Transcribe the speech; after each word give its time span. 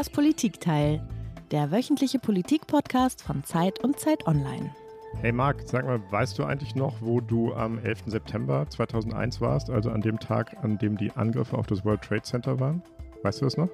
Das 0.00 0.08
Politikteil, 0.08 1.06
der 1.50 1.70
wöchentliche 1.70 2.18
Politik-Podcast 2.18 3.20
von 3.20 3.44
Zeit 3.44 3.84
und 3.84 4.00
Zeit 4.00 4.26
Online. 4.26 4.74
Hey 5.20 5.30
Marc, 5.30 5.60
sag 5.66 5.84
mal, 5.84 6.00
weißt 6.10 6.38
du 6.38 6.44
eigentlich 6.44 6.74
noch, 6.74 7.02
wo 7.02 7.20
du 7.20 7.52
am 7.52 7.76
11. 7.76 8.04
September 8.06 8.64
2001 8.70 9.42
warst, 9.42 9.68
also 9.68 9.90
an 9.90 10.00
dem 10.00 10.18
Tag, 10.18 10.56
an 10.64 10.78
dem 10.78 10.96
die 10.96 11.12
Angriffe 11.12 11.58
auf 11.58 11.66
das 11.66 11.84
World 11.84 12.00
Trade 12.00 12.22
Center 12.22 12.58
waren? 12.58 12.82
Weißt 13.24 13.42
du 13.42 13.44
das 13.44 13.58
noch? 13.58 13.68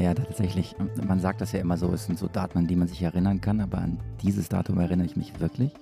Ja, 0.00 0.14
tatsächlich. 0.14 0.74
Man 1.06 1.20
sagt 1.20 1.42
das 1.42 1.52
ja 1.52 1.60
immer 1.60 1.76
so, 1.76 1.92
es 1.92 2.06
sind 2.06 2.18
so 2.18 2.26
Daten, 2.26 2.56
an 2.56 2.66
die 2.66 2.76
man 2.76 2.88
sich 2.88 3.02
erinnern 3.02 3.42
kann, 3.42 3.60
aber 3.60 3.82
an 3.82 4.00
dieses 4.22 4.48
Datum 4.48 4.78
erinnere 4.78 5.08
ich 5.08 5.16
mich 5.16 5.40
wirklich. 5.40 5.74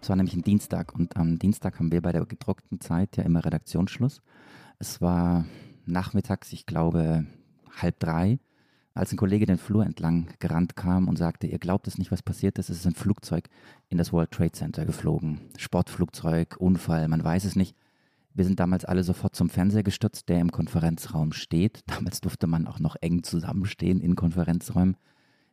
Es 0.00 0.08
war 0.08 0.16
nämlich 0.16 0.34
ein 0.34 0.44
Dienstag 0.44 0.94
und 0.94 1.18
am 1.18 1.38
Dienstag 1.38 1.78
haben 1.78 1.92
wir 1.92 2.00
bei 2.00 2.12
der 2.12 2.24
gedruckten 2.24 2.80
Zeit 2.80 3.18
ja 3.18 3.24
immer 3.24 3.44
Redaktionsschluss. 3.44 4.22
Es 4.78 5.02
war 5.02 5.44
nachmittags, 5.84 6.54
ich 6.54 6.64
glaube, 6.64 7.26
halb 7.82 8.00
drei, 8.00 8.38
als 8.94 9.12
ein 9.12 9.16
Kollege 9.16 9.46
den 9.46 9.58
Flur 9.58 9.84
entlang 9.84 10.28
gerannt 10.40 10.76
kam 10.76 11.08
und 11.08 11.16
sagte, 11.16 11.46
ihr 11.46 11.58
glaubt 11.58 11.86
es 11.86 11.98
nicht, 11.98 12.10
was 12.10 12.22
passiert 12.22 12.58
ist, 12.58 12.70
es 12.70 12.78
ist 12.78 12.86
ein 12.86 12.94
Flugzeug 12.94 13.48
in 13.88 13.98
das 13.98 14.12
World 14.12 14.32
Trade 14.32 14.52
Center 14.52 14.84
geflogen. 14.84 15.40
Sportflugzeug, 15.56 16.56
Unfall, 16.58 17.08
man 17.08 17.22
weiß 17.22 17.44
es 17.44 17.56
nicht. 17.56 17.76
Wir 18.34 18.44
sind 18.44 18.60
damals 18.60 18.84
alle 18.84 19.02
sofort 19.02 19.34
zum 19.34 19.50
Fernseher 19.50 19.82
gestürzt, 19.82 20.28
der 20.28 20.40
im 20.40 20.52
Konferenzraum 20.52 21.32
steht. 21.32 21.82
Damals 21.86 22.20
durfte 22.20 22.46
man 22.46 22.66
auch 22.66 22.78
noch 22.78 22.96
eng 23.00 23.22
zusammenstehen 23.22 24.00
in 24.00 24.16
Konferenzräumen. 24.16 24.96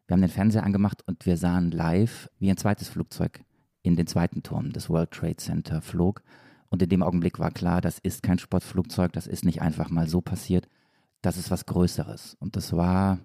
Wir 0.08 0.13
haben 0.13 0.22
den 0.22 0.30
Fernseher 0.30 0.63
angemacht 0.63 1.04
und 1.05 1.26
wir 1.26 1.38
sahen 1.38 1.72
live, 1.72 2.30
wie 2.40 2.49
ein 2.49 2.58
zweites 2.58 2.88
Flugzeug 2.88 3.41
in 3.82 3.96
den 3.96 4.08
zweiten 4.08 4.44
Turm 4.44 4.72
des 4.72 4.90
World 4.90 5.12
Trade 5.12 5.38
Center 5.38 5.82
flog. 5.82 6.22
Und 6.70 6.82
in 6.82 6.90
dem 6.90 7.04
Augenblick 7.04 7.40
war 7.40 7.52
klar, 7.52 7.82
das 7.82 7.99
ist 7.99 8.24
kein 8.24 8.40
Sportflugzeug, 8.40 9.13
das 9.13 9.27
ist 9.27 9.46
nicht 9.46 9.62
einfach 9.62 9.90
mal 9.90 10.07
so 10.07 10.22
passiert, 10.22 10.68
das 11.27 11.35
ist 11.35 11.51
was 11.51 11.65
Größeres. 11.65 12.37
Und 12.39 12.55
das 12.55 12.71
war, 12.71 13.20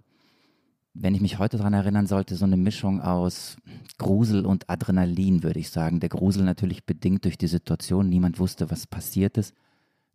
wenn 0.92 1.14
ich 1.14 1.20
mich 1.20 1.38
heute 1.38 1.56
daran 1.56 1.72
erinnern 1.72 2.08
sollte, 2.08 2.34
so 2.34 2.44
eine 2.44 2.56
Mischung 2.56 3.00
aus 3.00 3.56
Grusel 3.96 4.44
und 4.44 4.68
Adrenalin, 4.68 5.44
würde 5.44 5.60
ich 5.60 5.70
sagen. 5.70 6.00
Der 6.00 6.08
Grusel 6.08 6.42
natürlich 6.42 6.84
bedingt 6.84 7.24
durch 7.24 7.38
die 7.38 7.46
Situation. 7.46 8.08
Niemand 8.08 8.40
wusste, 8.40 8.72
was 8.72 8.88
passiert 8.88 9.38
ist. 9.38 9.54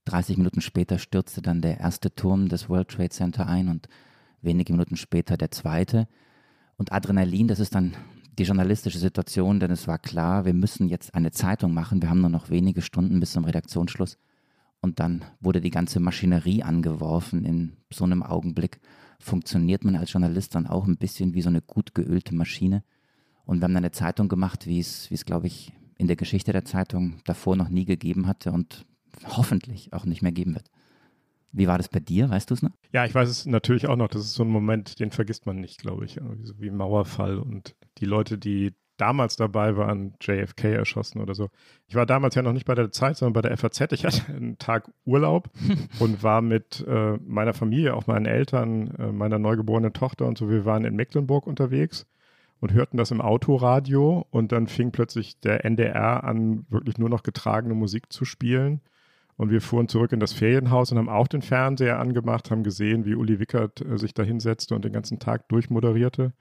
30 0.04 0.36
Minuten 0.36 0.60
später 0.60 1.00
stürzte 1.00 1.42
dann 1.42 1.62
der 1.62 1.80
erste 1.80 2.14
Turm 2.14 2.50
des 2.50 2.68
World 2.68 2.90
Trade 2.90 3.10
Center 3.10 3.48
ein 3.48 3.70
und 3.70 3.88
wenige 4.42 4.74
Minuten 4.74 4.98
später 4.98 5.38
der 5.38 5.52
zweite. 5.52 6.10
Und 6.76 6.92
Adrenalin, 6.92 7.48
das 7.48 7.62
ist 7.62 7.74
dann 7.74 7.96
die 8.38 8.44
journalistische 8.44 9.00
Situation, 9.00 9.62
denn 9.62 9.72
es 9.72 9.88
war 9.88 9.98
klar, 9.98 10.44
wir 10.44 10.54
müssen 10.54 10.90
jetzt 10.90 11.16
eine 11.16 11.32
Zeitung 11.32 11.74
machen. 11.74 12.02
Wir 12.02 12.10
haben 12.10 12.20
nur 12.20 12.30
noch 12.30 12.50
wenige 12.50 12.82
Stunden 12.82 13.22
bis 13.22 13.32
zum 13.32 13.46
Redaktionsschluss. 13.46 14.18
Und 14.82 15.00
dann 15.00 15.26
wurde 15.40 15.62
die 15.62 15.72
ganze 15.72 16.00
Maschinerie 16.00 16.64
angeworfen. 16.64 17.46
In 17.46 17.78
so 17.92 18.04
einem 18.04 18.24
Augenblick 18.24 18.80
funktioniert 19.20 19.84
man 19.84 19.96
als 19.96 20.14
Journalist 20.14 20.56
dann 20.56 20.68
auch 20.68 20.86
ein 20.86 20.98
bisschen 20.98 21.34
wie 21.34 21.42
so 21.42 21.50
eine 21.50 21.62
gut 21.62 21.96
geölte 21.96 22.36
Maschine. 22.36 22.84
Und 23.46 23.60
wir 23.60 23.64
haben 23.64 23.74
dann 23.74 23.84
eine 23.84 23.92
Zeitung 23.92 24.28
gemacht, 24.28 24.68
wie 24.68 24.80
es, 24.80 25.10
wie 25.10 25.16
es, 25.16 25.26
glaube 25.26 25.48
ich, 25.48 25.74
in 25.98 26.08
der 26.08 26.16
Geschichte 26.16 26.52
der 26.52 26.66
Zeitung 26.66 27.22
davor 27.26 27.56
noch 27.56 27.70
nie 27.70 27.86
gegeben 27.86 28.28
hatte 28.28 28.52
und 28.52 28.86
hoffentlich 29.26 29.94
auch 29.94 30.06
nicht 30.06 30.22
mehr 30.22 30.32
geben 30.32 30.54
wird. 30.54 30.70
Wie 31.52 31.68
war 31.68 31.78
das 31.78 31.90
bei 31.90 32.00
dir? 32.00 32.30
Weißt 32.30 32.50
du 32.50 32.54
es 32.54 32.62
noch? 32.62 32.72
Ja, 32.92 33.06
ich 33.06 33.16
weiß 33.16 33.30
es 33.30 33.46
natürlich 33.46 33.88
auch 33.88 33.96
noch. 33.96 34.10
Das 34.10 34.22
ist 34.22 34.34
so 34.34 34.44
ein 34.44 34.50
Moment, 34.50 35.00
den 35.00 35.12
vergisst 35.12 35.46
man 35.46 35.60
nicht, 35.60 35.80
glaube 35.80 36.06
ich. 36.06 36.20
So 36.44 36.60
wie 36.60 36.70
Mauerfall 36.70 37.40
und 37.40 37.76
die 37.98 38.06
Leute, 38.06 38.38
die 38.38 38.74
damals 38.98 39.36
dabei 39.36 39.78
waren, 39.78 40.16
JFK 40.20 40.74
erschossen 40.74 41.22
oder 41.22 41.36
so. 41.36 41.50
Ich 41.88 41.96
war 41.96 42.06
damals 42.06 42.36
ja 42.36 42.42
noch 42.42 42.54
nicht 42.54 42.66
bei 42.66 42.76
der 42.76 42.92
Zeit, 42.92 43.18
sondern 43.18 43.34
bei 43.34 43.48
der 43.48 43.56
FAZ. 43.58 43.92
Ich 43.94 44.06
hatte 44.06 44.22
einen 44.36 44.58
Tag 44.58 44.92
Urlaub 45.06 45.50
und 46.00 46.24
war 46.24 46.42
mit 46.42 46.86
äh, 46.88 47.18
meiner 47.26 47.54
Familie, 47.54 47.96
auch 47.96 48.08
meinen 48.08 48.26
Eltern, 48.26 48.94
äh, 48.98 49.12
meiner 49.12 49.40
neugeborenen 49.40 49.94
Tochter 49.94 50.26
und 50.26 50.38
so. 50.38 50.50
Wir 50.50 50.66
waren 50.66 50.86
in 50.86 50.96
Mecklenburg 50.96 51.48
unterwegs 51.48 52.06
und 52.60 52.74
hörten 52.74 52.98
das 52.98 53.12
im 53.12 53.22
Autoradio 53.22 54.26
und 54.32 54.52
dann 54.52 54.68
fing 54.68 54.92
plötzlich 54.92 55.40
der 55.40 55.64
NDR 55.64 56.24
an, 56.24 56.66
wirklich 56.70 56.98
nur 56.98 57.10
noch 57.10 57.24
getragene 57.24 57.76
Musik 57.76 58.12
zu 58.12 58.26
spielen. 58.26 58.82
Und 59.36 59.52
wir 59.52 59.62
fuhren 59.62 59.88
zurück 59.88 60.12
in 60.14 60.20
das 60.20 60.34
Ferienhaus 60.34 60.92
und 60.92 60.98
haben 60.98 61.10
auch 61.10 61.28
den 61.28 61.44
Fernseher 61.44 62.00
angemacht, 62.00 62.50
haben 62.50 62.64
gesehen, 62.64 63.06
wie 63.06 63.14
Uli 63.14 63.40
Wickert 63.40 63.82
äh, 63.82 63.98
sich 63.98 64.16
da 64.16 64.24
hinsetzte 64.24 64.74
und 64.74 64.84
den 64.84 64.94
ganzen 64.94 65.20
Tag 65.20 65.48
durchmoderierte. 65.50 66.34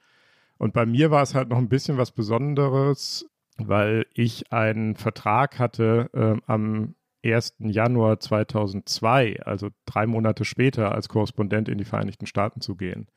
Und 0.59 0.73
bei 0.73 0.87
mir 0.87 1.11
war 1.11 1.23
es 1.23 1.35
halt 1.35 1.49
noch 1.49 1.59
ein 1.59 1.69
bisschen 1.69 1.99
was 1.99 2.13
Besonderes, 2.13 3.29
weil 3.59 4.07
ich 4.15 4.53
einen 4.53 4.97
Vertrag 4.97 5.59
hatte 5.59 6.11
äh, 6.13 6.41
am 6.47 6.95
1. 7.25 7.57
Januar 7.59 8.21
2002, 8.21 9.43
also 9.43 9.71
drei 9.85 10.07
Monate 10.07 10.45
später, 10.45 10.93
als 10.93 11.09
Korrespondent 11.09 11.69
in 11.69 11.79
die 11.79 11.85
Vereinigten 11.85 12.27
Staaten 12.27 12.61
zu 12.61 12.77
gehen. 12.77 13.09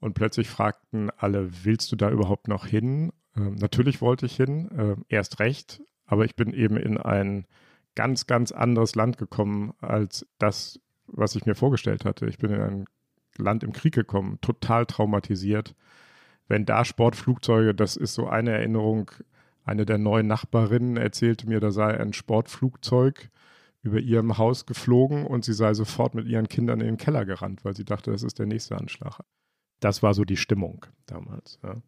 Und 0.00 0.14
plötzlich 0.14 0.48
fragten 0.48 1.10
alle, 1.16 1.64
willst 1.64 1.90
du 1.92 1.96
da 1.96 2.10
überhaupt 2.10 2.48
noch 2.48 2.66
hin? 2.66 3.12
Ähm, 3.36 3.54
natürlich 3.54 4.00
wollte 4.00 4.26
ich 4.26 4.36
hin, 4.36 4.70
äh, 4.72 4.96
erst 5.08 5.38
recht, 5.38 5.82
aber 6.06 6.24
ich 6.24 6.36
bin 6.36 6.52
eben 6.52 6.76
in 6.76 6.98
ein 6.98 7.46
ganz, 7.94 8.26
ganz 8.26 8.52
anderes 8.52 8.94
Land 8.96 9.18
gekommen 9.18 9.72
als 9.80 10.26
das, 10.38 10.80
was 11.06 11.36
ich 11.36 11.46
mir 11.46 11.54
vorgestellt 11.54 12.04
hatte. 12.04 12.26
Ich 12.26 12.38
bin 12.38 12.50
in 12.50 12.60
ein 12.60 12.84
Land 13.36 13.62
im 13.62 13.72
Krieg 13.72 13.94
gekommen, 13.94 14.38
total 14.40 14.86
traumatisiert 14.86 15.74
wenn 16.48 16.66
da 16.66 16.84
Sportflugzeuge, 16.84 17.74
das 17.74 17.96
ist 17.96 18.14
so 18.14 18.26
eine 18.26 18.52
Erinnerung, 18.52 19.10
eine 19.64 19.86
der 19.86 19.98
neuen 19.98 20.26
Nachbarinnen 20.26 20.96
erzählte 20.96 21.48
mir, 21.48 21.60
da 21.60 21.70
sei 21.70 21.98
ein 21.98 22.12
Sportflugzeug 22.12 23.30
über 23.82 23.98
ihrem 23.98 24.38
Haus 24.38 24.66
geflogen 24.66 25.26
und 25.26 25.44
sie 25.44 25.52
sei 25.52 25.74
sofort 25.74 26.14
mit 26.14 26.26
ihren 26.26 26.48
Kindern 26.48 26.80
in 26.80 26.86
den 26.86 26.96
Keller 26.96 27.24
gerannt, 27.24 27.64
weil 27.64 27.76
sie 27.76 27.84
dachte, 27.84 28.10
das 28.10 28.22
ist 28.22 28.38
der 28.38 28.46
nächste 28.46 28.76
Anschlag. 28.76 29.20
Das 29.80 30.02
war 30.02 30.14
so 30.14 30.24
die 30.24 30.36
Stimmung 30.36 30.86
damals. 31.06 31.58
Ja. 31.62 31.82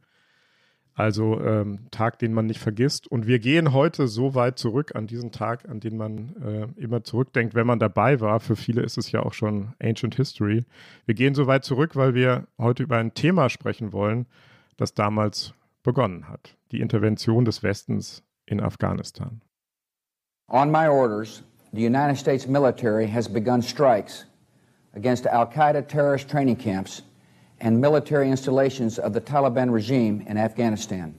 Also 0.96 1.38
ähm, 1.42 1.90
Tag, 1.90 2.18
den 2.18 2.32
man 2.32 2.46
nicht 2.46 2.58
vergisst. 2.58 3.06
Und 3.06 3.26
wir 3.26 3.38
gehen 3.38 3.74
heute 3.74 4.08
so 4.08 4.34
weit 4.34 4.58
zurück 4.58 4.96
an 4.96 5.06
diesen 5.06 5.30
Tag, 5.30 5.68
an 5.68 5.78
den 5.78 5.98
man 5.98 6.34
äh, 6.42 6.80
immer 6.80 7.04
zurückdenkt, 7.04 7.54
wenn 7.54 7.66
man 7.66 7.78
dabei 7.78 8.20
war. 8.20 8.40
Für 8.40 8.56
viele 8.56 8.80
ist 8.80 8.96
es 8.96 9.12
ja 9.12 9.20
auch 9.22 9.34
schon 9.34 9.74
Ancient 9.78 10.14
History. 10.14 10.64
Wir 11.04 11.14
gehen 11.14 11.34
so 11.34 11.46
weit 11.46 11.64
zurück, 11.64 11.96
weil 11.96 12.14
wir 12.14 12.46
heute 12.58 12.82
über 12.82 12.96
ein 12.96 13.12
Thema 13.12 13.50
sprechen 13.50 13.92
wollen, 13.92 14.24
das 14.78 14.94
damals 14.94 15.52
begonnen 15.82 16.30
hat. 16.30 16.56
Die 16.72 16.80
Intervention 16.80 17.44
des 17.44 17.62
Westens 17.62 18.22
in 18.46 18.62
Afghanistan. 18.62 19.42
On 20.48 20.70
my 20.70 20.88
orders, 20.88 21.42
the 21.74 21.84
United 21.84 22.16
States 22.16 22.46
military 22.46 23.06
has 23.06 23.28
begun 23.28 23.60
strikes 23.60 24.24
against 24.94 25.26
Al-Qaeda 25.26 25.86
terrorist 25.86 26.30
training 26.30 26.56
camps 26.56 27.02
and 27.60 27.80
military 27.80 28.30
installations 28.30 28.98
of 28.98 29.12
the 29.12 29.20
Taliban 29.20 29.72
regime 29.72 30.24
in 30.26 30.36
Afghanistan. 30.36 31.14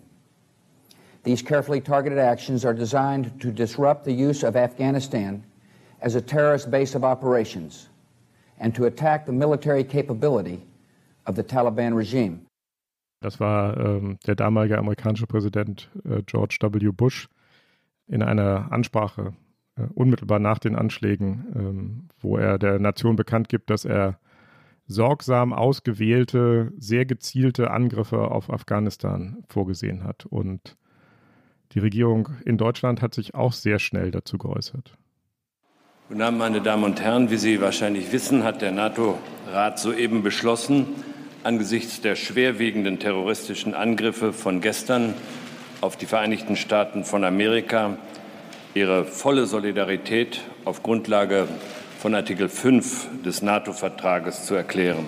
These 1.24 1.42
carefully 1.42 1.82
targeted 1.82 2.20
actions 2.20 2.64
are 2.64 2.74
designed 2.74 3.42
to 3.42 3.52
disrupt 3.52 4.06
the 4.06 4.14
use 4.14 4.44
of 4.44 4.56
Afghanistan 4.56 5.44
as 6.02 6.16
a 6.16 6.22
terrorist 6.22 6.72
base 6.72 6.96
of 6.96 7.04
operations 7.04 7.90
and 8.60 8.74
to 8.76 8.86
attack 8.86 9.26
the 9.26 9.34
military 9.34 9.84
capability 9.84 10.62
of 11.26 11.36
the 11.36 11.44
Taliban 11.44 11.96
regime. 11.96 12.46
Das 13.20 13.40
war 13.40 13.76
ähm, 13.78 14.20
der 14.28 14.36
damalige 14.36 14.78
amerikanische 14.78 15.26
Präsident 15.26 15.90
äh, 16.06 16.22
George 16.24 16.60
W. 16.62 16.92
Bush 16.92 17.28
in 18.08 18.22
einer 18.22 18.72
Ansprache 18.72 19.34
äh, 19.76 19.82
unmittelbar 19.96 20.40
nach 20.40 20.60
den 20.60 20.76
Anschlägen, 20.76 21.46
ähm, 21.56 22.10
wo 22.20 22.38
er 22.38 22.60
der 22.60 22.80
Nation 22.80 23.16
bekannt 23.16 23.50
gibt, 23.50 23.70
dass 23.70 23.86
er 23.86 24.20
sorgsam 24.88 25.54
ausgewählte, 25.54 26.72
sehr 26.78 27.06
gezielte 27.06 27.72
Angriffe 27.72 28.32
auf 28.32 28.50
Afghanistan 28.50 29.38
vorgesehen 29.48 30.04
hat. 30.04 30.26
Und 30.26 30.78
die 31.74 31.80
Regierung 31.80 32.30
in 32.46 32.58
Deutschland 32.58 33.02
hat 33.02 33.14
sich 33.14 33.36
auch 33.36 33.54
sehr 33.54 33.80
schnell 33.80 34.12
dazu 34.12 34.38
geäußert. 34.38 34.98
Guten 36.08 36.22
Abend, 36.22 36.40
meine 36.40 36.62
Damen 36.62 36.86
und 36.86 37.02
Herren. 37.02 37.30
Wie 37.30 37.38
Sie 37.38 37.60
wahrscheinlich 37.60 38.14
wissen, 38.14 38.46
hat 38.46 38.62
der 38.62 38.72
NATO-Rat 38.72 39.78
soeben 39.78 40.24
beschlossen, 40.24 40.88
angesichts 41.44 42.00
der 42.00 42.16
schwerwiegenden 42.16 43.00
terroristischen 43.00 43.74
Angriffe 43.74 44.32
von 44.32 44.62
gestern 44.62 45.14
auf 45.82 45.98
die 45.98 46.06
Vereinigten 46.06 46.56
Staaten 46.56 47.04
von 47.04 47.26
Amerika 47.26 47.98
ihre 48.74 49.04
volle 49.04 49.46
Solidarität 49.48 50.42
auf 50.64 50.82
Grundlage 50.82 51.48
von 51.98 52.14
Artikel 52.14 52.48
5 52.48 53.24
des 53.24 53.42
NATO-Vertrages 53.42 54.46
zu 54.46 54.54
erklären. 54.54 55.06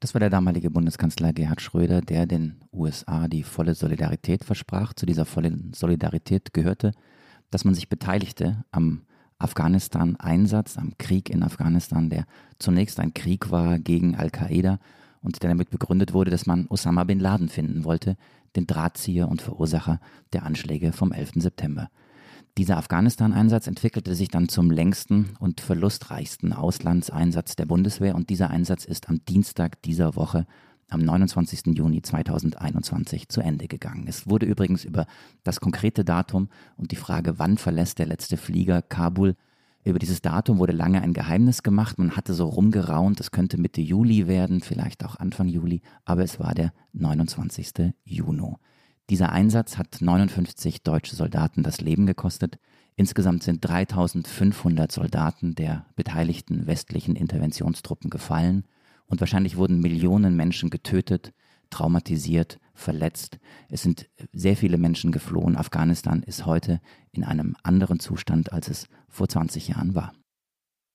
Das 0.00 0.14
war 0.14 0.20
der 0.20 0.30
damalige 0.30 0.70
Bundeskanzler 0.70 1.32
Gerhard 1.32 1.60
Schröder, 1.60 2.00
der 2.00 2.26
den 2.26 2.60
USA 2.72 3.28
die 3.28 3.42
volle 3.42 3.74
Solidarität 3.74 4.44
versprach. 4.44 4.94
Zu 4.94 5.06
dieser 5.06 5.26
vollen 5.26 5.72
Solidarität 5.74 6.52
gehörte, 6.52 6.92
dass 7.50 7.64
man 7.64 7.74
sich 7.74 7.88
beteiligte 7.88 8.64
am 8.70 9.02
Afghanistan-Einsatz, 9.38 10.78
am 10.78 10.92
Krieg 10.98 11.28
in 11.28 11.42
Afghanistan, 11.42 12.08
der 12.08 12.24
zunächst 12.58 13.00
ein 13.00 13.14
Krieg 13.14 13.50
war 13.50 13.78
gegen 13.78 14.16
Al-Qaida 14.16 14.78
und 15.20 15.42
der 15.42 15.50
damit 15.50 15.70
begründet 15.70 16.12
wurde, 16.14 16.30
dass 16.30 16.46
man 16.46 16.66
Osama 16.68 17.04
bin 17.04 17.20
Laden 17.20 17.48
finden 17.48 17.84
wollte, 17.84 18.16
den 18.56 18.66
Drahtzieher 18.66 19.28
und 19.28 19.42
Verursacher 19.42 20.00
der 20.32 20.44
Anschläge 20.44 20.92
vom 20.92 21.12
11. 21.12 21.32
September. 21.36 21.90
Dieser 22.56 22.76
Afghanistan-Einsatz 22.76 23.66
entwickelte 23.66 24.14
sich 24.14 24.28
dann 24.28 24.48
zum 24.48 24.70
längsten 24.70 25.30
und 25.40 25.60
verlustreichsten 25.60 26.52
Auslandseinsatz 26.52 27.56
der 27.56 27.66
Bundeswehr 27.66 28.14
und 28.14 28.30
dieser 28.30 28.50
Einsatz 28.50 28.84
ist 28.84 29.08
am 29.08 29.24
Dienstag 29.24 29.82
dieser 29.82 30.14
Woche 30.14 30.46
am 30.88 31.00
29. 31.00 31.76
Juni 31.76 32.02
2021 32.02 33.28
zu 33.28 33.40
Ende 33.40 33.66
gegangen. 33.66 34.06
Es 34.06 34.28
wurde 34.28 34.46
übrigens 34.46 34.84
über 34.84 35.06
das 35.42 35.58
konkrete 35.58 36.04
Datum 36.04 36.48
und 36.76 36.92
die 36.92 36.96
Frage, 36.96 37.40
wann 37.40 37.58
verlässt 37.58 37.98
der 37.98 38.06
letzte 38.06 38.36
Flieger 38.36 38.82
Kabul, 38.82 39.34
über 39.82 39.98
dieses 39.98 40.22
Datum 40.22 40.58
wurde 40.58 40.72
lange 40.72 41.02
ein 41.02 41.12
Geheimnis 41.12 41.62
gemacht. 41.62 41.98
Man 41.98 42.16
hatte 42.16 42.32
so 42.32 42.46
rumgeraunt, 42.46 43.20
es 43.20 43.32
könnte 43.32 43.58
Mitte 43.58 43.82
Juli 43.82 44.28
werden, 44.28 44.60
vielleicht 44.60 45.04
auch 45.04 45.16
Anfang 45.16 45.48
Juli, 45.48 45.82
aber 46.04 46.22
es 46.22 46.40
war 46.40 46.54
der 46.54 46.72
29. 46.92 47.92
Juni. 48.04 48.54
Dieser 49.10 49.32
Einsatz 49.32 49.76
hat 49.76 50.00
59 50.00 50.82
deutsche 50.82 51.14
Soldaten 51.14 51.62
das 51.62 51.80
Leben 51.80 52.06
gekostet. 52.06 52.58
Insgesamt 52.96 53.42
sind 53.42 53.62
3500 53.62 54.90
Soldaten 54.90 55.54
der 55.54 55.86
beteiligten 55.94 56.66
westlichen 56.66 57.14
Interventionstruppen 57.14 58.08
gefallen 58.08 58.64
und 59.06 59.20
wahrscheinlich 59.20 59.56
wurden 59.56 59.80
Millionen 59.80 60.36
Menschen 60.36 60.70
getötet, 60.70 61.34
traumatisiert, 61.68 62.58
verletzt. 62.72 63.38
Es 63.68 63.82
sind 63.82 64.08
sehr 64.32 64.56
viele 64.56 64.78
Menschen 64.78 65.12
geflohen. 65.12 65.56
Afghanistan 65.56 66.22
ist 66.22 66.46
heute 66.46 66.80
in 67.12 67.24
einem 67.24 67.56
anderen 67.62 68.00
Zustand, 68.00 68.52
als 68.52 68.68
es 68.68 68.86
vor 69.08 69.28
20 69.28 69.68
Jahren 69.68 69.94
war. 69.94 70.12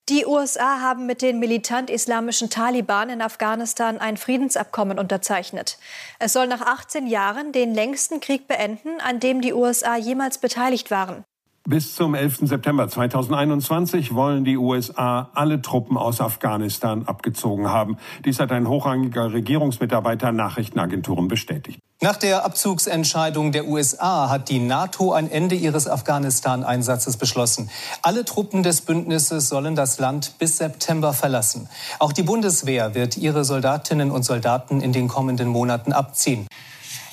Die 0.10 0.26
USA 0.26 0.82
haben 0.82 1.06
mit 1.06 1.22
den 1.22 1.38
militant-islamischen 1.38 2.50
Taliban 2.50 3.12
in 3.12 3.22
Afghanistan 3.22 4.00
ein 4.00 4.18
Friedensabkommen 4.18 4.98
unterzeichnet. 4.98 5.78
Es 6.18 6.34
soll 6.34 6.48
nach 6.48 6.62
18 6.62 7.06
Jahren 7.06 7.52
den 7.52 7.76
längsten 7.76 8.20
Krieg 8.20 8.48
beenden, 8.48 9.00
an 9.02 9.20
dem 9.20 9.40
die 9.42 9.54
USA 9.54 9.98
jemals 9.98 10.40
beteiligt 10.40 10.90
waren. 10.90 11.26
Bis 11.68 11.94
zum 11.94 12.16
11. 12.16 12.40
September 12.44 12.88
2021 12.88 14.16
wollen 14.16 14.44
die 14.44 14.58
USA 14.58 15.30
alle 15.34 15.62
Truppen 15.62 15.98
aus 15.98 16.22
Afghanistan 16.22 17.06
abgezogen 17.06 17.70
haben. 17.70 17.98
Dies 18.26 18.40
hat 18.40 18.52
ein 18.52 18.68
hochrangiger 18.68 19.34
Regierungsmitarbeiter 19.34 20.32
Nachrichtenagenturen 20.32 21.28
bestätigt. 21.28 21.80
Nach 22.02 22.16
der 22.16 22.46
Abzugsentscheidung 22.46 23.52
der 23.52 23.68
USA 23.68 24.30
hat 24.30 24.48
die 24.48 24.60
NATO 24.60 25.12
ein 25.12 25.30
Ende 25.30 25.56
ihres 25.56 25.86
Afghanistan-Einsatzes 25.86 27.18
beschlossen. 27.18 27.70
Alle 28.02 28.24
Truppen 28.24 28.64
des 28.64 28.82
Bündnisses 28.82 29.50
sollen 29.50 29.76
das 29.76 30.00
Land 30.00 30.36
bis 30.40 30.58
September 30.58 31.12
verlassen. 31.12 31.68
Auch 32.00 32.14
die 32.14 32.24
Bundeswehr 32.24 32.96
wird 32.96 33.18
ihre 33.18 33.44
Soldatinnen 33.44 34.12
und 34.12 34.24
Soldaten 34.24 34.80
in 34.80 34.94
den 34.94 35.10
kommenden 35.10 35.50
Monaten 35.50 35.92
abziehen. 35.92 36.48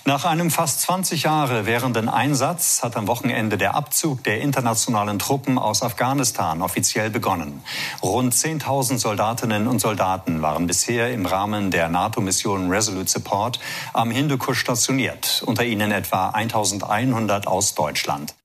Nach 0.09 0.25
einem 0.25 0.53
fast 0.53 0.83
20 0.83 1.25
Jahre 1.25 1.67
währenden 1.67 2.09
Einsatz 2.09 2.85
hat 2.85 2.97
am 2.97 3.09
Wochenende 3.09 3.59
der 3.59 3.75
Abzug 3.75 4.23
der 4.23 4.41
internationalen 4.41 5.19
Truppen 5.19 5.59
aus 5.59 5.83
Afghanistan 5.83 6.63
offiziell 6.63 7.11
begonnen. 7.11 7.61
Rund 8.05 8.33
10.000 8.33 8.99
Soldatinnen 8.99 9.67
und 9.67 9.81
Soldaten 9.81 10.43
waren 10.43 10.69
bisher 10.69 11.13
im 11.13 11.27
Rahmen 11.27 11.73
der 11.73 11.89
NATO-Mission 11.89 12.71
Resolute 12.71 13.11
Support 13.11 13.59
am 13.95 14.13
Hindukusch 14.13 14.61
stationiert, 14.61 15.43
unter 15.45 15.65
ihnen 15.65 15.91
etwa 15.91 16.31
1.100 16.31 17.49
aus 17.49 17.75
Deutschland. 17.75 18.37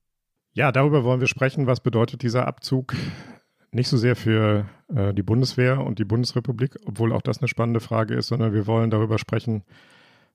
Ja, 0.54 0.72
darüber 0.72 1.04
wollen 1.04 1.20
wir 1.20 1.28
sprechen. 1.28 1.68
Was 1.68 1.78
bedeutet 1.78 2.22
dieser 2.22 2.48
Abzug? 2.48 2.96
Nicht 3.70 3.88
so 3.88 3.96
sehr 3.96 4.16
für 4.16 4.66
äh, 4.92 5.14
die 5.14 5.22
Bundeswehr 5.22 5.78
und 5.78 6.00
die 6.00 6.04
Bundesrepublik, 6.04 6.76
obwohl 6.86 7.12
auch 7.12 7.22
das 7.22 7.38
eine 7.38 7.46
spannende 7.46 7.78
Frage 7.78 8.14
ist, 8.14 8.26
sondern 8.26 8.52
wir 8.52 8.66
wollen 8.66 8.90
darüber 8.90 9.20
sprechen, 9.20 9.62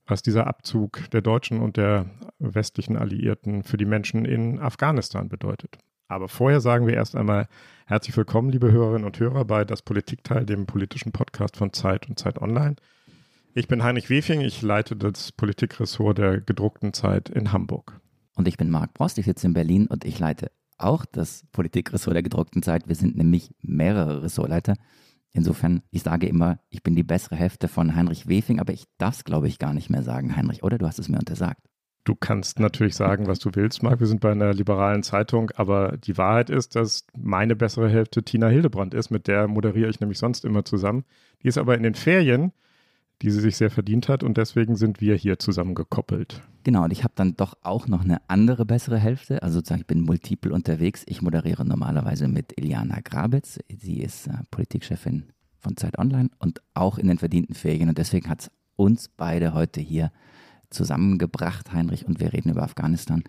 was 0.07 0.21
dieser 0.21 0.47
Abzug 0.47 1.09
der 1.11 1.21
Deutschen 1.21 1.59
und 1.59 1.77
der 1.77 2.05
westlichen 2.39 2.97
Alliierten 2.97 3.63
für 3.63 3.77
die 3.77 3.85
Menschen 3.85 4.25
in 4.25 4.59
Afghanistan 4.59 5.29
bedeutet. 5.29 5.77
Aber 6.07 6.29
vorher 6.29 6.61
sagen 6.61 6.87
wir 6.87 6.93
erst 6.93 7.15
einmal 7.15 7.47
herzlich 7.85 8.15
willkommen, 8.15 8.49
liebe 8.49 8.71
Hörerinnen 8.71 9.05
und 9.05 9.19
Hörer, 9.19 9.43
bei 9.43 9.65
Das 9.65 9.81
Politikteil, 9.81 10.45
dem 10.45 10.65
politischen 10.65 11.11
Podcast 11.11 11.57
von 11.57 11.73
Zeit 11.73 12.07
und 12.07 12.17
Zeit 12.17 12.41
Online. 12.41 12.77
Ich 13.53 13.67
bin 13.67 13.83
Heinrich 13.83 14.09
Wefing, 14.09 14.39
ich 14.39 14.61
leite 14.61 14.95
das 14.95 15.33
Politikressort 15.33 16.17
der 16.17 16.39
gedruckten 16.39 16.93
Zeit 16.93 17.27
in 17.27 17.51
Hamburg. 17.51 17.99
Und 18.35 18.47
ich 18.47 18.55
bin 18.55 18.69
Marc 18.69 18.93
Brost, 18.93 19.17
ich 19.17 19.25
sitze 19.25 19.47
in 19.47 19.53
Berlin 19.53 19.87
und 19.87 20.05
ich 20.05 20.19
leite 20.19 20.51
auch 20.77 21.05
das 21.05 21.45
Politikressort 21.51 22.15
der 22.15 22.23
gedruckten 22.23 22.63
Zeit. 22.63 22.87
Wir 22.87 22.95
sind 22.95 23.17
nämlich 23.17 23.53
mehrere 23.61 24.23
Ressortleiter. 24.23 24.75
Insofern, 25.37 25.83
ich 25.91 26.01
sage 26.01 26.27
immer, 26.27 26.57
ich 26.69 26.81
bin 26.81 26.95
die 26.95 27.03
bessere 27.03 27.35
Hälfte 27.35 27.67
von 27.67 27.95
Heinrich 27.95 28.27
Wefing, 28.27 28.59
aber 28.59 28.73
ich 28.73 28.85
darf 28.97 29.17
es, 29.17 29.23
glaube 29.23 29.47
ich, 29.47 29.59
gar 29.59 29.71
nicht 29.71 29.91
mehr 29.91 30.01
sagen, 30.01 30.35
Heinrich, 30.35 30.63
oder? 30.63 30.79
Du 30.79 30.87
hast 30.87 30.97
es 30.97 31.09
mir 31.09 31.19
untersagt. 31.19 31.61
Du 32.05 32.15
kannst 32.15 32.59
natürlich 32.59 32.95
sagen, 32.95 33.27
was 33.27 33.37
du 33.37 33.51
willst, 33.53 33.83
Marc. 33.83 33.99
Wir 33.99 34.07
sind 34.07 34.19
bei 34.19 34.31
einer 34.31 34.51
liberalen 34.53 35.03
Zeitung, 35.03 35.51
aber 35.55 35.97
die 35.97 36.17
Wahrheit 36.17 36.49
ist, 36.49 36.75
dass 36.75 37.05
meine 37.15 37.55
bessere 37.55 37.87
Hälfte 37.87 38.23
Tina 38.23 38.47
Hildebrand 38.47 38.95
ist. 38.95 39.11
Mit 39.11 39.27
der 39.27 39.47
moderiere 39.47 39.89
ich 39.89 39.99
nämlich 39.99 40.17
sonst 40.17 40.43
immer 40.43 40.65
zusammen. 40.65 41.03
Die 41.43 41.49
ist 41.49 41.59
aber 41.59 41.75
in 41.75 41.83
den 41.83 41.93
Ferien 41.95 42.51
die 43.21 43.31
sie 43.31 43.39
sich 43.39 43.57
sehr 43.57 43.71
verdient 43.71 44.09
hat 44.09 44.23
und 44.23 44.37
deswegen 44.37 44.75
sind 44.75 45.01
wir 45.01 45.15
hier 45.15 45.39
zusammengekoppelt. 45.39 46.41
Genau, 46.63 46.83
und 46.83 46.91
ich 46.91 47.03
habe 47.03 47.13
dann 47.15 47.35
doch 47.35 47.55
auch 47.61 47.87
noch 47.87 48.03
eine 48.03 48.21
andere 48.27 48.65
bessere 48.65 48.97
Hälfte. 48.97 49.41
Also 49.41 49.59
sozusagen, 49.59 49.81
ich 49.81 49.87
bin 49.87 50.01
multiple 50.01 50.53
unterwegs. 50.53 51.03
Ich 51.07 51.21
moderiere 51.21 51.65
normalerweise 51.65 52.27
mit 52.27 52.53
Iliana 52.57 52.99
Grabitz. 53.03 53.59
Sie 53.69 54.01
ist 54.01 54.27
äh, 54.27 54.33
Politikchefin 54.51 55.31
von 55.59 55.77
Zeit 55.77 55.97
Online 55.97 56.29
und 56.39 56.61
auch 56.73 56.97
in 56.97 57.07
den 57.07 57.17
verdienten 57.17 57.55
Ferien. 57.55 57.89
Und 57.89 57.97
deswegen 57.97 58.29
hat 58.29 58.41
es 58.41 58.51
uns 58.75 59.07
beide 59.07 59.53
heute 59.53 59.81
hier 59.81 60.11
zusammengebracht, 60.69 61.71
Heinrich, 61.71 62.05
und 62.05 62.19
wir 62.19 62.33
reden 62.33 62.49
über 62.49 62.63
Afghanistan. 62.63 63.23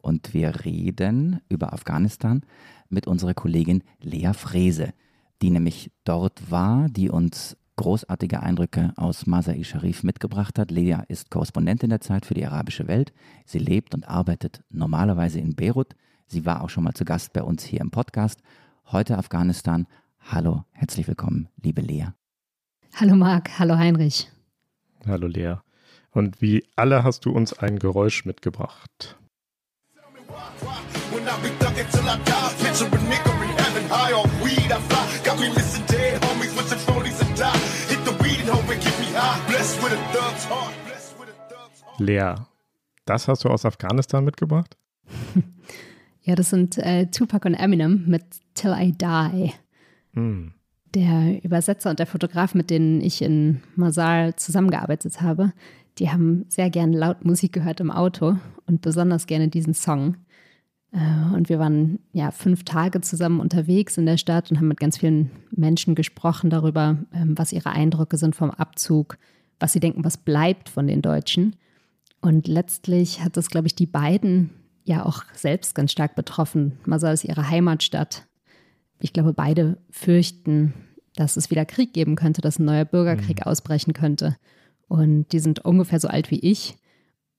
Und 0.00 0.34
wir 0.34 0.64
reden 0.64 1.40
über 1.48 1.72
Afghanistan 1.72 2.42
mit 2.88 3.06
unserer 3.06 3.34
Kollegin 3.34 3.82
Lea 4.00 4.32
Frese, 4.34 4.92
die 5.40 5.50
nämlich 5.50 5.90
dort 6.04 6.50
war, 6.50 6.88
die 6.88 7.08
uns 7.08 7.56
großartige 7.76 8.42
Eindrücke 8.42 8.92
aus 8.96 9.26
Masai 9.26 9.62
Sharif 9.64 10.02
mitgebracht 10.02 10.58
hat. 10.58 10.70
Lea 10.70 10.98
ist 11.08 11.30
Korrespondentin 11.30 11.90
der 11.90 12.00
Zeit 12.00 12.26
für 12.26 12.34
die 12.34 12.46
arabische 12.46 12.86
Welt. 12.88 13.12
Sie 13.44 13.58
lebt 13.58 13.94
und 13.94 14.08
arbeitet 14.08 14.62
normalerweise 14.70 15.40
in 15.40 15.54
Beirut. 15.54 15.94
Sie 16.26 16.44
war 16.44 16.62
auch 16.62 16.70
schon 16.70 16.84
mal 16.84 16.94
zu 16.94 17.04
Gast 17.04 17.32
bei 17.32 17.42
uns 17.42 17.64
hier 17.64 17.80
im 17.80 17.90
Podcast. 17.90 18.40
Heute 18.90 19.18
Afghanistan. 19.18 19.86
Hallo, 20.20 20.64
herzlich 20.72 21.08
willkommen, 21.08 21.48
liebe 21.60 21.80
Lea. 21.80 22.08
Hallo 22.94 23.16
Marc, 23.16 23.58
hallo 23.58 23.76
Heinrich. 23.76 24.30
Hallo 25.06 25.26
Lea. 25.26 25.56
Und 26.10 26.42
wie 26.42 26.64
alle 26.76 27.04
hast 27.04 27.24
du 27.24 27.32
uns 27.32 27.52
ein 27.58 27.78
Geräusch 27.78 28.24
mitgebracht. 28.24 29.16
When 31.12 31.24
I 31.24 31.36
be 31.42 31.50
thugging 31.58 31.88
till 31.90 32.06
I 32.06 32.16
die, 32.24 32.64
picture 32.64 32.86
a 32.86 33.00
nigga 33.08 33.32
in 33.42 33.56
heaven, 33.58 33.90
high 33.90 34.14
on 34.14 34.30
weed, 34.42 34.72
I 34.72 34.80
fly, 34.88 35.18
got 35.24 35.38
me 35.38 35.61
Lea, 41.98 42.34
das 43.04 43.28
hast 43.28 43.44
du 43.44 43.48
aus 43.48 43.64
Afghanistan 43.64 44.24
mitgebracht? 44.24 44.76
ja, 46.22 46.34
das 46.34 46.50
sind 46.50 46.78
äh, 46.78 47.06
Tupac 47.06 47.46
und 47.46 47.54
Eminem 47.54 48.04
mit 48.06 48.24
Till 48.54 48.74
I 48.78 48.92
Die. 48.92 49.52
Mm. 50.18 50.52
Der 50.94 51.42
Übersetzer 51.42 51.90
und 51.90 51.98
der 51.98 52.06
Fotograf, 52.06 52.54
mit 52.54 52.68
denen 52.68 53.00
ich 53.00 53.22
in 53.22 53.62
Masal 53.76 54.36
zusammengearbeitet 54.36 55.22
habe, 55.22 55.52
die 55.98 56.10
haben 56.10 56.44
sehr 56.48 56.70
gerne 56.70 56.96
laut 56.96 57.24
Musik 57.24 57.52
gehört 57.52 57.80
im 57.80 57.90
Auto 57.90 58.36
und 58.66 58.82
besonders 58.82 59.26
gerne 59.26 59.48
diesen 59.48 59.74
Song. 59.74 60.16
Äh, 60.92 61.34
und 61.34 61.48
wir 61.48 61.58
waren 61.58 61.98
ja 62.12 62.30
fünf 62.30 62.64
Tage 62.64 63.00
zusammen 63.00 63.40
unterwegs 63.40 63.96
in 63.96 64.06
der 64.06 64.18
Stadt 64.18 64.50
und 64.50 64.58
haben 64.58 64.68
mit 64.68 64.80
ganz 64.80 64.98
vielen 64.98 65.30
Menschen 65.50 65.94
gesprochen 65.94 66.50
darüber, 66.50 66.98
ähm, 67.12 67.36
was 67.38 67.52
ihre 67.52 67.70
Eindrücke 67.70 68.16
sind 68.16 68.36
vom 68.36 68.50
Abzug, 68.50 69.18
was 69.62 69.72
sie 69.72 69.80
denken, 69.80 70.04
was 70.04 70.16
bleibt 70.16 70.68
von 70.68 70.88
den 70.88 71.02
Deutschen. 71.02 71.54
Und 72.20 72.48
letztlich 72.48 73.22
hat 73.22 73.36
das, 73.36 73.48
glaube 73.48 73.68
ich, 73.68 73.76
die 73.76 73.86
beiden 73.86 74.50
ja 74.84 75.06
auch 75.06 75.22
selbst 75.34 75.74
ganz 75.76 75.92
stark 75.92 76.16
betroffen. 76.16 76.78
Masal 76.84 77.14
ist 77.14 77.24
ihre 77.24 77.48
Heimatstadt. 77.48 78.26
Ich 78.98 79.12
glaube, 79.12 79.32
beide 79.32 79.78
fürchten, 79.88 80.74
dass 81.14 81.36
es 81.36 81.50
wieder 81.50 81.64
Krieg 81.64 81.94
geben 81.94 82.16
könnte, 82.16 82.40
dass 82.40 82.58
ein 82.58 82.64
neuer 82.64 82.84
Bürgerkrieg 82.84 83.38
mhm. 83.38 83.50
ausbrechen 83.50 83.92
könnte. 83.92 84.36
Und 84.88 85.32
die 85.32 85.38
sind 85.38 85.64
ungefähr 85.64 86.00
so 86.00 86.08
alt 86.08 86.32
wie 86.32 86.40
ich. 86.40 86.76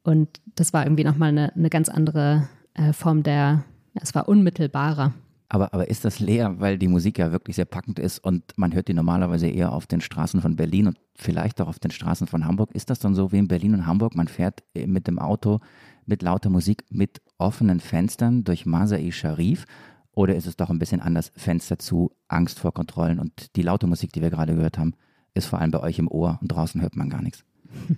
Und 0.03 0.29
das 0.55 0.71
war 0.71 0.85
irgendwie 0.85 1.03
nochmal 1.03 1.29
eine, 1.29 1.53
eine 1.55 1.69
ganz 1.69 1.89
andere 1.89 2.47
äh, 2.73 2.93
Form 2.93 3.23
der, 3.23 3.65
es 3.95 4.15
war 4.15 4.29
unmittelbarer. 4.29 5.13
Aber, 5.53 5.71
aber 5.71 5.87
ist 5.87 6.03
das 6.03 6.19
leer, 6.19 6.59
weil 6.59 6.79
die 6.79 6.87
Musik 6.87 7.19
ja 7.19 7.31
wirklich 7.31 7.57
sehr 7.57 7.65
packend 7.65 7.99
ist 7.99 8.17
und 8.17 8.57
man 8.57 8.73
hört 8.73 8.87
die 8.87 8.95
normalerweise 8.95 9.47
eher 9.47 9.71
auf 9.71 9.85
den 9.85 10.01
Straßen 10.01 10.41
von 10.41 10.55
Berlin 10.55 10.87
und 10.87 10.97
vielleicht 11.13 11.61
auch 11.61 11.67
auf 11.67 11.77
den 11.77 11.91
Straßen 11.91 12.25
von 12.25 12.45
Hamburg? 12.45 12.71
Ist 12.73 12.89
das 12.89 12.97
dann 12.97 13.13
so 13.13 13.31
wie 13.31 13.37
in 13.37 13.47
Berlin 13.47 13.75
und 13.75 13.85
Hamburg? 13.85 14.15
Man 14.15 14.27
fährt 14.27 14.63
äh, 14.73 14.87
mit 14.87 15.05
dem 15.05 15.19
Auto 15.19 15.59
mit 16.07 16.23
lauter 16.23 16.49
Musik, 16.49 16.85
mit 16.89 17.21
offenen 17.37 17.79
Fenstern 17.79 18.43
durch 18.43 18.65
Masai 18.65 19.11
Sharif? 19.11 19.65
Oder 20.15 20.35
ist 20.35 20.47
es 20.47 20.57
doch 20.57 20.71
ein 20.71 20.79
bisschen 20.79 21.01
anders? 21.01 21.31
Fenster 21.35 21.77
zu, 21.77 22.15
Angst 22.27 22.57
vor 22.57 22.73
Kontrollen 22.73 23.19
und 23.19 23.55
die 23.55 23.61
laute 23.61 23.85
Musik, 23.85 24.11
die 24.11 24.23
wir 24.23 24.31
gerade 24.31 24.55
gehört 24.55 24.79
haben, 24.79 24.95
ist 25.35 25.45
vor 25.45 25.59
allem 25.59 25.69
bei 25.69 25.81
euch 25.81 25.99
im 25.99 26.07
Ohr 26.07 26.39
und 26.41 26.47
draußen 26.47 26.81
hört 26.81 26.95
man 26.95 27.11
gar 27.11 27.21
nichts. 27.21 27.45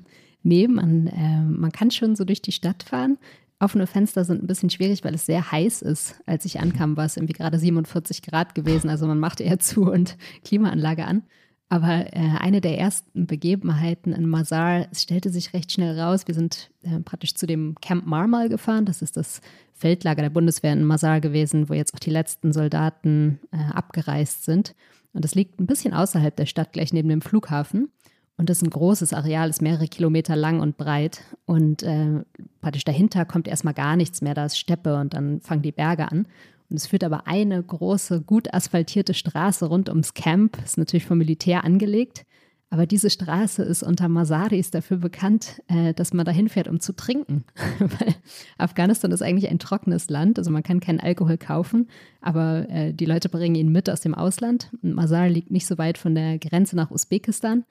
Nee, 0.47 0.67
man, 0.67 1.07
äh, 1.07 1.41
man 1.41 1.71
kann 1.71 1.89
schon 1.89 2.15
so 2.15 2.23
durch 2.23 2.39
die 2.39 2.51
Stadt 2.51 2.83
fahren. 2.83 3.17
Offene 3.59 3.87
Fenster 3.87 4.25
sind 4.25 4.43
ein 4.43 4.47
bisschen 4.47 4.69
schwierig, 4.69 5.03
weil 5.03 5.15
es 5.15 5.25
sehr 5.25 5.51
heiß 5.51 5.81
ist. 5.81 6.15
Als 6.25 6.45
ich 6.45 6.59
ankam, 6.59 6.97
war 6.97 7.05
es 7.05 7.15
irgendwie 7.15 7.33
gerade 7.33 7.57
47 7.57 8.21
Grad 8.21 8.53
gewesen. 8.53 8.89
Also 8.89 9.07
man 9.07 9.19
macht 9.19 9.39
eher 9.39 9.59
zu 9.59 9.91
und 9.91 10.17
Klimaanlage 10.43 11.05
an. 11.05 11.23
Aber 11.67 12.13
äh, 12.13 12.37
eine 12.39 12.61
der 12.61 12.77
ersten 12.77 13.25
Begebenheiten 13.25 14.13
in 14.13 14.29
Mazar, 14.29 14.87
es 14.91 15.01
stellte 15.01 15.31
sich 15.31 15.53
recht 15.53 15.71
schnell 15.71 15.99
raus, 15.99 16.27
wir 16.27 16.35
sind 16.35 16.69
äh, 16.83 16.99
praktisch 16.99 17.33
zu 17.33 17.47
dem 17.47 17.75
Camp 17.81 18.05
Marmal 18.05 18.49
gefahren, 18.49 18.85
das 18.85 19.01
ist 19.01 19.17
das 19.17 19.41
Feldlager 19.73 20.21
der 20.21 20.29
Bundeswehr 20.29 20.73
in 20.73 20.83
Mazar 20.83 21.21
gewesen, 21.21 21.67
wo 21.67 21.73
jetzt 21.73 21.95
auch 21.95 21.99
die 21.99 22.11
letzten 22.11 22.53
Soldaten 22.53 23.39
äh, 23.51 23.73
abgereist 23.73 24.45
sind. 24.45 24.75
Und 25.13 25.25
das 25.25 25.33
liegt 25.33 25.59
ein 25.59 25.65
bisschen 25.65 25.93
außerhalb 25.93 26.35
der 26.35 26.45
Stadt, 26.45 26.71
gleich 26.71 26.93
neben 26.93 27.09
dem 27.09 27.21
Flughafen. 27.21 27.89
Und 28.37 28.49
das 28.49 28.57
ist 28.57 28.63
ein 28.63 28.69
großes 28.69 29.13
Areal, 29.13 29.49
ist 29.49 29.61
mehrere 29.61 29.87
Kilometer 29.87 30.35
lang 30.35 30.59
und 30.59 30.77
breit. 30.77 31.21
Und 31.45 31.83
äh, 31.83 32.23
praktisch 32.61 32.83
dahinter 32.83 33.25
kommt 33.25 33.47
erstmal 33.47 33.73
gar 33.73 33.95
nichts 33.95 34.21
mehr, 34.21 34.33
da 34.33 34.45
ist 34.45 34.57
Steppe 34.57 34.95
und 34.97 35.13
dann 35.13 35.39
fangen 35.41 35.61
die 35.61 35.71
Berge 35.71 36.11
an. 36.11 36.27
Und 36.69 36.77
es 36.77 36.87
führt 36.87 37.03
aber 37.03 37.27
eine 37.27 37.61
große, 37.61 38.21
gut 38.21 38.53
asphaltierte 38.53 39.13
Straße 39.13 39.65
rund 39.65 39.87
ums 39.87 40.13
Camp. 40.13 40.57
Ist 40.63 40.77
natürlich 40.77 41.05
vom 41.05 41.19
Militär 41.19 41.63
angelegt. 41.63 42.25
Aber 42.71 42.87
diese 42.87 43.11
Straße 43.11 43.63
ist 43.63 43.83
unter 43.83 44.09
Masaris 44.09 44.71
dafür 44.71 44.97
bekannt, 44.97 45.61
äh, 45.67 45.93
dass 45.93 46.13
man 46.13 46.25
da 46.25 46.31
hinfährt, 46.31 46.67
um 46.67 46.79
zu 46.79 46.93
trinken. 46.93 47.45
Weil 47.79 48.15
Afghanistan 48.57 49.11
ist 49.11 49.21
eigentlich 49.21 49.49
ein 49.49 49.59
trockenes 49.59 50.09
Land, 50.09 50.39
also 50.39 50.49
man 50.51 50.63
kann 50.63 50.79
keinen 50.79 50.99
Alkohol 50.99 51.37
kaufen, 51.37 51.87
aber 52.21 52.67
äh, 52.69 52.91
die 52.91 53.05
Leute 53.05 53.29
bringen 53.29 53.55
ihn 53.55 53.71
mit 53.71 53.89
aus 53.89 54.01
dem 54.01 54.15
Ausland. 54.15 54.71
Und 54.81 54.95
Masar 54.95 55.29
liegt 55.29 55.51
nicht 55.51 55.67
so 55.67 55.77
weit 55.77 55.97
von 55.99 56.15
der 56.15 56.39
Grenze 56.39 56.75
nach 56.75 56.91
Usbekistan 56.91 57.63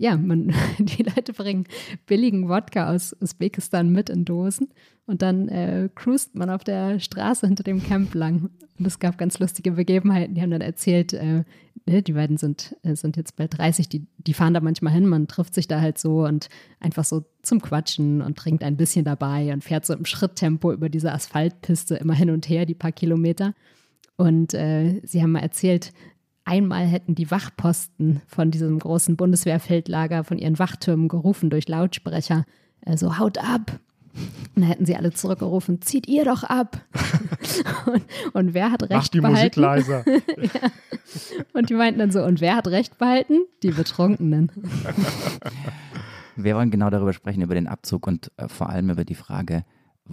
ja, 0.00 0.16
man, 0.16 0.52
die 0.78 1.02
Leute 1.02 1.34
bringen 1.34 1.66
billigen 2.06 2.48
Wodka 2.48 2.92
aus 2.92 3.14
Usbekistan 3.20 3.92
mit 3.92 4.08
in 4.08 4.24
Dosen 4.24 4.68
und 5.06 5.20
dann 5.20 5.48
äh, 5.48 5.90
cruist 5.94 6.34
man 6.34 6.48
auf 6.48 6.64
der 6.64 7.00
Straße 7.00 7.46
hinter 7.46 7.64
dem 7.64 7.82
Camp 7.82 8.14
lang. 8.14 8.48
Und 8.78 8.86
es 8.86 8.98
gab 8.98 9.18
ganz 9.18 9.38
lustige 9.38 9.72
Begebenheiten. 9.72 10.34
Die 10.34 10.40
haben 10.40 10.52
dann 10.52 10.62
erzählt, 10.62 11.12
äh, 11.12 11.44
ne, 11.84 12.02
die 12.02 12.14
beiden 12.14 12.38
sind, 12.38 12.74
äh, 12.82 12.96
sind 12.96 13.18
jetzt 13.18 13.36
bald 13.36 13.58
30, 13.58 13.90
die, 13.90 14.06
die 14.16 14.32
fahren 14.32 14.54
da 14.54 14.60
manchmal 14.60 14.94
hin, 14.94 15.06
man 15.06 15.28
trifft 15.28 15.52
sich 15.52 15.68
da 15.68 15.82
halt 15.82 15.98
so 15.98 16.24
und 16.24 16.48
einfach 16.80 17.04
so 17.04 17.26
zum 17.42 17.60
Quatschen 17.60 18.22
und 18.22 18.38
trinkt 18.38 18.64
ein 18.64 18.78
bisschen 18.78 19.04
dabei 19.04 19.52
und 19.52 19.62
fährt 19.62 19.84
so 19.84 19.92
im 19.92 20.06
Schritttempo 20.06 20.72
über 20.72 20.88
diese 20.88 21.12
Asphaltpiste 21.12 21.96
immer 21.96 22.14
hin 22.14 22.30
und 22.30 22.48
her, 22.48 22.64
die 22.64 22.74
paar 22.74 22.92
Kilometer. 22.92 23.54
Und 24.16 24.54
äh, 24.54 25.02
sie 25.04 25.22
haben 25.22 25.32
mal 25.32 25.40
erzählt, 25.40 25.92
Einmal 26.50 26.84
hätten 26.84 27.14
die 27.14 27.30
Wachposten 27.30 28.22
von 28.26 28.50
diesem 28.50 28.80
großen 28.80 29.16
Bundeswehrfeldlager 29.16 30.24
von 30.24 30.36
ihren 30.36 30.58
Wachtürmen 30.58 31.06
gerufen 31.06 31.48
durch 31.48 31.68
Lautsprecher, 31.68 32.44
äh, 32.80 32.96
so 32.96 33.18
haut 33.18 33.38
ab. 33.38 33.78
Und 34.16 34.56
dann 34.56 34.64
hätten 34.64 34.84
sie 34.84 34.96
alle 34.96 35.12
zurückgerufen, 35.12 35.80
zieht 35.80 36.08
ihr 36.08 36.24
doch 36.24 36.42
ab. 36.42 36.80
und, 37.86 38.02
und, 38.32 38.52
wer 38.52 38.72
hat 38.72 38.82
recht 38.82 38.90
Mach 38.90 39.08
die 39.08 39.20
behalten? 39.20 39.36
Musik 39.38 39.56
leiser. 39.56 40.04
ja. 40.08 40.70
Und 41.52 41.70
die 41.70 41.74
meinten 41.74 42.00
dann 42.00 42.10
so, 42.10 42.20
und 42.24 42.40
wer 42.40 42.56
hat 42.56 42.66
recht 42.66 42.98
behalten? 42.98 43.44
Die 43.62 43.70
Betrunkenen. 43.70 44.50
Wir 46.34 46.56
wollen 46.56 46.72
genau 46.72 46.90
darüber 46.90 47.12
sprechen, 47.12 47.42
über 47.42 47.54
den 47.54 47.68
Abzug 47.68 48.08
und 48.08 48.32
äh, 48.38 48.48
vor 48.48 48.70
allem 48.70 48.90
über 48.90 49.04
die 49.04 49.14
Frage, 49.14 49.64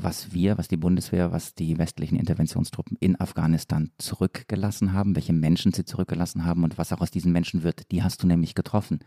was 0.03 0.33
wir, 0.33 0.57
was 0.57 0.67
die 0.67 0.77
Bundeswehr, 0.77 1.31
was 1.31 1.55
die 1.55 1.77
westlichen 1.77 2.17
Interventionstruppen 2.17 2.97
in 2.99 3.19
Afghanistan 3.19 3.91
zurückgelassen 3.97 4.93
haben, 4.93 5.15
welche 5.15 5.33
Menschen 5.33 5.73
sie 5.73 5.85
zurückgelassen 5.85 6.45
haben 6.45 6.63
und 6.63 6.77
was 6.77 6.93
auch 6.93 7.01
aus 7.01 7.11
diesen 7.11 7.31
Menschen 7.31 7.63
wird, 7.63 7.91
die 7.91 8.03
hast 8.03 8.21
du 8.21 8.27
nämlich 8.27 8.55
getroffen. 8.55 8.99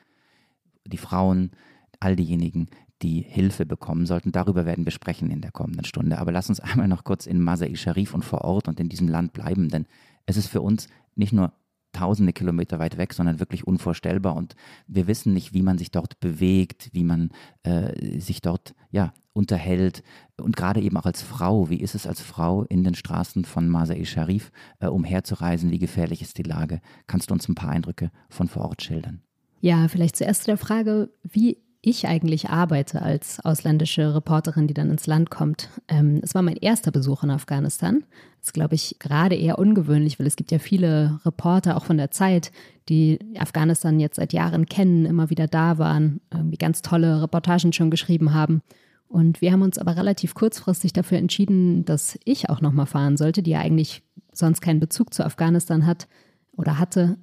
Die 0.87 0.97
Frauen, 0.97 1.53
all 2.01 2.17
diejenigen, 2.17 2.69
die 3.03 3.23
Hilfe 3.23 3.65
bekommen 3.65 4.07
sollten. 4.07 4.33
Darüber 4.33 4.67
werden 4.67 4.85
wir 4.85 4.93
sprechen 4.93 5.31
in 5.31 5.41
der 5.41 5.53
kommenden 5.53 5.85
Stunde. 5.85 6.19
Aber 6.19 6.33
lass 6.33 6.49
uns 6.49 6.61
einmal 6.61 6.89
noch 6.89 7.05
kurz 7.05 7.27
in 7.27 7.41
Masai 7.41 7.75
Sharif 7.77 8.15
und 8.15 8.25
vor 8.25 8.43
Ort 8.43 8.69
und 8.69 8.81
in 8.81 8.89
diesem 8.89 9.09
Land 9.09 9.33
bleiben, 9.33 9.69
denn 9.69 9.87
es 10.27 10.37
ist 10.37 10.49
für 10.49 10.61
uns 10.61 10.89
nicht 11.15 11.33
nur 11.33 11.53
tausende 11.93 12.33
Kilometer 12.33 12.79
weit 12.79 12.99
weg, 12.99 13.13
sondern 13.13 13.41
wirklich 13.41 13.67
unvorstellbar. 13.67 14.37
Und 14.37 14.55
wir 14.87 15.07
wissen 15.07 15.33
nicht, 15.33 15.53
wie 15.55 15.63
man 15.63 15.79
sich 15.79 15.91
dort 15.91 16.21
bewegt, 16.21 16.91
wie 16.93 17.05
man 17.05 17.31
äh, 17.63 18.21
sich 18.21 18.41
dort 18.41 18.75
ja, 18.91 19.13
unterhält. 19.33 20.03
Und 20.41 20.57
gerade 20.57 20.81
eben 20.81 20.97
auch 20.97 21.07
als 21.07 21.23
Frau, 21.23 21.71
wie 21.71 21.81
ist 21.81 21.95
es 21.95 22.07
als 22.07 22.21
Frau 22.21 22.65
in 22.65 22.85
den 22.85 22.95
Straßen 22.95 23.45
von 23.45 23.69
Masai 23.69 24.05
Sharif 24.05 24.51
äh, 24.81 24.87
umherzureisen? 24.87 25.71
Wie 25.71 25.79
gefährlich 25.79 26.23
ist 26.23 26.39
die 26.39 26.43
Lage? 26.43 26.81
Kannst 27.07 27.31
du 27.31 27.35
uns 27.35 27.49
ein 27.49 27.55
paar 27.55 27.71
Eindrücke 27.71 28.11
von 28.29 28.49
vor 28.49 28.67
Ort 28.67 28.83
schildern? 28.83 29.23
Ja, 29.61 29.89
vielleicht 29.89 30.17
zuerst 30.17 30.43
zu 30.43 30.47
der 30.47 30.57
Frage, 30.57 31.11
wie 31.23 31.59
ich 31.83 32.07
eigentlich 32.07 32.51
arbeite 32.51 33.01
als 33.01 33.41
ausländische 33.41 34.15
Reporterin, 34.15 34.67
die 34.67 34.75
dann 34.75 34.91
ins 34.91 35.07
Land 35.07 35.31
kommt. 35.31 35.71
Ähm, 35.89 36.21
es 36.23 36.35
war 36.35 36.43
mein 36.43 36.57
erster 36.57 36.91
Besuch 36.91 37.23
in 37.23 37.31
Afghanistan. 37.31 38.05
Das 38.39 38.49
ist, 38.49 38.55
glaube 38.55 38.75
ich, 38.75 38.97
gerade 38.99 39.35
eher 39.35 39.59
ungewöhnlich, 39.59 40.19
weil 40.19 40.27
es 40.27 40.37
gibt 40.37 40.51
ja 40.51 40.59
viele 40.59 41.21
Reporter, 41.25 41.77
auch 41.77 41.85
von 41.85 41.97
der 41.97 42.11
Zeit, 42.11 42.53
die 42.89 43.19
Afghanistan 43.39 43.99
jetzt 43.99 44.17
seit 44.17 44.33
Jahren 44.33 44.67
kennen, 44.67 45.07
immer 45.07 45.31
wieder 45.31 45.47
da 45.47 45.79
waren, 45.79 46.21
irgendwie 46.33 46.59
ganz 46.59 46.83
tolle 46.83 47.23
Reportagen 47.23 47.73
schon 47.73 47.91
geschrieben 47.91 48.35
haben. 48.35 48.63
Und 49.11 49.41
wir 49.41 49.51
haben 49.51 49.63
uns 49.63 49.77
aber 49.77 49.97
relativ 49.97 50.35
kurzfristig 50.35 50.93
dafür 50.93 51.19
entschieden, 51.19 51.85
dass 51.85 52.17
ich 52.25 52.49
auch 52.49 52.61
nochmal 52.61 52.87
fahren 52.87 53.17
sollte, 53.17 53.43
die 53.43 53.51
ja 53.51 53.59
eigentlich 53.59 54.05
sonst 54.33 54.61
keinen 54.61 54.79
Bezug 54.79 55.13
zu 55.13 55.25
Afghanistan 55.25 55.85
hat 55.85 56.07
oder 56.53 56.79
hatte. 56.79 57.19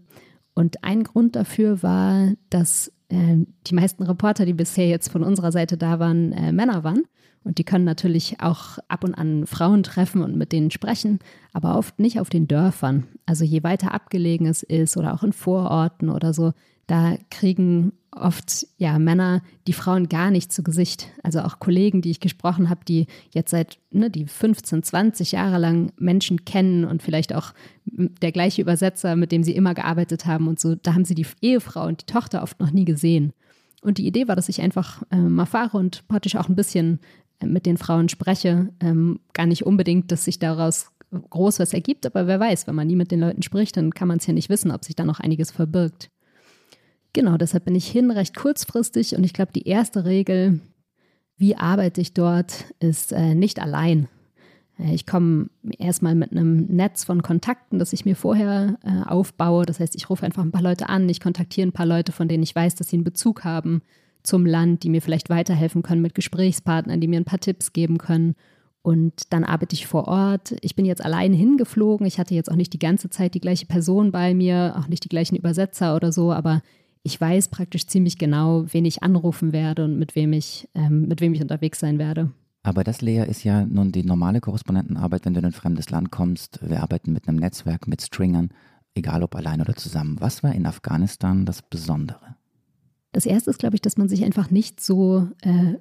Und 0.53 0.83
ein 0.83 1.03
Grund 1.03 1.37
dafür 1.37 1.81
war, 1.83 2.33
dass 2.49 2.91
äh, 3.07 3.37
die 3.67 3.73
meisten 3.73 4.03
Reporter, 4.03 4.45
die 4.45 4.53
bisher 4.53 4.89
jetzt 4.89 5.07
von 5.09 5.23
unserer 5.23 5.53
Seite 5.53 5.77
da 5.77 5.97
waren, 5.97 6.33
äh, 6.33 6.51
Männer 6.51 6.83
waren. 6.83 7.03
Und 7.45 7.57
die 7.57 7.63
können 7.63 7.85
natürlich 7.85 8.41
auch 8.41 8.79
ab 8.89 9.05
und 9.05 9.15
an 9.15 9.47
Frauen 9.47 9.81
treffen 9.81 10.21
und 10.23 10.35
mit 10.35 10.51
denen 10.51 10.71
sprechen, 10.71 11.19
aber 11.53 11.77
oft 11.77 11.99
nicht 11.99 12.19
auf 12.19 12.29
den 12.29 12.49
Dörfern. 12.49 13.07
Also 13.25 13.45
je 13.45 13.63
weiter 13.63 13.93
abgelegen 13.93 14.45
es 14.45 14.61
ist 14.61 14.97
oder 14.97 15.13
auch 15.13 15.23
in 15.23 15.31
Vororten 15.31 16.09
oder 16.09 16.33
so, 16.33 16.51
da 16.87 17.17
kriegen 17.29 17.91
oft 18.11 18.65
ja 18.77 18.97
Männer 18.97 19.41
die 19.67 19.73
Frauen 19.73 20.09
gar 20.09 20.31
nicht 20.31 20.51
zu 20.51 20.63
Gesicht. 20.63 21.07
Also 21.23 21.41
auch 21.41 21.59
Kollegen, 21.59 22.01
die 22.01 22.11
ich 22.11 22.19
gesprochen 22.19 22.69
habe, 22.69 22.85
die 22.87 23.07
jetzt 23.31 23.51
seit 23.51 23.77
ne, 23.91 24.09
die 24.09 24.25
15, 24.25 24.83
20 24.83 25.33
Jahre 25.33 25.59
lang 25.59 25.91
Menschen 25.97 26.45
kennen 26.45 26.85
und 26.85 27.03
vielleicht 27.03 27.35
auch 27.35 27.53
der 27.85 28.31
gleiche 28.31 28.61
Übersetzer, 28.61 29.15
mit 29.15 29.31
dem 29.31 29.43
sie 29.43 29.55
immer 29.55 29.73
gearbeitet 29.73 30.25
haben 30.25 30.47
und 30.47 30.59
so, 30.59 30.75
da 30.75 30.93
haben 30.93 31.05
sie 31.05 31.15
die 31.15 31.27
Ehefrau 31.41 31.85
und 31.85 32.01
die 32.01 32.11
Tochter 32.11 32.41
oft 32.41 32.59
noch 32.59 32.71
nie 32.71 32.85
gesehen. 32.85 33.33
Und 33.81 33.99
die 33.99 34.07
Idee 34.07 34.27
war, 34.27 34.35
dass 34.35 34.49
ich 34.49 34.61
einfach 34.61 35.03
äh, 35.11 35.17
mal 35.17 35.45
fahre 35.45 35.77
und 35.77 36.07
praktisch 36.07 36.35
auch 36.35 36.49
ein 36.49 36.55
bisschen 36.55 36.99
äh, 37.39 37.45
mit 37.45 37.65
den 37.65 37.77
Frauen 37.77 38.09
spreche. 38.09 38.69
Ähm, 38.79 39.19
gar 39.33 39.45
nicht 39.45 39.65
unbedingt, 39.65 40.11
dass 40.11 40.25
sich 40.25 40.39
daraus 40.39 40.87
groß 41.11 41.59
was 41.59 41.73
ergibt, 41.73 42.05
aber 42.05 42.27
wer 42.27 42.39
weiß, 42.39 42.67
wenn 42.67 42.75
man 42.75 42.87
nie 42.87 42.95
mit 42.95 43.11
den 43.11 43.21
Leuten 43.21 43.41
spricht, 43.41 43.77
dann 43.77 43.93
kann 43.93 44.07
man 44.07 44.17
es 44.17 44.27
ja 44.27 44.33
nicht 44.33 44.49
wissen, 44.49 44.71
ob 44.71 44.83
sich 44.83 44.95
da 44.95 45.05
noch 45.05 45.19
einiges 45.19 45.51
verbirgt. 45.51 46.09
Genau, 47.17 47.35
deshalb 47.35 47.65
bin 47.65 47.73
ich 47.73 47.87
hin 47.87 48.11
recht 48.11 48.35
kurzfristig 48.35 49.15
und 49.15 49.23
ich 49.23 49.33
glaube, 49.33 49.51
die 49.51 49.67
erste 49.67 50.05
Regel, 50.05 50.59
wie 51.35 51.55
arbeite 51.55 51.99
ich 51.99 52.13
dort, 52.13 52.65
ist 52.79 53.11
äh, 53.11 53.33
nicht 53.33 53.59
allein. 53.59 54.07
Äh, 54.77 54.93
ich 54.93 55.07
komme 55.07 55.49
erstmal 55.79 56.13
mit 56.13 56.31
einem 56.31 56.67
Netz 56.67 57.05
von 57.05 57.23
Kontakten, 57.23 57.79
das 57.79 57.91
ich 57.91 58.05
mir 58.05 58.15
vorher 58.15 58.77
äh, 58.83 59.09
aufbaue. 59.09 59.65
Das 59.65 59.79
heißt, 59.79 59.95
ich 59.95 60.11
rufe 60.11 60.27
einfach 60.27 60.43
ein 60.43 60.51
paar 60.51 60.61
Leute 60.61 60.89
an, 60.89 61.09
ich 61.09 61.19
kontaktiere 61.19 61.67
ein 61.67 61.71
paar 61.71 61.87
Leute, 61.87 62.11
von 62.11 62.27
denen 62.27 62.43
ich 62.43 62.53
weiß, 62.53 62.75
dass 62.75 62.89
sie 62.89 62.97
einen 62.97 63.03
Bezug 63.03 63.43
haben 63.43 63.81
zum 64.21 64.45
Land, 64.45 64.83
die 64.83 64.89
mir 64.89 65.01
vielleicht 65.01 65.31
weiterhelfen 65.31 65.81
können 65.81 66.03
mit 66.03 66.13
Gesprächspartnern, 66.13 67.01
die 67.01 67.07
mir 67.07 67.19
ein 67.19 67.25
paar 67.25 67.39
Tipps 67.39 67.73
geben 67.73 67.97
können. 67.97 68.35
Und 68.83 69.33
dann 69.33 69.43
arbeite 69.43 69.73
ich 69.73 69.87
vor 69.87 70.07
Ort. 70.07 70.55
Ich 70.61 70.75
bin 70.75 70.85
jetzt 70.85 71.03
allein 71.03 71.33
hingeflogen. 71.33 72.05
Ich 72.05 72.19
hatte 72.19 72.35
jetzt 72.35 72.51
auch 72.51 72.55
nicht 72.55 72.73
die 72.73 72.79
ganze 72.79 73.09
Zeit 73.09 73.33
die 73.33 73.41
gleiche 73.41 73.65
Person 73.65 74.11
bei 74.11 74.35
mir, 74.35 74.75
auch 74.77 74.87
nicht 74.87 75.03
die 75.03 75.09
gleichen 75.09 75.35
Übersetzer 75.35 75.95
oder 75.95 76.11
so, 76.11 76.31
aber 76.31 76.61
ich 77.07 77.21
weiß 77.21 77.47
praktisch 77.47 77.87
ziemlich 77.87 78.17
genau, 78.17 78.65
wen 78.73 78.83
ich 78.83 79.01
anrufen 79.01 79.53
werde 79.53 79.85
und 79.85 79.97
mit 79.97 80.13
wem 80.13 80.33
ich, 80.33 80.67
ähm, 80.75 81.07
mit 81.07 81.21
wem 81.21 81.33
ich 81.33 81.41
unterwegs 81.41 81.79
sein 81.79 81.99
werde. 81.99 82.31
Aber 82.63 82.83
das, 82.83 83.01
Lea, 83.01 83.23
ist 83.25 83.45
ja 83.45 83.65
nun 83.65 83.93
die 83.93 84.03
normale 84.03 84.41
Korrespondentenarbeit, 84.41 85.23
wenn 85.23 85.33
du 85.33 85.39
in 85.39 85.45
ein 85.45 85.51
fremdes 85.53 85.89
Land 85.89 86.11
kommst. 86.11 86.59
Wir 86.61 86.83
arbeiten 86.83 87.13
mit 87.13 87.25
einem 87.29 87.37
Netzwerk, 87.37 87.87
mit 87.87 88.01
Stringern, 88.01 88.49
egal 88.93 89.23
ob 89.23 89.37
allein 89.37 89.61
oder 89.61 89.73
zusammen. 89.73 90.17
Was 90.19 90.43
war 90.43 90.53
in 90.53 90.65
Afghanistan 90.65 91.45
das 91.45 91.61
Besondere? 91.61 92.35
Das 93.13 93.25
erste 93.25 93.51
ist, 93.51 93.59
glaube 93.59 93.75
ich, 93.75 93.81
dass 93.81 93.95
man 93.95 94.09
sich 94.09 94.25
einfach 94.25 94.51
nicht 94.51 94.81
so 94.81 95.29
äh, 95.43 95.75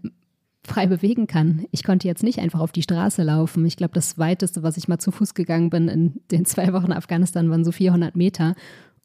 frei 0.62 0.86
bewegen 0.86 1.26
kann. 1.26 1.66
Ich 1.72 1.82
konnte 1.82 2.06
jetzt 2.06 2.22
nicht 2.22 2.38
einfach 2.38 2.60
auf 2.60 2.70
die 2.70 2.82
Straße 2.82 3.24
laufen. 3.24 3.66
Ich 3.66 3.76
glaube, 3.76 3.94
das 3.94 4.16
weiteste, 4.16 4.62
was 4.62 4.76
ich 4.76 4.86
mal 4.86 4.98
zu 4.98 5.10
Fuß 5.10 5.34
gegangen 5.34 5.70
bin 5.70 5.88
in 5.88 6.20
den 6.30 6.44
zwei 6.44 6.72
Wochen 6.72 6.92
Afghanistan, 6.92 7.50
waren 7.50 7.64
so 7.64 7.72
400 7.72 8.14
Meter. 8.14 8.54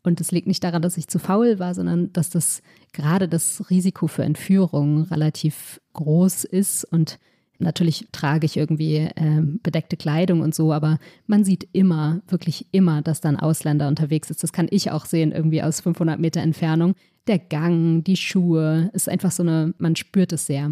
Und 0.04 0.20
es 0.20 0.32
liegt 0.32 0.48
nicht 0.48 0.64
daran, 0.64 0.82
dass 0.82 0.98
ich 0.98 1.08
zu 1.08 1.20
faul 1.20 1.60
war, 1.60 1.76
sondern 1.76 2.12
dass 2.14 2.30
das 2.30 2.62
gerade 2.92 3.28
das 3.28 3.70
Risiko 3.70 4.08
für 4.08 4.24
Entführung 4.24 5.04
relativ 5.04 5.80
groß 5.94 6.44
ist. 6.44 6.86
Und 6.86 7.20
natürlich 7.60 8.08
trage 8.12 8.46
ich 8.46 8.58
irgendwie 8.58 8.96
äh, 8.96 9.42
bedeckte 9.62 9.98
Kleidung 9.98 10.42
und 10.42 10.56
so, 10.56 10.74
aber 10.74 10.98
man 11.28 11.44
sieht 11.44 11.68
immer, 11.72 12.22
wirklich 12.28 12.66
immer, 12.72 13.04
dass 13.04 13.22
da 13.22 13.30
ein 13.30 13.40
Ausländer 13.40 13.88
unterwegs 13.88 14.32
ist. 14.32 14.42
Das 14.42 14.54
kann 14.54 14.68
ich 14.72 14.90
auch 14.90 15.06
sehen, 15.06 15.32
irgendwie 15.32 15.62
aus 15.62 15.82
500 15.82 16.20
Meter 16.20 16.42
Entfernung. 16.42 16.96
Der 17.28 17.38
Gang, 17.38 18.04
die 18.04 18.18
Schuhe, 18.18 18.90
ist 18.94 19.08
einfach 19.08 19.32
so 19.32 19.44
eine, 19.44 19.76
man 19.78 19.96
spürt 19.96 20.34
es 20.34 20.48
sehr. 20.48 20.72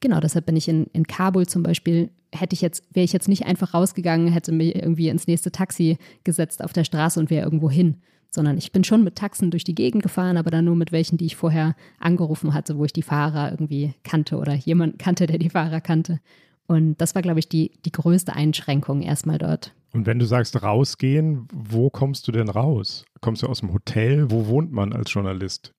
Genau, 0.00 0.18
deshalb 0.20 0.46
bin 0.46 0.56
ich 0.56 0.68
in, 0.68 0.86
in 0.94 1.06
Kabul 1.06 1.46
zum 1.46 1.62
Beispiel 1.62 2.10
hätte 2.34 2.54
ich 2.54 2.62
jetzt, 2.62 2.84
wäre 2.94 3.04
ich 3.04 3.12
jetzt 3.12 3.28
nicht 3.28 3.44
einfach 3.44 3.74
rausgegangen, 3.74 4.28
hätte 4.28 4.52
mich 4.52 4.74
irgendwie 4.74 5.08
ins 5.08 5.26
nächste 5.26 5.52
Taxi 5.52 5.98
gesetzt 6.24 6.64
auf 6.64 6.72
der 6.72 6.84
Straße 6.84 7.20
und 7.20 7.30
wäre 7.30 7.44
irgendwo 7.44 7.70
hin. 7.70 7.96
Sondern 8.34 8.56
ich 8.56 8.72
bin 8.72 8.82
schon 8.82 9.04
mit 9.04 9.16
Taxen 9.16 9.50
durch 9.50 9.62
die 9.62 9.74
Gegend 9.74 10.02
gefahren, 10.02 10.38
aber 10.38 10.50
dann 10.50 10.64
nur 10.64 10.74
mit 10.74 10.90
welchen, 10.90 11.18
die 11.18 11.26
ich 11.26 11.36
vorher 11.36 11.76
angerufen 12.00 12.54
hatte, 12.54 12.78
wo 12.78 12.84
ich 12.84 12.92
die 12.92 13.02
Fahrer 13.02 13.50
irgendwie 13.50 13.94
kannte 14.04 14.38
oder 14.38 14.54
jemand 14.54 14.98
kannte, 14.98 15.26
der 15.26 15.38
die 15.38 15.50
Fahrer 15.50 15.82
kannte. 15.82 16.18
Und 16.66 17.00
das 17.00 17.14
war, 17.14 17.20
glaube 17.20 17.40
ich, 17.40 17.48
die, 17.48 17.72
die 17.84 17.92
größte 17.92 18.32
Einschränkung 18.32 19.02
erstmal 19.02 19.36
dort. 19.36 19.74
Und 19.92 20.06
wenn 20.06 20.18
du 20.18 20.24
sagst 20.24 20.62
rausgehen, 20.62 21.46
wo 21.52 21.90
kommst 21.90 22.26
du 22.26 22.32
denn 22.32 22.48
raus? 22.48 23.04
Kommst 23.20 23.42
du 23.42 23.46
aus 23.46 23.60
dem 23.60 23.74
Hotel? 23.74 24.30
Wo 24.30 24.46
wohnt 24.46 24.72
man 24.72 24.94
als 24.94 25.12
Journalist? 25.12 25.72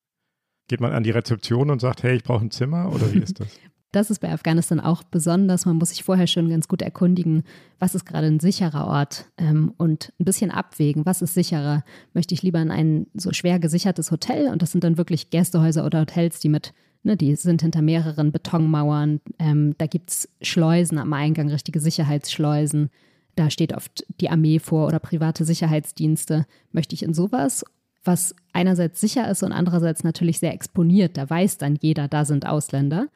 Geht 0.68 0.80
man 0.80 0.94
an 0.94 1.04
die 1.04 1.12
Rezeption 1.12 1.72
und 1.72 1.82
sagt, 1.82 2.04
hey, 2.04 2.16
ich 2.16 2.24
brauche 2.24 2.46
ein 2.46 2.52
Zimmer 2.52 2.92
oder 2.94 3.12
wie 3.12 3.20
ist 3.20 3.40
das? 3.40 3.60
Das 3.94 4.10
ist 4.10 4.20
bei 4.20 4.34
Afghanistan 4.34 4.80
auch 4.80 5.04
besonders. 5.04 5.68
Man 5.68 5.78
muss 5.78 5.90
sich 5.90 6.04
vorher 6.04 6.26
schon 6.26 6.50
ganz 6.50 6.68
gut 6.68 6.82
erkundigen, 6.82 7.44
was 7.78 7.94
ist 7.94 8.06
gerade 8.06 8.26
ein 8.26 8.40
sicherer 8.40 8.88
Ort 8.88 9.28
ähm, 9.38 9.72
und 9.78 10.12
ein 10.20 10.26
bisschen 10.26 10.50
abwägen, 10.50 11.06
was 11.06 11.22
ist 11.22 11.36
sicherer. 11.36 11.84
Möchte 12.12 12.34
ich 12.34 12.42
lieber 12.42 12.60
in 12.60 12.72
ein 12.72 13.06
so 13.14 13.32
schwer 13.34 13.60
gesichertes 13.60 14.10
Hotel 14.10 14.48
und 14.48 14.64
das 14.64 14.72
sind 14.72 14.84
dann 14.84 14.98
wirklich 14.98 15.30
Gästehäuser 15.30 15.86
oder 15.86 16.02
Hotels, 16.02 16.40
die 16.40 16.50
mit, 16.50 16.74
ne, 17.04 17.16
die 17.16 17.36
sind 17.36 17.62
hinter 17.62 17.84
mehreren 17.84 18.32
Betonmauern. 18.32 19.22
Ähm, 19.38 19.76
da 19.78 19.86
gibt 19.86 20.10
es 20.10 20.30
Schleusen 20.42 20.98
am 20.98 21.14
Eingang, 21.14 21.50
richtige 21.50 21.80
Sicherheitsschleusen. 21.80 22.90
Da 23.36 23.52
steht 23.52 23.78
oft 23.78 24.08
die 24.20 24.32
Armee 24.32 24.58
vor 24.58 24.88
oder 24.88 24.98
private 24.98 25.46
Sicherheitsdienste. 25.46 26.48
Möchte 26.72 26.96
ich 26.96 27.04
in 27.04 27.14
sowas 27.14 27.64
was 28.06 28.36
einerseits 28.52 29.00
sicher 29.00 29.30
ist 29.30 29.44
und 29.44 29.54
andererseits 29.54 30.04
natürlich 30.04 30.40
sehr 30.40 30.54
exponiert. 30.54 31.16
Da 31.16 31.30
weiß 31.30 31.58
dann 31.58 31.78
jeder, 31.80 32.10
da 32.10 32.26
sind 32.26 32.46
Ausländer. 32.46 33.08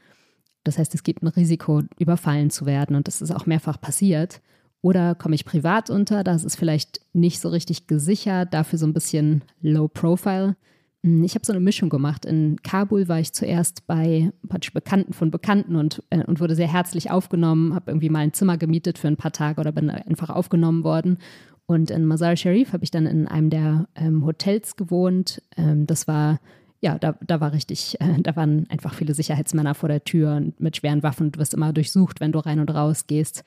Das 0.67 0.77
heißt, 0.77 0.93
es 0.93 1.03
gibt 1.03 1.23
ein 1.23 1.27
Risiko, 1.27 1.81
überfallen 1.97 2.49
zu 2.49 2.65
werden 2.65 2.95
und 2.95 3.07
das 3.07 3.21
ist 3.21 3.31
auch 3.31 3.45
mehrfach 3.45 3.79
passiert. 3.79 4.41
Oder 4.81 5.15
komme 5.15 5.35
ich 5.35 5.45
privat 5.45 5.89
unter, 5.89 6.23
das 6.23 6.43
ist 6.43 6.55
vielleicht 6.55 7.01
nicht 7.13 7.39
so 7.39 7.49
richtig 7.49 7.87
gesichert, 7.87 8.53
dafür 8.53 8.77
so 8.77 8.85
ein 8.85 8.93
bisschen 8.93 9.43
low 9.61 9.87
profile. 9.87 10.55
Hm, 11.03 11.23
ich 11.23 11.35
habe 11.35 11.45
so 11.45 11.53
eine 11.53 11.59
Mischung 11.61 11.89
gemacht. 11.89 12.25
In 12.25 12.57
Kabul 12.61 13.07
war 13.07 13.19
ich 13.19 13.33
zuerst 13.33 13.87
bei 13.87 14.31
Bekannten 14.73 15.13
von 15.13 15.31
Bekannten 15.31 15.75
und, 15.75 16.03
äh, 16.09 16.23
und 16.23 16.39
wurde 16.39 16.55
sehr 16.55 16.71
herzlich 16.71 17.09
aufgenommen, 17.11 17.73
habe 17.73 17.91
irgendwie 17.91 18.09
mal 18.09 18.19
ein 18.19 18.33
Zimmer 18.33 18.57
gemietet 18.57 18.97
für 18.97 19.07
ein 19.07 19.17
paar 19.17 19.31
Tage 19.31 19.59
oder 19.61 19.71
bin 19.71 19.89
einfach 19.89 20.29
aufgenommen 20.29 20.83
worden. 20.83 21.17
Und 21.65 21.91
in 21.91 22.05
Mazar 22.05 22.35
Sharif 22.35 22.71
habe 22.71 22.83
ich 22.83 22.91
dann 22.91 23.05
in 23.05 23.27
einem 23.27 23.49
der 23.49 23.87
ähm, 23.95 24.25
Hotels 24.25 24.75
gewohnt. 24.75 25.41
Ähm, 25.57 25.85
das 25.85 26.07
war, 26.07 26.39
ja, 26.81 26.97
da, 26.99 27.15
da 27.25 27.39
war 27.39 27.53
richtig, 27.53 27.99
äh, 27.99 28.21
da 28.21 28.35
waren 28.35 28.67
einfach 28.69 28.93
viele 28.93 29.13
Sicherheitsmänner 29.13 29.75
vor 29.75 29.89
der 29.89 30.03
Tür 30.03 30.41
mit 30.59 30.77
schweren 30.77 31.03
Waffen. 31.03 31.31
Du 31.31 31.39
wirst 31.39 31.53
immer 31.53 31.73
durchsucht, 31.73 32.19
wenn 32.19 32.31
du 32.31 32.39
rein 32.39 32.59
und 32.59 32.73
raus 32.73 33.07
gehst. 33.07 33.43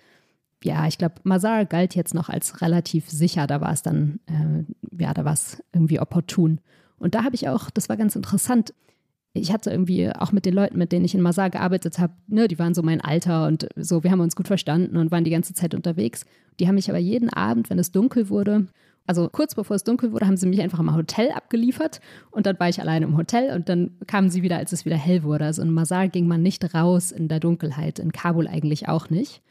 Ja, 0.62 0.86
ich 0.86 0.98
glaube, 0.98 1.14
Mazar 1.22 1.64
galt 1.64 1.94
jetzt 1.94 2.14
noch 2.14 2.28
als 2.28 2.60
relativ 2.60 3.08
sicher. 3.08 3.46
Da 3.46 3.60
war 3.60 3.72
es 3.72 3.82
dann, 3.82 4.20
äh, 4.26 5.02
ja, 5.02 5.14
da 5.14 5.24
war 5.24 5.32
es 5.32 5.62
irgendwie 5.72 6.00
opportun. 6.00 6.60
Und 6.98 7.14
da 7.14 7.24
habe 7.24 7.34
ich 7.34 7.48
auch, 7.48 7.70
das 7.70 7.88
war 7.88 7.96
ganz 7.96 8.14
interessant, 8.14 8.74
ich 9.32 9.52
hatte 9.52 9.70
irgendwie 9.70 10.10
auch 10.10 10.32
mit 10.32 10.44
den 10.44 10.54
Leuten, 10.54 10.76
mit 10.76 10.90
denen 10.90 11.04
ich 11.04 11.14
in 11.14 11.20
Masar 11.20 11.50
gearbeitet 11.50 11.98
habe, 11.98 12.12
ne, 12.26 12.48
die 12.48 12.58
waren 12.58 12.74
so 12.74 12.82
mein 12.82 13.00
Alter 13.00 13.46
und 13.46 13.68
so, 13.76 14.02
wir 14.02 14.10
haben 14.10 14.20
uns 14.20 14.34
gut 14.34 14.48
verstanden 14.48 14.96
und 14.96 15.12
waren 15.12 15.24
die 15.24 15.30
ganze 15.30 15.54
Zeit 15.54 15.74
unterwegs. 15.74 16.24
Die 16.58 16.66
haben 16.66 16.74
mich 16.74 16.90
aber 16.90 16.98
jeden 16.98 17.30
Abend, 17.30 17.70
wenn 17.70 17.78
es 17.78 17.92
dunkel 17.92 18.28
wurde, 18.28 18.66
also 19.06 19.28
kurz 19.28 19.54
bevor 19.54 19.76
es 19.76 19.84
dunkel 19.84 20.12
wurde, 20.12 20.26
haben 20.26 20.36
sie 20.36 20.46
mich 20.46 20.60
einfach 20.60 20.78
im 20.78 20.94
Hotel 20.94 21.30
abgeliefert 21.32 22.00
und 22.30 22.46
dann 22.46 22.58
war 22.60 22.68
ich 22.68 22.80
alleine 22.80 23.06
im 23.06 23.16
Hotel 23.16 23.54
und 23.56 23.68
dann 23.68 23.92
kamen 24.06 24.30
sie 24.30 24.42
wieder, 24.42 24.56
als 24.56 24.72
es 24.72 24.84
wieder 24.84 24.96
hell 24.96 25.22
wurde. 25.22 25.46
Also 25.46 25.62
in 25.62 25.72
Masar 25.72 26.08
ging 26.08 26.28
man 26.28 26.42
nicht 26.42 26.74
raus 26.74 27.10
in 27.10 27.28
der 27.28 27.40
Dunkelheit, 27.40 27.98
in 27.98 28.12
Kabul 28.12 28.46
eigentlich 28.46 28.88
auch 28.88 29.10
nicht. 29.10 29.42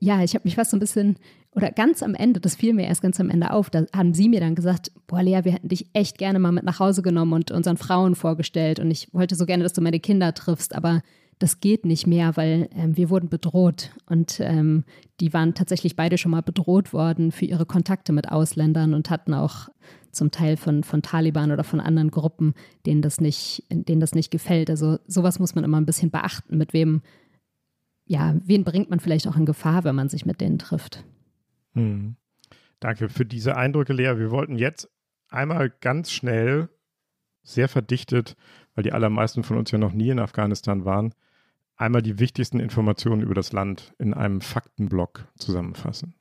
Ja, 0.00 0.22
ich 0.22 0.34
habe 0.34 0.44
mich 0.44 0.56
fast 0.56 0.70
so 0.70 0.76
ein 0.76 0.80
bisschen 0.80 1.16
oder 1.54 1.72
ganz 1.72 2.02
am 2.02 2.14
Ende, 2.14 2.40
das 2.40 2.54
fiel 2.54 2.74
mir 2.74 2.86
erst 2.86 3.02
ganz 3.02 3.18
am 3.18 3.30
Ende 3.30 3.50
auf, 3.52 3.70
da 3.70 3.84
haben 3.94 4.14
sie 4.14 4.28
mir 4.28 4.40
dann 4.40 4.54
gesagt, 4.54 4.92
boah 5.06 5.22
Lea, 5.22 5.40
wir 5.42 5.52
hätten 5.52 5.68
dich 5.68 5.86
echt 5.92 6.18
gerne 6.18 6.38
mal 6.38 6.52
mit 6.52 6.64
nach 6.64 6.78
Hause 6.78 7.02
genommen 7.02 7.32
und 7.32 7.50
unseren 7.50 7.76
Frauen 7.76 8.14
vorgestellt 8.14 8.78
und 8.78 8.90
ich 8.90 9.12
wollte 9.12 9.34
so 9.34 9.46
gerne, 9.46 9.62
dass 9.62 9.72
du 9.72 9.80
meine 9.80 10.00
Kinder 10.00 10.34
triffst, 10.34 10.74
aber 10.74 11.02
das 11.38 11.60
geht 11.60 11.84
nicht 11.84 12.06
mehr, 12.06 12.36
weil 12.36 12.68
ähm, 12.74 12.96
wir 12.96 13.10
wurden 13.10 13.28
bedroht 13.28 13.90
und 14.06 14.40
ähm, 14.40 14.84
die 15.20 15.32
waren 15.32 15.54
tatsächlich 15.54 15.96
beide 15.96 16.18
schon 16.18 16.32
mal 16.32 16.42
bedroht 16.42 16.92
worden 16.92 17.32
für 17.32 17.44
ihre 17.44 17.66
Kontakte 17.66 18.12
mit 18.12 18.30
Ausländern 18.30 18.94
und 18.94 19.10
hatten 19.10 19.34
auch 19.34 19.68
zum 20.10 20.30
Teil 20.30 20.56
von, 20.56 20.82
von 20.82 21.02
Taliban 21.02 21.52
oder 21.52 21.64
von 21.64 21.80
anderen 21.80 22.10
Gruppen, 22.10 22.54
denen 22.86 23.02
das 23.02 23.20
nicht, 23.20 23.64
denen 23.70 24.00
das 24.00 24.14
nicht 24.14 24.30
gefällt. 24.30 24.68
Also 24.70 24.98
sowas 25.06 25.38
muss 25.38 25.54
man 25.54 25.64
immer 25.64 25.80
ein 25.80 25.86
bisschen 25.86 26.10
beachten, 26.10 26.58
mit 26.58 26.72
wem, 26.72 27.02
ja, 28.04 28.34
wen 28.44 28.64
bringt 28.64 28.90
man 28.90 29.00
vielleicht 29.00 29.28
auch 29.28 29.36
in 29.36 29.46
Gefahr, 29.46 29.84
wenn 29.84 29.94
man 29.94 30.08
sich 30.08 30.26
mit 30.26 30.40
denen 30.40 30.58
trifft. 30.58 31.04
Hm. 31.74 32.16
Danke 32.80 33.08
für 33.08 33.24
diese 33.24 33.56
Eindrücke, 33.56 33.92
Lea. 33.92 34.18
Wir 34.18 34.30
wollten 34.30 34.56
jetzt 34.56 34.88
einmal 35.28 35.72
ganz 35.80 36.10
schnell, 36.10 36.68
sehr 37.42 37.68
verdichtet, 37.68 38.36
weil 38.74 38.84
die 38.84 38.92
allermeisten 38.92 39.42
von 39.42 39.56
uns 39.56 39.70
ja 39.70 39.78
noch 39.78 39.92
nie 39.92 40.10
in 40.10 40.18
Afghanistan 40.18 40.84
waren, 40.84 41.14
einmal 41.78 42.02
die 42.02 42.18
wichtigsten 42.18 42.60
Informationen 42.60 43.22
über 43.22 43.34
das 43.34 43.52
Land 43.52 43.94
in 43.98 44.12
einem 44.12 44.40
Faktenblock 44.40 45.28
zusammenfassen. 45.38 46.14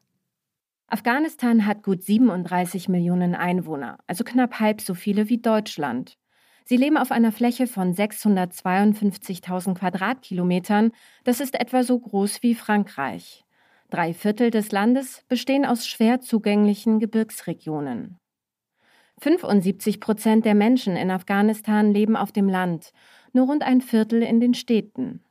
Afghanistan 0.88 1.66
hat 1.66 1.84
gut 1.84 2.04
37 2.04 2.88
Millionen 2.88 3.36
Einwohner, 3.36 3.98
also 4.08 4.24
knapp 4.24 4.62
halb 4.62 4.80
so 4.80 4.94
viele 4.94 5.28
wie 5.28 5.40
Deutschland. 5.40 6.18
Sie 6.64 6.78
leben 6.78 6.98
auf 6.98 7.12
einer 7.12 7.32
Fläche 7.32 7.68
von 7.68 7.94
652.000 7.94 9.76
Quadratkilometern. 9.76 10.92
Das 11.24 11.40
ist 11.40 11.60
etwa 11.60 11.84
so 11.84 12.00
groß 12.00 12.44
wie 12.44 12.56
Frankreich. 12.56 13.46
Drei 13.90 14.14
Viertel 14.14 14.52
des 14.52 14.72
Landes 14.72 15.24
bestehen 15.30 15.66
aus 15.66 15.88
schwer 15.88 16.20
zugänglichen 16.20 17.00
Gebirgsregionen. 17.00 18.18
75 19.20 20.00
Prozent 20.00 20.46
der 20.46 20.56
Menschen 20.56 20.96
in 20.96 21.10
Afghanistan 21.10 21.94
leben 21.94 22.16
auf 22.16 22.32
dem 22.32 22.50
Land, 22.50 22.92
nur 23.34 23.48
rund 23.48 23.64
ein 23.64 23.82
Viertel 23.82 24.22
in 24.22 24.40
den 24.40 24.54
Städten. 24.54 25.24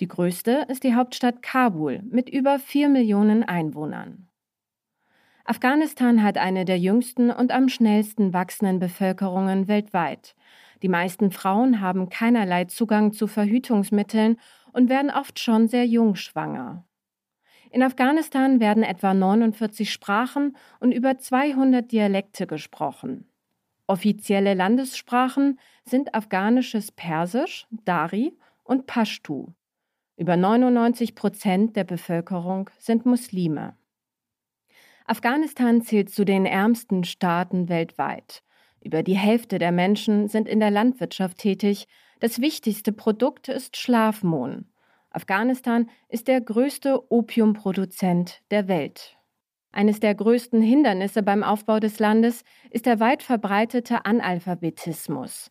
Die 0.00 0.08
größte 0.08 0.66
ist 0.68 0.84
die 0.84 0.94
Hauptstadt 0.94 1.42
Kabul 1.42 2.02
mit 2.10 2.28
über 2.28 2.58
vier 2.58 2.88
Millionen 2.88 3.42
Einwohnern. 3.42 4.28
Afghanistan 5.44 6.22
hat 6.22 6.38
eine 6.38 6.64
der 6.64 6.78
jüngsten 6.78 7.30
und 7.30 7.52
am 7.52 7.68
schnellsten 7.68 8.32
wachsenden 8.32 8.78
Bevölkerungen 8.78 9.68
weltweit. 9.68 10.34
Die 10.82 10.88
meisten 10.88 11.30
Frauen 11.30 11.80
haben 11.80 12.08
keinerlei 12.10 12.64
Zugang 12.64 13.12
zu 13.12 13.26
Verhütungsmitteln 13.26 14.38
und 14.72 14.90
werden 14.90 15.10
oft 15.10 15.38
schon 15.38 15.68
sehr 15.68 15.86
jung 15.86 16.16
schwanger. 16.16 16.84
In 17.70 17.82
Afghanistan 17.82 18.60
werden 18.60 18.82
etwa 18.82 19.14
49 19.14 19.90
Sprachen 19.90 20.56
und 20.80 20.92
über 20.92 21.16
200 21.16 21.90
Dialekte 21.90 22.46
gesprochen. 22.46 23.30
Offizielle 23.86 24.54
Landessprachen 24.54 25.58
sind 25.84 26.14
afghanisches 26.14 26.92
Persisch, 26.92 27.66
Dari 27.70 28.36
und 28.64 28.86
Pashtu. 28.86 29.52
Über 30.16 30.36
99 30.36 31.14
Prozent 31.14 31.76
der 31.76 31.84
Bevölkerung 31.84 32.70
sind 32.78 33.04
Muslime. 33.04 33.76
Afghanistan 35.04 35.82
zählt 35.82 36.10
zu 36.10 36.24
den 36.24 36.46
ärmsten 36.46 37.04
Staaten 37.04 37.68
weltweit. 37.68 38.42
Über 38.82 39.02
die 39.02 39.16
Hälfte 39.16 39.58
der 39.58 39.72
Menschen 39.72 40.28
sind 40.28 40.48
in 40.48 40.58
der 40.58 40.70
Landwirtschaft 40.70 41.38
tätig. 41.38 41.86
Das 42.18 42.40
wichtigste 42.40 42.92
Produkt 42.92 43.48
ist 43.48 43.76
Schlafmohn. 43.76 44.70
Afghanistan 45.10 45.90
ist 46.08 46.28
der 46.28 46.40
größte 46.40 47.10
Opiumproduzent 47.12 48.42
der 48.50 48.68
Welt. 48.68 49.18
Eines 49.70 50.00
der 50.00 50.14
größten 50.14 50.62
Hindernisse 50.62 51.22
beim 51.22 51.42
Aufbau 51.42 51.78
des 51.78 51.98
Landes 51.98 52.42
ist 52.70 52.86
der 52.86 53.00
weit 53.00 53.22
verbreitete 53.22 54.06
Analphabetismus. 54.06 55.50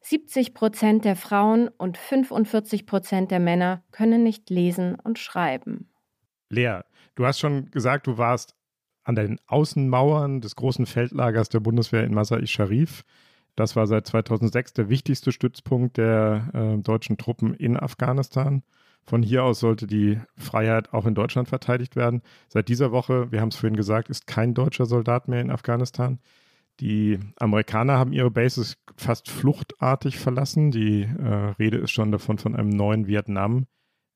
70 0.00 0.54
Prozent 0.54 1.04
der 1.04 1.16
Frauen 1.16 1.68
und 1.68 1.98
45 1.98 2.86
Prozent 2.86 3.30
der 3.30 3.40
Männer 3.40 3.82
können 3.90 4.22
nicht 4.22 4.50
lesen 4.50 4.96
und 5.02 5.18
schreiben. 5.18 5.90
Lea, 6.48 6.80
du 7.14 7.26
hast 7.26 7.40
schon 7.40 7.70
gesagt, 7.70 8.06
du 8.06 8.18
warst 8.18 8.54
an 9.02 9.14
den 9.14 9.40
Außenmauern 9.46 10.40
des 10.40 10.56
großen 10.56 10.86
Feldlagers 10.86 11.48
der 11.48 11.60
Bundeswehr 11.60 12.04
in 12.04 12.14
Masai 12.14 12.46
Sharif. 12.46 13.04
Das 13.54 13.74
war 13.74 13.86
seit 13.86 14.06
2006 14.06 14.74
der 14.74 14.88
wichtigste 14.88 15.32
Stützpunkt 15.32 15.96
der 15.96 16.50
äh, 16.52 16.82
deutschen 16.82 17.16
Truppen 17.16 17.54
in 17.54 17.76
Afghanistan. 17.76 18.62
Von 19.04 19.22
hier 19.22 19.44
aus 19.44 19.60
sollte 19.60 19.86
die 19.86 20.20
Freiheit 20.36 20.92
auch 20.92 21.06
in 21.06 21.14
Deutschland 21.14 21.48
verteidigt 21.48 21.94
werden. 21.94 22.22
Seit 22.48 22.68
dieser 22.68 22.90
Woche, 22.90 23.30
wir 23.30 23.40
haben 23.40 23.48
es 23.50 23.56
vorhin 23.56 23.76
gesagt, 23.76 24.10
ist 24.10 24.26
kein 24.26 24.52
deutscher 24.52 24.86
Soldat 24.86 25.28
mehr 25.28 25.40
in 25.40 25.50
Afghanistan. 25.50 26.18
Die 26.80 27.18
Amerikaner 27.36 27.98
haben 27.98 28.12
ihre 28.12 28.30
Bases 28.30 28.76
fast 28.96 29.30
fluchtartig 29.30 30.18
verlassen. 30.18 30.70
Die 30.70 31.02
äh, 31.02 31.54
Rede 31.58 31.78
ist 31.78 31.90
schon 31.90 32.12
davon 32.12 32.38
von 32.38 32.54
einem 32.54 32.68
neuen 32.68 33.06
Vietnam. 33.06 33.66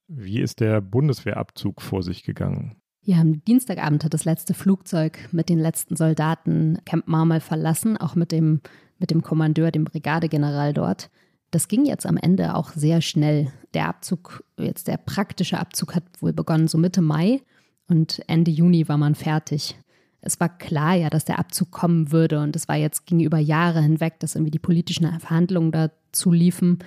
Wie 0.08 0.40
ist 0.40 0.60
der 0.60 0.80
Bundeswehrabzug 0.80 1.80
vor 1.80 2.02
sich 2.02 2.24
gegangen? 2.24 2.76
Ja, 3.02 3.18
am 3.18 3.42
Dienstagabend 3.44 4.04
hat 4.04 4.12
das 4.12 4.26
letzte 4.26 4.52
Flugzeug 4.52 5.28
mit 5.32 5.48
den 5.48 5.58
letzten 5.58 5.96
Soldaten 5.96 6.78
Camp 6.84 7.08
Marmal 7.08 7.40
verlassen, 7.40 7.96
auch 7.96 8.14
mit 8.14 8.30
dem, 8.30 8.60
mit 8.98 9.10
dem 9.10 9.22
Kommandeur, 9.22 9.70
dem 9.70 9.84
Brigadegeneral 9.84 10.74
dort. 10.74 11.10
Das 11.50 11.66
ging 11.66 11.86
jetzt 11.86 12.06
am 12.06 12.18
Ende 12.18 12.54
auch 12.54 12.72
sehr 12.72 13.00
schnell. 13.00 13.52
Der 13.72 13.88
Abzug, 13.88 14.44
jetzt 14.58 14.86
der 14.86 14.98
praktische 14.98 15.58
Abzug 15.58 15.94
hat 15.94 16.04
wohl 16.20 16.32
begonnen, 16.32 16.68
so 16.68 16.76
Mitte 16.76 17.00
Mai 17.00 17.40
und 17.88 18.20
Ende 18.28 18.50
Juni 18.50 18.86
war 18.88 18.98
man 18.98 19.14
fertig. 19.14 19.76
Es 20.22 20.38
war 20.40 20.48
klar 20.58 20.94
ja, 20.94 21.10
dass 21.10 21.24
der 21.24 21.38
Abzug 21.38 21.70
kommen 21.70 22.12
würde 22.12 22.40
und 22.40 22.54
es 22.56 22.68
war 22.68 22.76
jetzt 22.76 23.06
ging 23.06 23.20
über 23.20 23.38
Jahre 23.38 23.80
hinweg, 23.80 24.20
dass 24.20 24.34
irgendwie 24.34 24.50
die 24.50 24.58
politischen 24.58 25.06
Verhandlungen 25.18 25.72
dazu 25.72 26.30
liefen. 26.30 26.78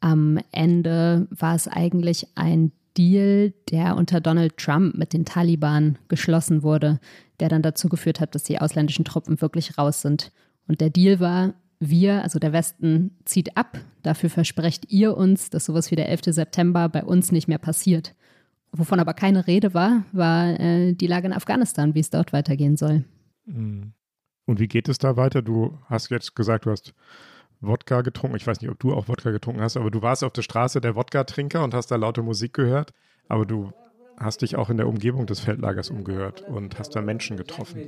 Am 0.00 0.38
Ende 0.50 1.28
war 1.30 1.54
es 1.54 1.68
eigentlich 1.68 2.26
ein 2.36 2.72
Deal, 2.96 3.52
der 3.70 3.96
unter 3.96 4.20
Donald 4.20 4.56
Trump 4.56 4.96
mit 4.96 5.12
den 5.12 5.24
Taliban 5.24 5.98
geschlossen 6.08 6.62
wurde, 6.62 7.00
der 7.38 7.48
dann 7.48 7.62
dazu 7.62 7.88
geführt 7.88 8.20
hat, 8.20 8.34
dass 8.34 8.44
die 8.44 8.60
ausländischen 8.60 9.04
Truppen 9.04 9.40
wirklich 9.40 9.78
raus 9.78 10.02
sind. 10.02 10.32
Und 10.66 10.80
der 10.80 10.90
Deal 10.90 11.20
war, 11.20 11.54
wir, 11.78 12.22
also 12.22 12.38
der 12.38 12.52
Westen, 12.52 13.16
zieht 13.24 13.56
ab. 13.56 13.78
Dafür 14.02 14.30
versprecht 14.30 14.90
ihr 14.90 15.16
uns, 15.16 15.50
dass 15.50 15.64
sowas 15.64 15.90
wie 15.90 15.96
der 15.96 16.08
11. 16.08 16.20
September 16.26 16.88
bei 16.88 17.04
uns 17.04 17.32
nicht 17.32 17.48
mehr 17.48 17.58
passiert. 17.58 18.14
Wovon 18.72 19.00
aber 19.00 19.14
keine 19.14 19.46
Rede 19.46 19.74
war, 19.74 20.04
war 20.12 20.58
äh, 20.60 20.92
die 20.92 21.06
Lage 21.06 21.26
in 21.26 21.32
Afghanistan, 21.32 21.94
wie 21.94 22.00
es 22.00 22.10
dort 22.10 22.32
weitergehen 22.32 22.76
soll. 22.76 23.04
Mhm. 23.46 23.92
Und 24.46 24.60
wie 24.60 24.68
geht 24.68 24.88
es 24.88 24.98
da 24.98 25.16
weiter? 25.16 25.42
Du 25.42 25.78
hast 25.86 26.10
jetzt 26.10 26.34
gesagt, 26.34 26.66
du 26.66 26.70
hast 26.70 26.94
Wodka 27.60 28.02
getrunken. 28.02 28.36
Ich 28.36 28.46
weiß 28.46 28.60
nicht, 28.60 28.70
ob 28.70 28.78
du 28.78 28.92
auch 28.92 29.08
Wodka 29.08 29.30
getrunken 29.30 29.60
hast, 29.60 29.76
aber 29.76 29.90
du 29.90 30.02
warst 30.02 30.24
auf 30.24 30.32
der 30.32 30.42
Straße 30.42 30.80
der 30.80 30.96
Wodka-Trinker 30.96 31.62
und 31.62 31.74
hast 31.74 31.90
da 31.90 31.96
laute 31.96 32.22
Musik 32.22 32.54
gehört. 32.54 32.92
Aber 33.28 33.46
du 33.46 33.72
hast 34.19 34.41
dich 34.41 34.55
auch 34.55 34.69
in 34.69 34.77
der 34.77 34.87
Umgebung 34.87 35.25
des 35.25 35.39
Feldlagers 35.39 35.89
umgehört 35.89 36.43
und 36.47 36.79
hast 36.79 36.95
da 36.95 37.01
Menschen 37.01 37.37
getroffen. 37.37 37.81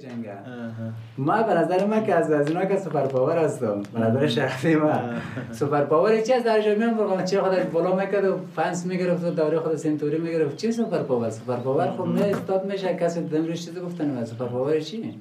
ما 1.18 1.44
به 1.44 1.54
نظر 1.54 1.86
من 1.86 2.06
که 2.06 2.16
از 2.16 2.32
از 2.32 2.48
اینا 2.48 2.66
که 2.66 2.78
سوپر 2.78 3.08
پاور 3.08 3.38
هستم 3.38 3.84
به 3.94 4.00
نظر 4.00 4.28
شخصی 4.28 4.76
من 4.76 5.22
سوپر 5.52 5.84
پاور 5.84 6.22
چی 6.22 6.34
از 6.34 6.44
در 6.44 6.62
جمعه 6.62 6.94
برقم 6.94 7.26
چه 7.26 7.42
خودش 7.42 7.64
بالا 7.66 7.96
میکرد 7.96 8.26
و 8.26 8.38
فنس 8.56 8.86
میگرفت 8.86 9.24
و 9.24 9.30
دوره 9.30 9.60
خود 9.60 9.76
سنتوری 9.76 10.18
میگرفت 10.18 10.58
چی 10.58 10.72
سوپر 10.72 11.04
پاور 11.04 11.30
سوپر 11.30 11.56
پاور 11.56 11.92
خب 11.92 12.08
نه 12.08 12.22
استاد 12.22 12.72
میشه 12.72 12.96
کسی 12.96 13.22
دمرش 13.22 13.66
چیزی 13.66 13.80
گفتن 13.80 14.26
سوپر 14.26 14.46
پاور 14.46 14.80
چی 14.80 15.16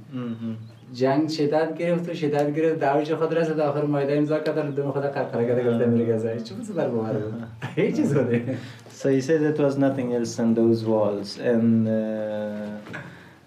جنگ 0.92 1.28
شدت 1.28 1.78
گرفت 1.78 2.08
و 2.10 2.14
شدت 2.14 2.54
گرفت 2.54 2.80
دعویش 2.80 3.12
خود 3.12 3.34
رسید 3.34 3.60
آخر 3.60 3.84
مایده 3.84 4.16
امضا 4.16 4.38
کرد 4.38 4.74
دوم 4.74 4.90
خود 4.90 5.02
قرقره 5.02 5.46
کرده 5.46 5.70
گفت 5.70 5.86
میره 5.86 6.16
گذاری 6.16 6.40
چی 6.40 6.54
سوپر 6.66 6.88
پاور 6.88 7.12
بود 7.12 7.34
هیچ 7.76 7.96
چیز 7.96 8.14
بوده 8.14 8.56
So 9.01 9.09
he 9.09 9.19
said 9.19 9.41
it 9.41 9.57
was 9.57 9.79
nothing 9.79 10.13
else 10.13 10.35
than 10.35 10.53
those 10.53 10.85
walls. 10.85 11.39
And 11.39 11.87
uh, 11.87 12.77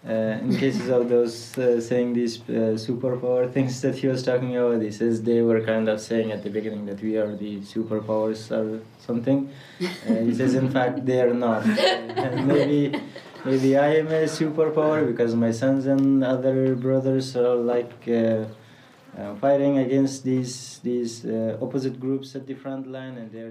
uh, 0.05 0.13
in 0.43 0.57
cases 0.57 0.89
of 0.89 1.09
those 1.09 1.57
uh, 1.57 1.81
saying 1.81 2.13
these 2.13 2.41
uh, 2.41 2.75
superpower 2.87 3.49
things 3.53 3.81
that 3.83 3.95
he 3.95 4.09
was 4.09 4.25
talking 4.25 4.57
about, 4.57 4.83
he 4.83 4.91
says 4.91 5.23
they 5.23 5.43
were 5.43 5.61
kind 5.61 5.89
of 5.89 6.01
saying 6.01 6.33
at 6.33 6.43
the 6.43 6.51
beginning 6.51 6.87
that 6.87 7.01
we 7.01 7.17
are 7.19 7.37
the 7.37 7.61
superpowers 7.61 8.51
or 8.51 8.83
something. 8.99 9.49
Uh, 9.81 10.15
he 10.27 10.35
says, 10.35 10.57
in 10.57 10.73
fact, 10.73 11.07
they 11.07 11.21
are 11.21 11.33
not. 11.33 11.65
And 12.25 12.49
maybe, 12.49 13.01
maybe 13.45 13.79
I 13.79 13.99
am 13.99 14.09
a 14.09 14.25
superpower 14.25 15.07
because 15.07 15.37
my 15.37 15.53
sons 15.53 15.87
and 15.87 16.25
other 16.25 16.75
brothers 16.75 17.37
are 17.37 17.55
like. 17.55 18.09
Uh, 18.09 18.47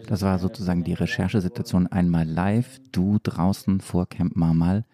das 0.07 0.21
war 0.21 0.39
sozusagen 0.39 0.83
die 0.83 0.93
Recherchesituation 0.93 1.87
einmal 1.87 2.27
live, 2.27 2.79
du 2.91 3.17
draußen 3.21 3.81
vor 3.81 4.07
Camp 4.07 4.35
Marmal 4.35 4.85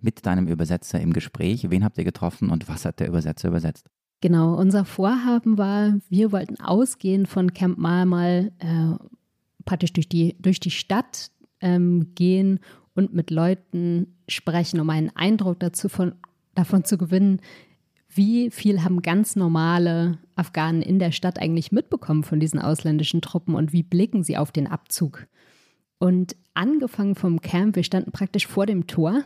mit 0.00 0.24
deinem 0.26 0.46
Übersetzer 0.46 1.00
im 1.00 1.12
Gespräch. 1.12 1.70
Wen 1.70 1.84
habt 1.84 1.98
ihr 1.98 2.04
getroffen 2.04 2.50
und 2.50 2.68
was 2.68 2.84
hat 2.84 3.00
der 3.00 3.08
Übersetzer 3.08 3.48
übersetzt? 3.48 3.86
Genau, 4.20 4.54
unser 4.54 4.84
Vorhaben 4.84 5.56
war, 5.56 5.94
wir 6.10 6.32
wollten 6.32 6.60
ausgehen 6.60 7.26
von 7.26 7.54
Camp 7.54 7.78
Marmal 7.78 8.52
äh, 8.58 8.94
praktisch 9.64 9.92
durch 9.92 10.08
die, 10.08 10.36
durch 10.40 10.60
die 10.60 10.70
Stadt 10.70 11.30
ähm, 11.60 12.12
gehen 12.14 12.60
und 12.94 13.14
mit 13.14 13.30
Leuten 13.30 14.18
sprechen, 14.28 14.80
um 14.80 14.90
einen 14.90 15.10
Eindruck 15.14 15.60
dazu 15.60 15.88
von, 15.88 16.14
davon 16.54 16.84
zu 16.84 16.98
gewinnen, 16.98 17.40
wie 18.12 18.50
viel 18.50 18.82
haben 18.82 19.02
ganz 19.02 19.36
normale 19.36 20.18
Afghanen 20.34 20.82
in 20.82 20.98
der 20.98 21.12
Stadt 21.12 21.40
eigentlich 21.40 21.70
mitbekommen 21.70 22.24
von 22.24 22.40
diesen 22.40 22.58
ausländischen 22.58 23.20
Truppen 23.20 23.54
und 23.54 23.72
wie 23.72 23.82
blicken 23.82 24.24
sie 24.24 24.36
auf 24.36 24.50
den 24.50 24.66
Abzug? 24.66 25.26
Und 25.98 26.34
angefangen 26.54 27.14
vom 27.14 27.40
Camp, 27.40 27.76
wir 27.76 27.84
standen 27.84 28.10
praktisch 28.10 28.46
vor 28.46 28.66
dem 28.66 28.86
Tor 28.86 29.22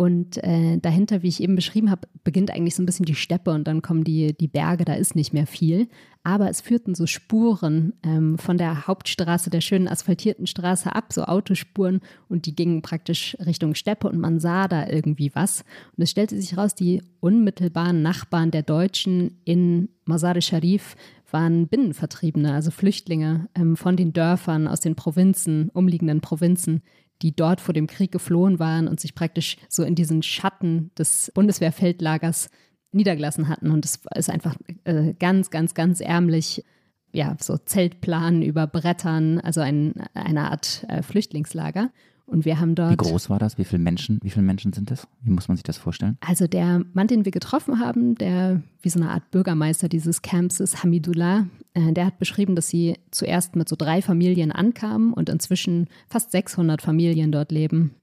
und 0.00 0.42
äh, 0.42 0.78
dahinter, 0.78 1.22
wie 1.22 1.28
ich 1.28 1.42
eben 1.42 1.56
beschrieben 1.56 1.90
habe, 1.90 2.08
beginnt 2.24 2.50
eigentlich 2.50 2.74
so 2.74 2.82
ein 2.82 2.86
bisschen 2.86 3.04
die 3.04 3.14
Steppe 3.14 3.50
und 3.50 3.68
dann 3.68 3.82
kommen 3.82 4.02
die, 4.02 4.32
die 4.32 4.48
Berge, 4.48 4.86
da 4.86 4.94
ist 4.94 5.14
nicht 5.14 5.34
mehr 5.34 5.46
viel. 5.46 5.88
Aber 6.22 6.48
es 6.48 6.62
führten 6.62 6.94
so 6.94 7.04
Spuren 7.04 7.92
ähm, 8.02 8.38
von 8.38 8.56
der 8.56 8.86
Hauptstraße, 8.86 9.50
der 9.50 9.60
schönen 9.60 9.88
asphaltierten 9.88 10.46
Straße 10.46 10.94
ab, 10.94 11.12
so 11.12 11.24
Autospuren 11.24 12.00
und 12.30 12.46
die 12.46 12.56
gingen 12.56 12.80
praktisch 12.80 13.36
Richtung 13.44 13.74
Steppe 13.74 14.08
und 14.08 14.18
man 14.18 14.40
sah 14.40 14.68
da 14.68 14.88
irgendwie 14.88 15.32
was. 15.34 15.66
Und 15.94 16.02
es 16.02 16.10
stellte 16.10 16.40
sich 16.40 16.56
raus, 16.56 16.74
die 16.74 17.02
unmittelbaren 17.20 18.00
Nachbarn 18.00 18.50
der 18.50 18.62
Deutschen 18.62 19.42
in 19.44 19.90
Mazar-e-Sharif 20.06 20.96
waren 21.30 21.68
Binnenvertriebene, 21.68 22.54
also 22.54 22.70
Flüchtlinge 22.70 23.50
ähm, 23.54 23.76
von 23.76 23.96
den 23.96 24.14
Dörfern 24.14 24.66
aus 24.66 24.80
den 24.80 24.94
Provinzen, 24.94 25.68
umliegenden 25.74 26.22
Provinzen, 26.22 26.80
die 27.22 27.34
dort 27.34 27.60
vor 27.60 27.74
dem 27.74 27.86
Krieg 27.86 28.12
geflohen 28.12 28.58
waren 28.58 28.88
und 28.88 29.00
sich 29.00 29.14
praktisch 29.14 29.56
so 29.68 29.82
in 29.82 29.94
diesen 29.94 30.22
Schatten 30.22 30.90
des 30.98 31.30
Bundeswehrfeldlagers 31.34 32.50
niedergelassen 32.92 33.48
hatten. 33.48 33.70
Und 33.70 33.84
es 33.84 34.00
ist 34.14 34.30
einfach 34.30 34.56
äh, 34.84 35.14
ganz, 35.18 35.50
ganz, 35.50 35.74
ganz 35.74 36.00
ärmlich. 36.00 36.64
Ja, 37.12 37.36
so 37.40 37.56
Zeltplan 37.56 38.42
über 38.42 38.66
Brettern, 38.68 39.40
also 39.40 39.60
ein, 39.60 39.94
eine 40.14 40.50
Art 40.50 40.84
äh, 40.88 41.02
Flüchtlingslager. 41.02 41.90
Und 42.30 42.44
wir 42.44 42.60
haben 42.60 42.76
dort. 42.76 42.92
Wie 42.92 42.96
groß 42.96 43.28
war 43.28 43.40
das? 43.40 43.58
Wie 43.58 43.64
viele 43.64 43.82
Menschen, 43.82 44.20
wie 44.22 44.30
viele 44.30 44.44
Menschen 44.44 44.72
sind 44.72 44.90
das? 44.90 45.08
Wie 45.20 45.30
muss 45.30 45.48
man 45.48 45.56
sich 45.56 45.64
das 45.64 45.78
vorstellen? 45.78 46.16
Also 46.20 46.46
der 46.46 46.84
Mann, 46.92 47.08
den 47.08 47.24
wir 47.24 47.32
getroffen 47.32 47.80
haben, 47.80 48.14
der 48.14 48.62
wie 48.82 48.88
so 48.88 49.00
eine 49.00 49.10
Art 49.10 49.32
Bürgermeister 49.32 49.88
dieses 49.88 50.22
Camps 50.22 50.60
ist, 50.60 50.84
Hamidullah, 50.84 51.48
äh, 51.74 51.92
der 51.92 52.06
hat 52.06 52.20
beschrieben, 52.20 52.54
dass 52.54 52.68
sie 52.68 52.98
zuerst 53.10 53.56
mit 53.56 53.68
so 53.68 53.74
drei 53.74 54.00
Familien 54.00 54.52
ankamen 54.52 55.12
und 55.12 55.28
inzwischen 55.28 55.88
fast 56.08 56.30
600 56.30 56.80
Familien 56.80 57.32
dort 57.32 57.50
leben. 57.50 57.96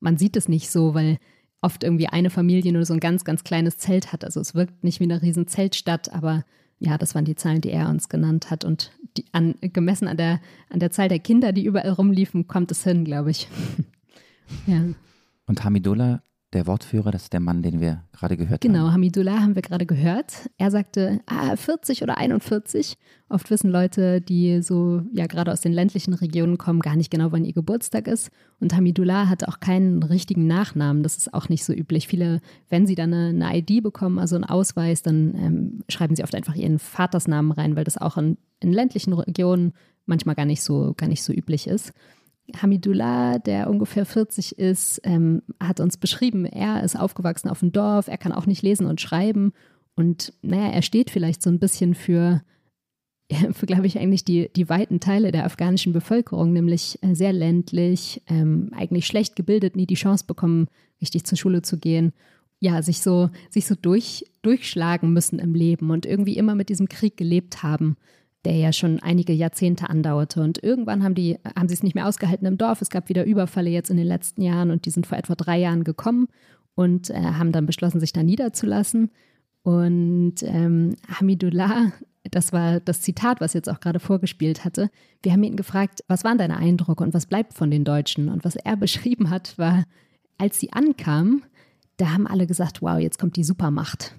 Man 0.00 0.16
sieht 0.16 0.36
es 0.36 0.48
nicht 0.48 0.68
so, 0.68 0.94
weil 0.94 1.18
oft 1.62 1.84
irgendwie 1.84 2.08
eine 2.08 2.30
Familie 2.30 2.72
nur 2.72 2.84
so 2.84 2.94
ein 2.94 3.00
ganz, 3.00 3.24
ganz 3.24 3.44
kleines 3.44 3.78
Zelt 3.78 4.12
hat. 4.12 4.24
Also 4.24 4.40
es 4.40 4.56
wirkt 4.56 4.82
nicht 4.82 4.98
wie 4.98 5.04
eine 5.04 5.22
riesen 5.22 5.46
Zeltstadt, 5.46 6.12
aber 6.12 6.44
ja, 6.80 6.98
das 6.98 7.14
waren 7.14 7.24
die 7.24 7.36
Zahlen, 7.36 7.60
die 7.60 7.70
er 7.70 7.88
uns 7.88 8.08
genannt 8.08 8.50
hat. 8.50 8.64
Und 8.64 8.90
die, 9.16 9.24
an, 9.32 9.54
gemessen 9.60 10.08
an 10.08 10.16
der, 10.16 10.40
an 10.70 10.80
der 10.80 10.90
Zahl 10.90 11.08
der 11.08 11.18
Kinder, 11.18 11.52
die 11.52 11.64
überall 11.64 11.90
rumliefen, 11.90 12.48
kommt 12.48 12.70
es 12.70 12.82
hin, 12.82 13.04
glaube 13.04 13.30
ich. 13.30 13.48
ja. 14.66 14.82
Und 15.46 15.64
Hamidullah 15.64 16.22
der 16.52 16.66
Wortführer, 16.66 17.12
das 17.12 17.24
ist 17.24 17.32
der 17.32 17.40
Mann, 17.40 17.62
den 17.62 17.80
wir 17.80 18.02
gerade 18.12 18.36
gehört 18.36 18.60
genau, 18.60 18.78
haben. 18.78 18.84
Genau, 18.84 18.92
Hamidullah 18.92 19.40
haben 19.40 19.54
wir 19.54 19.62
gerade 19.62 19.86
gehört. 19.86 20.50
Er 20.58 20.72
sagte, 20.72 21.20
ah, 21.26 21.54
40 21.54 22.02
oder 22.02 22.18
41. 22.18 22.96
Oft 23.28 23.50
wissen 23.50 23.70
Leute, 23.70 24.20
die 24.20 24.60
so 24.60 25.02
ja 25.12 25.26
gerade 25.26 25.52
aus 25.52 25.60
den 25.60 25.72
ländlichen 25.72 26.12
Regionen 26.12 26.58
kommen, 26.58 26.80
gar 26.80 26.96
nicht 26.96 27.10
genau, 27.10 27.30
wann 27.30 27.44
ihr 27.44 27.52
Geburtstag 27.52 28.08
ist. 28.08 28.30
Und 28.58 28.74
Hamidullah 28.74 29.28
hat 29.28 29.46
auch 29.46 29.60
keinen 29.60 30.02
richtigen 30.02 30.48
Nachnamen. 30.48 31.04
Das 31.04 31.16
ist 31.16 31.32
auch 31.32 31.48
nicht 31.48 31.64
so 31.64 31.72
üblich. 31.72 32.08
Viele, 32.08 32.40
wenn 32.68 32.86
sie 32.86 32.96
dann 32.96 33.14
eine, 33.14 33.46
eine 33.46 33.58
ID 33.58 33.82
bekommen, 33.82 34.18
also 34.18 34.34
einen 34.34 34.44
Ausweis, 34.44 35.02
dann 35.02 35.34
ähm, 35.36 35.84
schreiben 35.88 36.16
sie 36.16 36.24
oft 36.24 36.34
einfach 36.34 36.56
ihren 36.56 36.80
Vatersnamen 36.80 37.52
rein, 37.52 37.76
weil 37.76 37.84
das 37.84 37.96
auch 37.96 38.16
in, 38.16 38.38
in 38.58 38.72
ländlichen 38.72 39.12
Regionen 39.12 39.72
manchmal 40.06 40.34
gar 40.34 40.46
nicht 40.46 40.62
so, 40.62 40.94
gar 40.96 41.06
nicht 41.06 41.22
so 41.22 41.32
üblich 41.32 41.68
ist. 41.68 41.92
Hamidullah, 42.56 43.38
der 43.38 43.70
ungefähr 43.70 44.06
40 44.06 44.58
ist, 44.58 45.00
ähm, 45.04 45.42
hat 45.60 45.80
uns 45.80 45.96
beschrieben, 45.96 46.44
er 46.44 46.82
ist 46.82 46.98
aufgewachsen 46.98 47.48
auf 47.48 47.60
dem 47.60 47.72
Dorf, 47.72 48.08
er 48.08 48.18
kann 48.18 48.32
auch 48.32 48.46
nicht 48.46 48.62
lesen 48.62 48.86
und 48.86 49.00
schreiben. 49.00 49.52
Und 49.94 50.32
naja, 50.42 50.68
er 50.70 50.82
steht 50.82 51.10
vielleicht 51.10 51.42
so 51.42 51.50
ein 51.50 51.58
bisschen 51.58 51.94
für, 51.94 52.42
für 53.52 53.66
glaube 53.66 53.86
ich, 53.86 53.98
eigentlich 53.98 54.24
die, 54.24 54.50
die 54.54 54.68
weiten 54.68 55.00
Teile 55.00 55.32
der 55.32 55.44
afghanischen 55.44 55.92
Bevölkerung, 55.92 56.52
nämlich 56.52 56.98
äh, 57.02 57.14
sehr 57.14 57.32
ländlich, 57.32 58.22
ähm, 58.28 58.70
eigentlich 58.74 59.06
schlecht 59.06 59.36
gebildet, 59.36 59.76
nie 59.76 59.86
die 59.86 59.94
Chance 59.94 60.24
bekommen, 60.26 60.68
richtig 61.00 61.24
zur 61.24 61.38
Schule 61.38 61.62
zu 61.62 61.78
gehen. 61.78 62.12
Ja, 62.62 62.82
sich 62.82 63.00
so, 63.00 63.30
sich 63.48 63.66
so 63.66 63.74
durch, 63.74 64.26
durchschlagen 64.42 65.12
müssen 65.14 65.38
im 65.38 65.54
Leben 65.54 65.90
und 65.90 66.04
irgendwie 66.04 66.36
immer 66.36 66.54
mit 66.54 66.68
diesem 66.68 66.88
Krieg 66.88 67.16
gelebt 67.16 67.62
haben 67.62 67.96
der 68.44 68.56
ja 68.56 68.72
schon 68.72 69.00
einige 69.00 69.32
Jahrzehnte 69.32 69.90
andauerte. 69.90 70.42
Und 70.42 70.62
irgendwann 70.62 71.04
haben, 71.04 71.14
die, 71.14 71.38
haben 71.56 71.68
sie 71.68 71.74
es 71.74 71.82
nicht 71.82 71.94
mehr 71.94 72.08
ausgehalten 72.08 72.46
im 72.46 72.58
Dorf. 72.58 72.80
Es 72.80 72.90
gab 72.90 73.08
wieder 73.08 73.24
Überfälle 73.24 73.70
jetzt 73.70 73.90
in 73.90 73.96
den 73.96 74.06
letzten 74.06 74.42
Jahren 74.42 74.70
und 74.70 74.86
die 74.86 74.90
sind 74.90 75.06
vor 75.06 75.18
etwa 75.18 75.34
drei 75.34 75.58
Jahren 75.58 75.84
gekommen 75.84 76.28
und 76.74 77.10
äh, 77.10 77.14
haben 77.14 77.52
dann 77.52 77.66
beschlossen, 77.66 78.00
sich 78.00 78.12
da 78.12 78.22
niederzulassen. 78.22 79.10
Und 79.62 80.42
ähm, 80.42 80.96
Hamidullah, 81.08 81.92
das 82.30 82.52
war 82.52 82.80
das 82.80 83.02
Zitat, 83.02 83.40
was 83.40 83.52
jetzt 83.52 83.68
auch 83.68 83.80
gerade 83.80 84.00
vorgespielt 84.00 84.64
hatte. 84.64 84.90
Wir 85.22 85.32
haben 85.32 85.42
ihn 85.42 85.56
gefragt, 85.56 86.00
was 86.08 86.24
waren 86.24 86.38
deine 86.38 86.56
Eindrücke 86.56 87.02
und 87.04 87.12
was 87.12 87.26
bleibt 87.26 87.54
von 87.54 87.70
den 87.70 87.84
Deutschen? 87.84 88.28
Und 88.28 88.44
was 88.44 88.56
er 88.56 88.76
beschrieben 88.78 89.30
hat, 89.30 89.58
war, 89.58 89.84
als 90.38 90.58
sie 90.58 90.72
ankamen, 90.72 91.42
da 91.98 92.12
haben 92.12 92.26
alle 92.26 92.46
gesagt, 92.46 92.80
wow, 92.80 92.98
jetzt 92.98 93.18
kommt 93.18 93.36
die 93.36 93.44
Supermacht. 93.44 94.14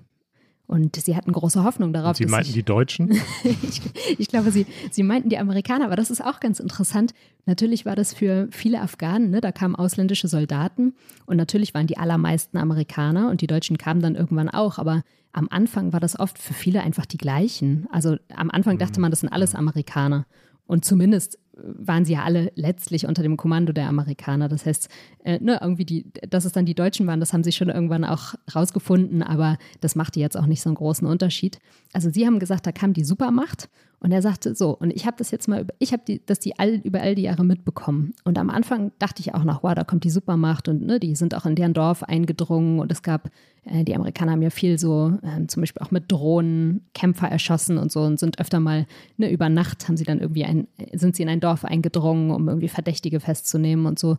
Und 0.71 0.95
sie 0.95 1.17
hatten 1.17 1.33
große 1.33 1.65
Hoffnung 1.65 1.91
darauf. 1.91 2.11
Und 2.11 2.15
sie 2.15 2.25
meinten 2.27 2.47
ich, 2.47 2.53
die 2.53 2.63
Deutschen? 2.63 3.11
ich, 3.43 3.81
ich, 4.17 4.27
glaube, 4.29 4.51
sie, 4.51 4.65
sie 4.89 5.03
meinten 5.03 5.27
die 5.27 5.37
Amerikaner, 5.37 5.83
aber 5.83 5.97
das 5.97 6.09
ist 6.09 6.23
auch 6.23 6.39
ganz 6.39 6.61
interessant. 6.61 7.13
Natürlich 7.45 7.85
war 7.85 7.97
das 7.97 8.13
für 8.13 8.47
viele 8.51 8.79
Afghanen, 8.79 9.31
ne? 9.31 9.41
da 9.41 9.51
kamen 9.51 9.75
ausländische 9.75 10.29
Soldaten 10.29 10.93
und 11.25 11.35
natürlich 11.35 11.73
waren 11.73 11.87
die 11.87 11.97
allermeisten 11.97 12.57
Amerikaner 12.57 13.29
und 13.29 13.41
die 13.41 13.47
Deutschen 13.47 13.77
kamen 13.77 14.01
dann 14.01 14.15
irgendwann 14.15 14.47
auch, 14.47 14.77
aber 14.77 15.03
am 15.33 15.49
Anfang 15.49 15.91
war 15.91 15.99
das 15.99 16.17
oft 16.17 16.39
für 16.39 16.53
viele 16.53 16.81
einfach 16.83 17.05
die 17.05 17.17
gleichen. 17.17 17.87
Also 17.91 18.15
am 18.33 18.49
Anfang 18.49 18.77
dachte 18.77 18.99
mhm. 18.99 19.01
man, 19.01 19.11
das 19.11 19.19
sind 19.19 19.29
alles 19.33 19.55
Amerikaner. 19.55 20.25
Und 20.67 20.85
zumindest 20.85 21.37
waren 21.63 22.05
sie 22.05 22.13
ja 22.13 22.23
alle 22.23 22.51
letztlich 22.55 23.07
unter 23.07 23.23
dem 23.23 23.37
Kommando 23.37 23.73
der 23.73 23.87
Amerikaner. 23.87 24.47
Das 24.47 24.65
heißt, 24.65 24.89
äh, 25.23 25.39
ne, 25.39 25.59
irgendwie 25.61 25.85
die, 25.85 26.05
dass 26.29 26.45
es 26.45 26.51
dann 26.51 26.65
die 26.65 26.75
Deutschen 26.75 27.07
waren, 27.07 27.19
das 27.19 27.33
haben 27.33 27.43
sie 27.43 27.51
schon 27.51 27.69
irgendwann 27.69 28.05
auch 28.05 28.35
rausgefunden, 28.53 29.23
aber 29.23 29.57
das 29.79 29.95
machte 29.95 30.19
jetzt 30.19 30.37
auch 30.37 30.45
nicht 30.45 30.61
so 30.61 30.69
einen 30.69 30.75
großen 30.75 31.07
Unterschied. 31.07 31.59
Also 31.93 32.09
sie 32.09 32.25
haben 32.25 32.39
gesagt, 32.39 32.65
da 32.65 32.71
kam 32.71 32.93
die 32.93 33.03
Supermacht 33.03 33.69
und 34.03 34.11
er 34.11 34.23
sagte 34.23 34.55
so, 34.55 34.75
und 34.75 34.91
ich 34.91 35.05
habe 35.05 35.15
das 35.17 35.29
jetzt 35.29 35.47
mal, 35.47 35.67
ich 35.77 35.93
habe 35.93 36.19
das 36.25 36.39
die 36.39 36.57
all, 36.57 36.81
über 36.83 37.01
all 37.01 37.13
die 37.13 37.21
Jahre 37.21 37.45
mitbekommen. 37.45 38.15
Und 38.23 38.39
am 38.39 38.49
Anfang 38.49 38.91
dachte 38.97 39.21
ich 39.21 39.35
auch 39.35 39.43
noch, 39.43 39.61
wow, 39.61 39.75
da 39.75 39.83
kommt 39.83 40.03
die 40.03 40.09
Supermacht 40.09 40.67
und 40.67 40.81
ne, 40.81 40.99
die 40.99 41.15
sind 41.15 41.35
auch 41.35 41.45
in 41.45 41.53
deren 41.53 41.75
Dorf 41.75 42.01
eingedrungen 42.01 42.79
und 42.79 42.91
es 42.91 43.03
gab, 43.03 43.29
äh, 43.63 43.83
die 43.83 43.95
Amerikaner 43.95 44.31
haben 44.31 44.41
ja 44.41 44.49
viel 44.49 44.79
so, 44.79 45.13
äh, 45.21 45.45
zum 45.45 45.61
Beispiel 45.61 45.83
auch 45.83 45.91
mit 45.91 46.11
Drohnen 46.11 46.81
Kämpfer 46.95 47.27
erschossen 47.27 47.77
und 47.77 47.91
so 47.91 48.01
und 48.01 48.19
sind 48.19 48.39
öfter 48.39 48.59
mal, 48.59 48.87
ne, 49.17 49.31
über 49.31 49.49
Nacht 49.49 49.87
haben 49.87 49.97
sie 49.97 50.03
dann 50.03 50.19
irgendwie 50.19 50.45
ein, 50.45 50.67
sind 50.93 51.15
sie 51.15 51.21
in 51.21 51.29
ein 51.29 51.39
Dorf 51.39 51.50
eingedrungen, 51.63 52.31
um 52.31 52.47
irgendwie 52.47 52.69
Verdächtige 52.69 53.19
festzunehmen 53.19 53.85
und 53.85 53.99
so. 53.99 54.17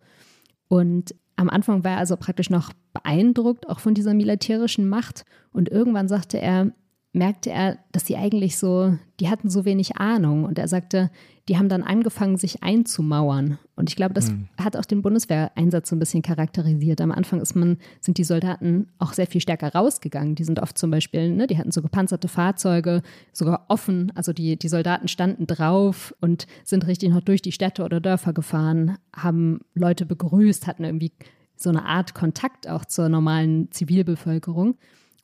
Und 0.68 1.14
am 1.36 1.48
Anfang 1.50 1.84
war 1.84 1.92
er 1.92 1.98
also 1.98 2.16
praktisch 2.16 2.50
noch 2.50 2.72
beeindruckt, 2.92 3.68
auch 3.68 3.80
von 3.80 3.94
dieser 3.94 4.14
militärischen 4.14 4.88
Macht. 4.88 5.24
Und 5.52 5.68
irgendwann 5.68 6.08
sagte 6.08 6.38
er, 6.38 6.72
merkte 7.12 7.50
er, 7.50 7.78
dass 7.92 8.06
sie 8.06 8.16
eigentlich 8.16 8.56
so, 8.56 8.96
die 9.20 9.28
hatten 9.28 9.50
so 9.50 9.64
wenig 9.64 9.96
Ahnung. 9.96 10.44
Und 10.44 10.58
er 10.58 10.66
sagte, 10.66 11.10
die 11.48 11.58
haben 11.58 11.68
dann 11.68 11.82
angefangen, 11.82 12.38
sich 12.38 12.62
einzumauern. 12.62 13.58
Und 13.76 13.90
ich 13.90 13.96
glaube, 13.96 14.14
das 14.14 14.30
mhm. 14.30 14.48
hat 14.58 14.76
auch 14.76 14.84
den 14.84 15.02
Bundeswehreinsatz 15.02 15.90
so 15.90 15.96
ein 15.96 15.98
bisschen 15.98 16.22
charakterisiert. 16.22 17.00
Am 17.00 17.12
Anfang 17.12 17.40
ist 17.40 17.54
man, 17.54 17.78
sind 18.00 18.16
die 18.16 18.24
Soldaten 18.24 18.88
auch 18.98 19.12
sehr 19.12 19.26
viel 19.26 19.40
stärker 19.40 19.74
rausgegangen. 19.74 20.36
Die 20.36 20.44
sind 20.44 20.60
oft 20.60 20.78
zum 20.78 20.90
Beispiel, 20.90 21.30
ne, 21.30 21.46
die 21.46 21.58
hatten 21.58 21.72
so 21.72 21.82
gepanzerte 21.82 22.28
Fahrzeuge, 22.28 23.02
sogar 23.32 23.66
offen. 23.68 24.12
Also 24.14 24.32
die, 24.32 24.56
die 24.56 24.68
Soldaten 24.68 25.08
standen 25.08 25.46
drauf 25.46 26.14
und 26.20 26.46
sind 26.64 26.86
richtig 26.86 27.10
noch 27.10 27.20
durch 27.20 27.42
die 27.42 27.52
Städte 27.52 27.84
oder 27.84 28.00
Dörfer 28.00 28.32
gefahren, 28.32 28.96
haben 29.14 29.60
Leute 29.74 30.06
begrüßt, 30.06 30.66
hatten 30.66 30.84
irgendwie 30.84 31.12
so 31.56 31.68
eine 31.68 31.84
Art 31.84 32.14
Kontakt 32.14 32.68
auch 32.68 32.84
zur 32.84 33.08
normalen 33.08 33.70
Zivilbevölkerung. 33.70 34.76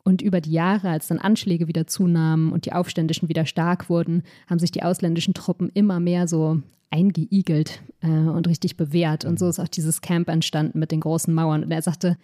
Und 0.08 0.22
über 0.22 0.40
die 0.40 0.52
Jahre, 0.52 0.88
als 0.88 1.08
dann 1.08 1.18
Anschläge 1.18 1.68
wieder 1.68 1.86
zunahmen 1.86 2.50
und 2.50 2.64
die 2.64 2.72
Aufständischen 2.72 3.28
wieder 3.28 3.44
stark 3.44 3.90
wurden, 3.90 4.22
haben 4.48 4.58
sich 4.58 4.70
die 4.70 4.82
ausländischen 4.82 5.34
Truppen 5.34 5.68
immer 5.74 6.00
mehr 6.00 6.26
so 6.26 6.62
eingeigelt 6.88 7.82
äh, 8.00 8.08
und 8.08 8.48
richtig 8.48 8.78
bewährt. 8.78 9.26
Und 9.26 9.38
so 9.38 9.50
ist 9.50 9.60
auch 9.60 9.68
dieses 9.68 10.00
Camp 10.00 10.30
entstanden 10.30 10.78
mit 10.78 10.92
den 10.92 11.00
großen 11.00 11.34
Mauern. 11.34 11.62
Und 11.62 11.70
er 11.72 11.82
sagte, 11.82 12.16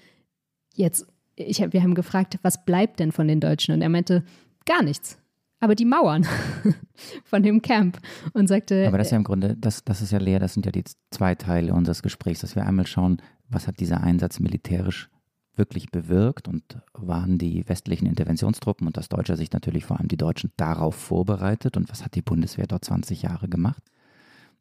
jetzt, 0.74 1.06
ich 1.36 1.58
wir 1.58 1.82
haben 1.82 1.94
gefragt, 1.94 2.38
was 2.40 2.64
bleibt 2.64 3.00
denn 3.00 3.12
von 3.12 3.28
den 3.28 3.40
Deutschen? 3.40 3.74
Und 3.74 3.82
er 3.82 3.90
meinte, 3.90 4.24
gar 4.64 4.82
nichts. 4.82 5.18
Aber 5.60 5.74
die 5.74 5.84
Mauern 5.84 6.26
von 7.24 7.42
dem 7.42 7.60
Camp 7.60 7.98
und 8.32 8.46
sagte. 8.46 8.88
Aber 8.88 8.96
das 8.96 9.08
ist 9.08 9.10
ja 9.10 9.18
im 9.18 9.24
Grunde, 9.24 9.58
das, 9.58 9.84
das 9.84 10.00
ist 10.00 10.10
ja 10.10 10.18
leer, 10.18 10.40
das 10.40 10.54
sind 10.54 10.64
ja 10.64 10.72
die 10.72 10.84
zwei 11.10 11.34
Teile 11.34 11.74
unseres 11.74 12.02
Gesprächs, 12.02 12.40
dass 12.40 12.56
wir 12.56 12.64
einmal 12.64 12.86
schauen, 12.86 13.20
was 13.50 13.66
hat 13.66 13.78
dieser 13.78 14.02
Einsatz 14.02 14.40
militärisch 14.40 15.10
wirklich 15.56 15.90
bewirkt 15.90 16.48
und 16.48 16.78
waren 16.92 17.38
die 17.38 17.68
westlichen 17.68 18.06
Interventionstruppen 18.06 18.86
und 18.86 18.98
aus 18.98 19.08
deutscher 19.08 19.36
Sicht 19.36 19.52
natürlich 19.52 19.84
vor 19.84 19.98
allem 19.98 20.08
die 20.08 20.16
Deutschen 20.16 20.50
darauf 20.56 20.94
vorbereitet 20.94 21.76
und 21.76 21.90
was 21.90 22.04
hat 22.04 22.14
die 22.14 22.22
Bundeswehr 22.22 22.66
dort 22.66 22.84
20 22.84 23.22
Jahre 23.22 23.48
gemacht? 23.48 23.82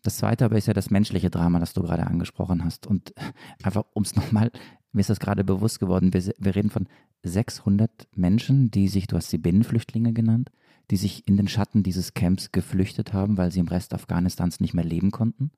Das 0.03 0.17
zweite 0.17 0.45
aber 0.45 0.58
ist 0.58 0.67
ja 0.67 0.73
das 0.73 0.91
menschliche 0.91 1.29
Drama, 1.29 1.60
das 1.60 1.73
du 1.73 1.82
gerade 1.82 2.06
angesprochen 2.06 2.63
hast. 2.63 2.86
Und 2.86 3.13
einfach, 3.63 3.86
um 3.93 4.03
es 4.03 4.15
nochmal, 4.15 4.51
mir 4.91 4.99
ist 4.99 5.10
das 5.10 5.19
gerade 5.19 5.43
bewusst 5.43 5.79
geworden, 5.79 6.13
wir, 6.13 6.23
wir, 6.38 6.56
reden 6.56 6.69
von 6.69 6.88
600 7.23 7.89
Menschen, 8.15 8.69
die 8.69 8.89
sich, 8.89 9.08
du 9.08 9.15
hast 9.15 9.29
sie 9.29 9.38
Binnenflüchtlinge 9.38 10.13
genannt, 10.13 10.51
die 10.91 10.97
sich 10.97 11.27
in 11.27 11.38
den 11.38 11.47
Schatten 11.47 11.82
dieses 11.82 12.13
Camps 12.13 12.51
geflüchtet 12.51 13.13
haben, 13.13 13.38
weil 13.38 13.51
sie 13.51 13.62
im 13.62 13.69
Rest 13.69 13.93
Afghanistans 13.93 14.60
nicht 14.60 14.73
mehr 14.73 14.84
leben 14.84 15.12
konnten. 15.12 15.51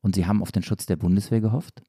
Und 0.00 0.14
sie 0.14 0.26
haben 0.26 0.40
auf 0.40 0.52
den 0.52 0.62
Schutz 0.62 0.86
der 0.86 0.96
Bundeswehr 0.96 1.40
gehofft. 1.40 1.82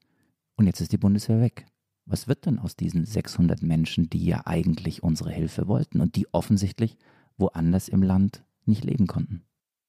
Und 0.56 0.66
jetzt 0.66 0.80
ist 0.80 0.92
die 0.92 0.98
Bundeswehr 0.98 1.40
weg. 1.40 1.66
Was 2.06 2.28
wird 2.28 2.46
denn 2.46 2.60
aus 2.60 2.76
diesen 2.76 3.04
600 3.04 3.62
Menschen, 3.62 4.08
die 4.08 4.24
ja 4.24 4.42
eigentlich 4.46 5.02
unsere 5.02 5.30
Hilfe 5.30 5.66
wollten 5.66 6.00
und 6.00 6.14
die 6.14 6.32
offensichtlich 6.32 6.96
woanders 7.36 7.88
im 7.88 8.02
Land 8.02 8.44
nicht 8.64 8.84
leben 8.84 9.08
konnten? 9.08 9.42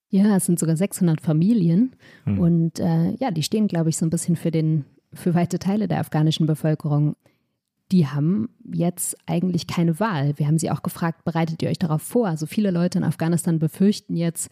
Ja, 0.09 0.35
es 0.35 0.45
sind 0.45 0.57
sogar 0.57 0.75
600 0.75 1.21
Familien 1.21 1.95
hm. 2.23 2.39
und 2.39 2.79
äh, 2.79 3.11
ja, 3.15 3.29
die 3.31 3.43
stehen, 3.43 3.67
glaube 3.67 3.89
ich, 3.89 3.97
so 3.97 4.05
ein 4.05 4.09
bisschen 4.09 4.35
für 4.35 4.51
den 4.51 4.85
für 5.13 5.35
weite 5.35 5.59
Teile 5.59 5.87
der 5.87 5.99
afghanischen 5.99 6.47
Bevölkerung. 6.47 7.15
Die 7.91 8.07
haben 8.07 8.49
jetzt 8.71 9.17
eigentlich 9.25 9.67
keine 9.67 9.99
Wahl. 9.99 10.37
Wir 10.37 10.47
haben 10.47 10.59
sie 10.59 10.71
auch 10.71 10.83
gefragt, 10.83 11.23
bereitet 11.23 11.61
ihr 11.61 11.69
euch 11.69 11.79
darauf 11.79 12.01
vor? 12.01 12.27
Also 12.27 12.45
viele 12.45 12.71
Leute 12.71 12.97
in 12.97 13.03
Afghanistan 13.03 13.59
befürchten 13.59 14.15
jetzt, 14.15 14.49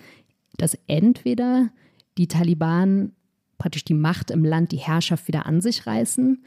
dass 0.57 0.77
entweder 0.87 1.69
die 2.17 2.27
Taliban 2.27 3.11
praktisch 3.57 3.83
die 3.83 3.93
Macht 3.93 4.31
im 4.31 4.45
Land, 4.45 4.71
die 4.71 4.77
Herrschaft 4.77 5.27
wieder 5.27 5.45
an 5.45 5.61
sich 5.61 5.85
reißen 5.85 6.43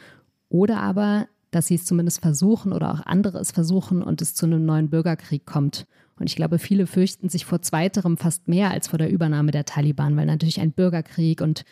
oder 0.48 0.80
aber, 0.80 1.26
dass 1.50 1.66
sie 1.66 1.76
es 1.76 1.84
zumindest 1.84 2.20
versuchen 2.20 2.72
oder 2.72 2.92
auch 2.92 3.00
andere 3.06 3.38
es 3.38 3.52
versuchen 3.52 4.02
und 4.02 4.20
es 4.20 4.34
zu 4.34 4.46
einem 4.46 4.64
neuen 4.64 4.90
Bürgerkrieg 4.90 5.46
kommt. 5.46 5.86
Und 6.18 6.28
ich 6.28 6.36
glaube, 6.36 6.58
viele 6.58 6.86
fürchten 6.86 7.28
sich 7.28 7.44
vor 7.44 7.62
zweiterem 7.62 8.16
fast 8.16 8.48
mehr 8.48 8.70
als 8.70 8.88
vor 8.88 8.98
der 8.98 9.10
Übernahme 9.10 9.52
der 9.52 9.64
Taliban, 9.64 10.16
weil 10.16 10.26
natürlich 10.26 10.60
ein 10.60 10.72
Bürgerkrieg 10.72 11.40
und 11.40 11.64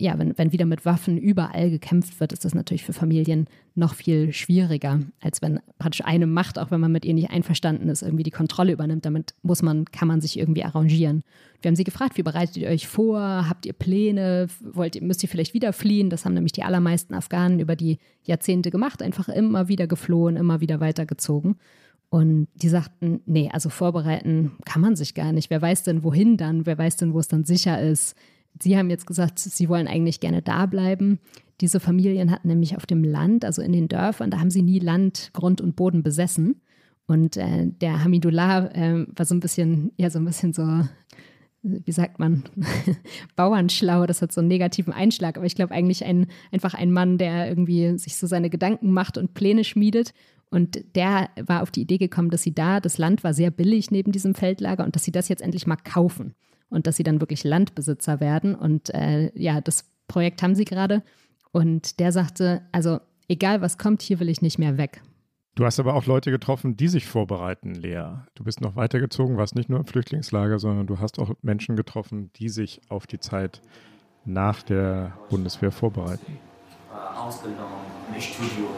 ja, 0.00 0.16
wenn, 0.16 0.38
wenn 0.38 0.52
wieder 0.52 0.64
mit 0.64 0.84
Waffen 0.84 1.18
überall 1.18 1.70
gekämpft 1.70 2.20
wird, 2.20 2.32
ist 2.32 2.44
das 2.44 2.54
natürlich 2.54 2.84
für 2.84 2.92
Familien 2.92 3.48
noch 3.74 3.94
viel 3.94 4.32
schwieriger, 4.32 5.00
als 5.20 5.42
wenn 5.42 5.58
praktisch 5.80 6.04
eine 6.04 6.28
Macht, 6.28 6.56
auch 6.56 6.70
wenn 6.70 6.80
man 6.80 6.92
mit 6.92 7.04
ihr 7.04 7.14
nicht 7.14 7.30
einverstanden 7.30 7.88
ist, 7.88 8.02
irgendwie 8.02 8.22
die 8.22 8.30
Kontrolle 8.30 8.72
übernimmt. 8.72 9.04
Damit 9.04 9.34
muss 9.42 9.60
man, 9.60 9.86
kann 9.86 10.06
man 10.06 10.20
sich 10.20 10.38
irgendwie 10.38 10.62
arrangieren. 10.62 11.22
Wir 11.60 11.70
haben 11.70 11.76
sie 11.76 11.82
gefragt, 11.82 12.16
wie 12.16 12.22
bereitet 12.22 12.58
ihr 12.58 12.68
euch 12.68 12.86
vor? 12.86 13.20
Habt 13.48 13.66
ihr 13.66 13.72
Pläne? 13.72 14.46
Wollt 14.60 14.94
ihr, 14.94 15.02
müsst 15.02 15.24
ihr 15.24 15.28
vielleicht 15.28 15.52
wieder 15.52 15.72
fliehen? 15.72 16.10
Das 16.10 16.24
haben 16.24 16.34
nämlich 16.34 16.52
die 16.52 16.62
allermeisten 16.62 17.14
Afghanen 17.14 17.58
über 17.58 17.74
die 17.74 17.98
Jahrzehnte 18.22 18.70
gemacht, 18.70 19.02
einfach 19.02 19.28
immer 19.28 19.66
wieder 19.66 19.88
geflohen, 19.88 20.36
immer 20.36 20.60
wieder 20.60 20.78
weitergezogen. 20.78 21.56
Und 22.08 22.46
die 22.54 22.68
sagten, 22.68 23.20
nee, 23.26 23.50
also 23.52 23.68
vorbereiten 23.68 24.52
kann 24.64 24.80
man 24.80 24.94
sich 24.94 25.14
gar 25.14 25.32
nicht. 25.32 25.50
Wer 25.50 25.60
weiß 25.60 25.82
denn 25.82 26.04
wohin 26.04 26.36
dann? 26.36 26.66
Wer 26.66 26.78
weiß 26.78 26.96
denn, 26.98 27.12
wo 27.12 27.18
es 27.18 27.28
dann 27.28 27.44
sicher 27.44 27.82
ist? 27.82 28.14
Sie 28.60 28.76
haben 28.76 28.90
jetzt 28.90 29.06
gesagt, 29.06 29.38
Sie 29.38 29.68
wollen 29.68 29.88
eigentlich 29.88 30.20
gerne 30.20 30.42
da 30.42 30.66
bleiben. 30.66 31.18
Diese 31.60 31.80
Familien 31.80 32.30
hatten 32.30 32.48
nämlich 32.48 32.76
auf 32.76 32.86
dem 32.86 33.02
Land, 33.02 33.44
also 33.44 33.62
in 33.62 33.72
den 33.72 33.88
Dörfern, 33.88 34.30
da 34.30 34.38
haben 34.38 34.50
sie 34.50 34.62
nie 34.62 34.78
Land, 34.78 35.30
Grund 35.32 35.60
und 35.60 35.74
Boden 35.74 36.02
besessen. 36.02 36.60
Und 37.06 37.36
äh, 37.36 37.66
der 37.66 38.04
Hamidullah 38.04 38.66
äh, 38.66 39.06
war 39.16 39.24
so 39.24 39.34
ein 39.34 39.40
bisschen, 39.40 39.92
ja, 39.96 40.10
so 40.10 40.18
ein 40.18 40.24
bisschen 40.24 40.52
so, 40.52 40.62
wie 41.62 41.92
sagt 41.92 42.20
man, 42.20 42.44
Bauernschlau, 43.36 44.06
das 44.06 44.22
hat 44.22 44.30
so 44.30 44.40
einen 44.40 44.48
negativen 44.48 44.92
Einschlag, 44.92 45.36
aber 45.36 45.46
ich 45.46 45.56
glaube 45.56 45.74
eigentlich 45.74 46.04
ein, 46.04 46.26
einfach 46.52 46.74
ein 46.74 46.92
Mann, 46.92 47.18
der 47.18 47.48
irgendwie 47.48 47.98
sich 47.98 48.16
so 48.16 48.26
seine 48.26 48.50
Gedanken 48.50 48.92
macht 48.92 49.18
und 49.18 49.34
Pläne 49.34 49.64
schmiedet. 49.64 50.12
Und 50.50 50.84
der 50.94 51.28
war 51.44 51.62
auf 51.62 51.70
die 51.70 51.82
Idee 51.82 51.98
gekommen, 51.98 52.30
dass 52.30 52.42
sie 52.42 52.54
da, 52.54 52.80
das 52.80 52.98
Land 52.98 53.24
war 53.24 53.34
sehr 53.34 53.50
billig 53.50 53.90
neben 53.90 54.12
diesem 54.12 54.34
Feldlager 54.34 54.84
und 54.84 54.94
dass 54.94 55.04
sie 55.04 55.12
das 55.12 55.28
jetzt 55.28 55.42
endlich 55.42 55.66
mal 55.66 55.76
kaufen 55.76 56.34
und 56.70 56.86
dass 56.86 56.96
sie 56.96 57.02
dann 57.02 57.20
wirklich 57.20 57.44
Landbesitzer 57.44 58.20
werden. 58.20 58.54
Und 58.54 58.92
äh, 58.94 59.30
ja, 59.38 59.60
das 59.60 59.84
Projekt 60.06 60.42
haben 60.42 60.54
sie 60.54 60.64
gerade. 60.64 61.02
Und 61.52 62.00
der 62.00 62.12
sagte, 62.12 62.62
also 62.72 63.00
egal 63.28 63.60
was 63.60 63.78
kommt, 63.78 64.02
hier 64.02 64.20
will 64.20 64.28
ich 64.28 64.42
nicht 64.42 64.58
mehr 64.58 64.78
weg. 64.78 65.02
Du 65.54 65.64
hast 65.64 65.80
aber 65.80 65.94
auch 65.94 66.06
Leute 66.06 66.30
getroffen, 66.30 66.76
die 66.76 66.86
sich 66.86 67.06
vorbereiten, 67.06 67.74
Lea. 67.74 68.22
Du 68.36 68.44
bist 68.44 68.60
noch 68.60 68.76
weitergezogen, 68.76 69.36
warst 69.36 69.56
nicht 69.56 69.68
nur 69.68 69.80
im 69.80 69.86
Flüchtlingslager, 69.86 70.60
sondern 70.60 70.86
du 70.86 71.00
hast 71.00 71.18
auch 71.18 71.32
Menschen 71.42 71.74
getroffen, 71.74 72.30
die 72.36 72.48
sich 72.48 72.80
auf 72.88 73.08
die 73.08 73.18
Zeit 73.18 73.60
nach 74.24 74.62
der 74.62 75.18
Bundeswehr 75.30 75.72
vorbereiten. 75.72 76.38
Ausbildung, 77.16 77.66
Studium. 78.20 78.68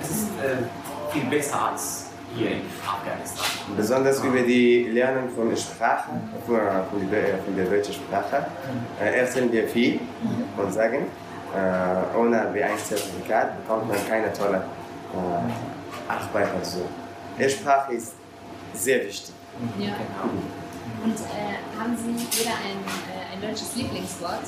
Es 0.00 0.10
ist 0.10 0.28
äh, 0.40 1.12
viel 1.12 1.28
besser 1.28 1.70
als 1.70 2.05
hier 2.34 2.50
in 2.50 2.62
Afghanistan. 2.86 3.44
Besonders 3.76 4.22
über 4.22 4.40
die 4.40 4.84
Lernen 4.92 5.28
von 5.30 5.56
Sprache, 5.56 6.10
von, 6.46 6.56
von 6.90 7.10
der 7.56 7.64
deutschen 7.66 7.94
Sprache. 7.94 8.46
Äh, 9.00 9.20
erzählen 9.20 9.50
wir 9.52 9.68
viel 9.68 10.00
und 10.56 10.72
sagen, 10.72 11.06
äh, 11.54 12.18
ohne 12.18 12.52
B1-Zertifikat 12.52 13.62
bekommt 13.62 13.88
man 13.88 13.96
keine 14.08 14.32
tolle 14.32 14.64
äh, 15.14 16.12
Arbeit. 16.12 16.48
Also. 16.58 16.80
Die 17.38 17.48
Sprache 17.48 17.94
ist 17.94 18.14
sehr 18.74 19.04
wichtig. 19.04 19.34
Ja. 19.78 19.94
Und 21.04 21.14
äh, 21.14 21.78
haben 21.78 21.96
Sie 21.96 22.38
jeder 22.38 22.50
ein, 22.50 22.82
äh, 23.08 23.34
ein 23.34 23.40
deutsches 23.40 23.76
Lieblingswort? 23.76 24.40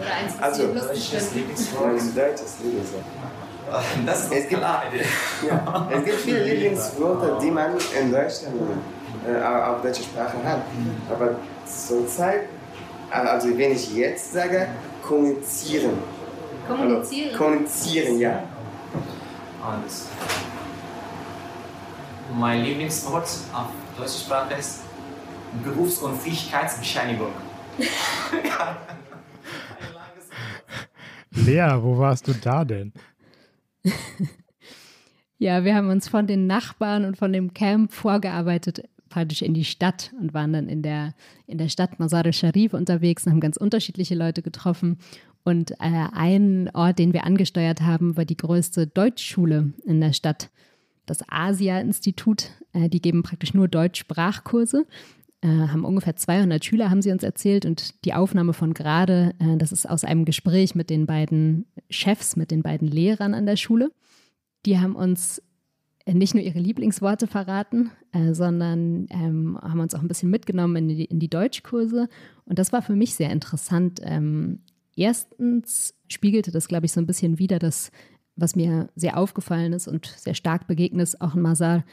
Oder 0.00 0.14
eins, 0.14 0.32
das 0.32 0.42
also, 0.42 0.72
deutsches 0.72 1.34
Lieblingswort? 1.34 2.00
Ein 2.00 2.14
deutsches 2.14 2.56
Lieblingswort. 2.62 3.04
Das 4.06 4.24
ist 4.24 4.32
es 4.32 4.48
gibt, 4.48 4.62
ja, 4.62 5.88
es 5.90 6.04
gibt 6.04 6.20
viele 6.20 6.44
Lieblingsworte, 6.44 7.38
die 7.40 7.50
man 7.50 7.72
in 7.98 8.12
Deutschland 8.12 8.54
äh, 9.26 9.42
auf 9.42 9.82
deutsche 9.82 10.02
Sprache 10.02 10.36
hat. 10.44 10.62
Aber 11.10 11.36
zurzeit, 11.64 12.48
also 13.10 13.56
wenn 13.56 13.72
ich 13.72 13.94
jetzt 13.94 14.32
sage, 14.32 14.68
kommunizieren. 15.02 15.98
Kommunizieren? 16.66 17.30
Also, 17.30 17.44
kommunizieren, 17.44 18.18
ja. 18.18 18.42
Alles. 19.62 20.06
Mein 22.36 22.62
Lieblingswort 22.62 23.28
auf 23.52 23.68
deutscher 23.96 24.18
Sprache 24.18 24.54
ist 24.58 24.80
Berufs- 25.62 25.98
und 25.98 26.20
Fähigkeitsbescheinigung. 26.20 27.32
Lea, 31.30 31.78
wo 31.80 31.98
warst 31.98 32.26
du 32.28 32.32
da 32.32 32.64
denn? 32.64 32.92
ja, 35.38 35.64
wir 35.64 35.74
haben 35.74 35.90
uns 35.90 36.08
von 36.08 36.26
den 36.26 36.46
Nachbarn 36.46 37.04
und 37.04 37.16
von 37.16 37.32
dem 37.32 37.54
Camp 37.54 37.92
vorgearbeitet, 37.92 38.88
praktisch 39.08 39.42
in 39.42 39.54
die 39.54 39.64
Stadt 39.64 40.12
und 40.20 40.34
waren 40.34 40.52
dann 40.52 40.68
in 40.68 40.82
der, 40.82 41.14
in 41.46 41.58
der 41.58 41.68
Stadt 41.68 41.98
Mazar 41.98 42.24
al-Sharif 42.24 42.74
unterwegs 42.74 43.24
und 43.24 43.32
haben 43.32 43.40
ganz 43.40 43.56
unterschiedliche 43.56 44.14
Leute 44.14 44.42
getroffen. 44.42 44.98
Und 45.44 45.72
äh, 45.72 46.08
ein 46.12 46.70
Ort, 46.72 46.98
den 46.98 47.12
wir 47.12 47.24
angesteuert 47.24 47.82
haben, 47.82 48.16
war 48.16 48.24
die 48.24 48.36
größte 48.36 48.86
Deutschschule 48.86 49.72
in 49.84 50.00
der 50.00 50.14
Stadt. 50.14 50.50
Das 51.06 51.20
Asia-Institut, 51.28 52.50
äh, 52.72 52.88
die 52.88 53.02
geben 53.02 53.22
praktisch 53.22 53.52
nur 53.52 53.68
Deutschsprachkurse 53.68 54.86
äh, 55.44 55.68
haben 55.68 55.84
ungefähr 55.84 56.16
200 56.16 56.64
Schüler, 56.64 56.88
haben 56.88 57.02
sie 57.02 57.12
uns 57.12 57.22
erzählt. 57.22 57.66
Und 57.66 58.02
die 58.06 58.14
Aufnahme 58.14 58.54
von 58.54 58.72
gerade, 58.72 59.34
äh, 59.38 59.58
das 59.58 59.72
ist 59.72 59.84
aus 59.84 60.02
einem 60.02 60.24
Gespräch 60.24 60.74
mit 60.74 60.88
den 60.88 61.04
beiden 61.04 61.66
Chefs, 61.90 62.36
mit 62.36 62.50
den 62.50 62.62
beiden 62.62 62.88
Lehrern 62.88 63.34
an 63.34 63.44
der 63.44 63.56
Schule. 63.56 63.92
Die 64.64 64.78
haben 64.78 64.96
uns 64.96 65.42
äh, 66.06 66.14
nicht 66.14 66.34
nur 66.34 66.42
ihre 66.42 66.60
Lieblingsworte 66.60 67.26
verraten, 67.26 67.90
äh, 68.12 68.32
sondern 68.32 69.06
ähm, 69.10 69.58
haben 69.60 69.80
uns 69.80 69.94
auch 69.94 70.00
ein 70.00 70.08
bisschen 70.08 70.30
mitgenommen 70.30 70.76
in 70.76 70.88
die, 70.88 71.04
in 71.04 71.20
die 71.20 71.28
Deutschkurse. 71.28 72.08
Und 72.46 72.58
das 72.58 72.72
war 72.72 72.80
für 72.80 72.96
mich 72.96 73.14
sehr 73.14 73.28
interessant. 73.28 74.00
Ähm, 74.02 74.60
erstens 74.96 75.94
spiegelte 76.08 76.52
das, 76.52 76.68
glaube 76.68 76.86
ich, 76.86 76.92
so 76.92 77.00
ein 77.00 77.06
bisschen 77.06 77.38
wieder 77.38 77.58
das, 77.58 77.90
was 78.34 78.56
mir 78.56 78.88
sehr 78.96 79.18
aufgefallen 79.18 79.74
ist 79.74 79.88
und 79.88 80.06
sehr 80.06 80.34
stark 80.34 80.66
begegnet 80.66 81.02
ist, 81.02 81.20
auch 81.20 81.34
in 81.34 81.42
Masar, 81.42 81.84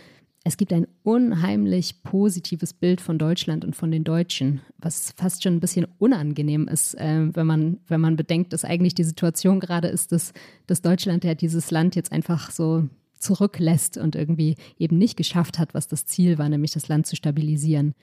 es 0.43 0.57
gibt 0.57 0.73
ein 0.73 0.87
unheimlich 1.03 2.01
positives 2.03 2.73
Bild 2.73 2.99
von 2.99 3.19
Deutschland 3.19 3.63
und 3.63 3.75
von 3.75 3.91
den 3.91 4.03
Deutschen, 4.03 4.61
was 4.79 5.13
fast 5.15 5.43
schon 5.43 5.53
ein 5.55 5.59
bisschen 5.59 5.85
unangenehm 5.99 6.67
ist, 6.67 6.95
äh, 6.95 7.27
wenn, 7.35 7.45
man, 7.45 7.79
wenn 7.87 8.01
man 8.01 8.15
bedenkt, 8.15 8.51
dass 8.53 8.65
eigentlich 8.65 8.95
die 8.95 9.03
Situation 9.03 9.59
gerade 9.59 9.87
ist, 9.87 10.11
dass, 10.11 10.33
dass 10.65 10.81
Deutschland 10.81 11.23
ja 11.23 11.35
dieses 11.35 11.69
Land 11.69 11.95
jetzt 11.95 12.11
einfach 12.11 12.49
so 12.49 12.87
zurücklässt 13.19 13.97
und 13.97 14.15
irgendwie 14.15 14.55
eben 14.79 14.97
nicht 14.97 15.15
geschafft 15.15 15.59
hat, 15.59 15.75
was 15.75 15.87
das 15.87 16.07
Ziel 16.07 16.39
war, 16.39 16.49
nämlich 16.49 16.71
das 16.71 16.87
Land 16.87 17.05
zu 17.05 17.15
stabilisieren. 17.15 17.93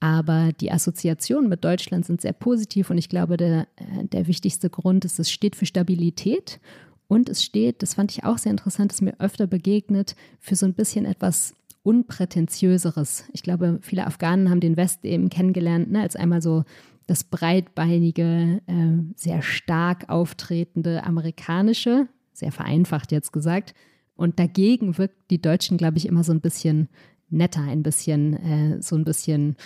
Aber 0.00 0.50
die 0.52 0.72
Assoziationen 0.72 1.48
mit 1.48 1.64
Deutschland 1.64 2.04
sind 2.04 2.20
sehr 2.20 2.32
positiv 2.32 2.90
und 2.90 2.98
ich 2.98 3.08
glaube, 3.08 3.36
der, 3.36 3.68
äh, 3.76 4.04
der 4.04 4.26
wichtigste 4.26 4.68
Grund 4.68 5.04
ist, 5.04 5.20
es 5.20 5.30
steht 5.30 5.54
für 5.54 5.66
Stabilität 5.66 6.58
und 7.06 7.28
es 7.28 7.44
steht, 7.44 7.82
das 7.82 7.94
fand 7.94 8.10
ich 8.10 8.24
auch 8.24 8.38
sehr 8.38 8.50
interessant, 8.50 8.92
ist 8.92 9.00
mir 9.00 9.20
öfter 9.20 9.46
begegnet, 9.46 10.16
für 10.40 10.56
so 10.56 10.66
ein 10.66 10.74
bisschen 10.74 11.04
etwas 11.04 11.54
Unprätentiöseres. 11.84 13.28
Ich 13.32 13.42
glaube, 13.42 13.78
viele 13.82 14.06
Afghanen 14.06 14.50
haben 14.50 14.60
den 14.60 14.76
Westen 14.76 15.06
eben 15.06 15.28
kennengelernt, 15.28 15.90
ne, 15.92 16.00
als 16.00 16.16
einmal 16.16 16.42
so 16.42 16.64
das 17.06 17.24
breitbeinige, 17.24 18.62
äh, 18.66 19.12
sehr 19.14 19.42
stark 19.42 20.08
auftretende 20.08 21.04
amerikanische, 21.04 22.08
sehr 22.32 22.50
vereinfacht 22.50 23.12
jetzt 23.12 23.32
gesagt. 23.32 23.74
Und 24.16 24.38
dagegen 24.38 24.96
wirkt 24.96 25.30
die 25.30 25.42
Deutschen, 25.42 25.76
glaube 25.76 25.98
ich, 25.98 26.06
immer 26.06 26.24
so 26.24 26.32
ein 26.32 26.40
bisschen 26.40 26.88
netter, 27.28 27.62
ein 27.62 27.82
bisschen, 27.82 28.34
äh, 28.34 28.82
so 28.82 28.96
ein 28.96 29.04
bisschen, 29.04 29.56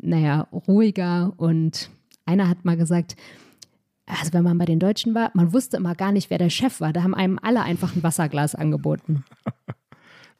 naja, 0.00 0.46
ruhiger. 0.68 1.32
Und 1.36 1.90
einer 2.24 2.48
hat 2.48 2.64
mal 2.64 2.76
gesagt, 2.76 3.16
also 4.06 4.32
wenn 4.32 4.44
man 4.44 4.58
bei 4.58 4.66
den 4.66 4.78
Deutschen 4.78 5.14
war, 5.14 5.32
man 5.34 5.52
wusste 5.52 5.78
immer 5.78 5.96
gar 5.96 6.12
nicht, 6.12 6.30
wer 6.30 6.38
der 6.38 6.50
Chef 6.50 6.80
war. 6.80 6.92
Da 6.92 7.02
haben 7.02 7.14
einem 7.14 7.38
alle 7.42 7.62
einfach 7.62 7.96
ein 7.96 8.02
Wasserglas 8.04 8.54
angeboten. 8.54 9.24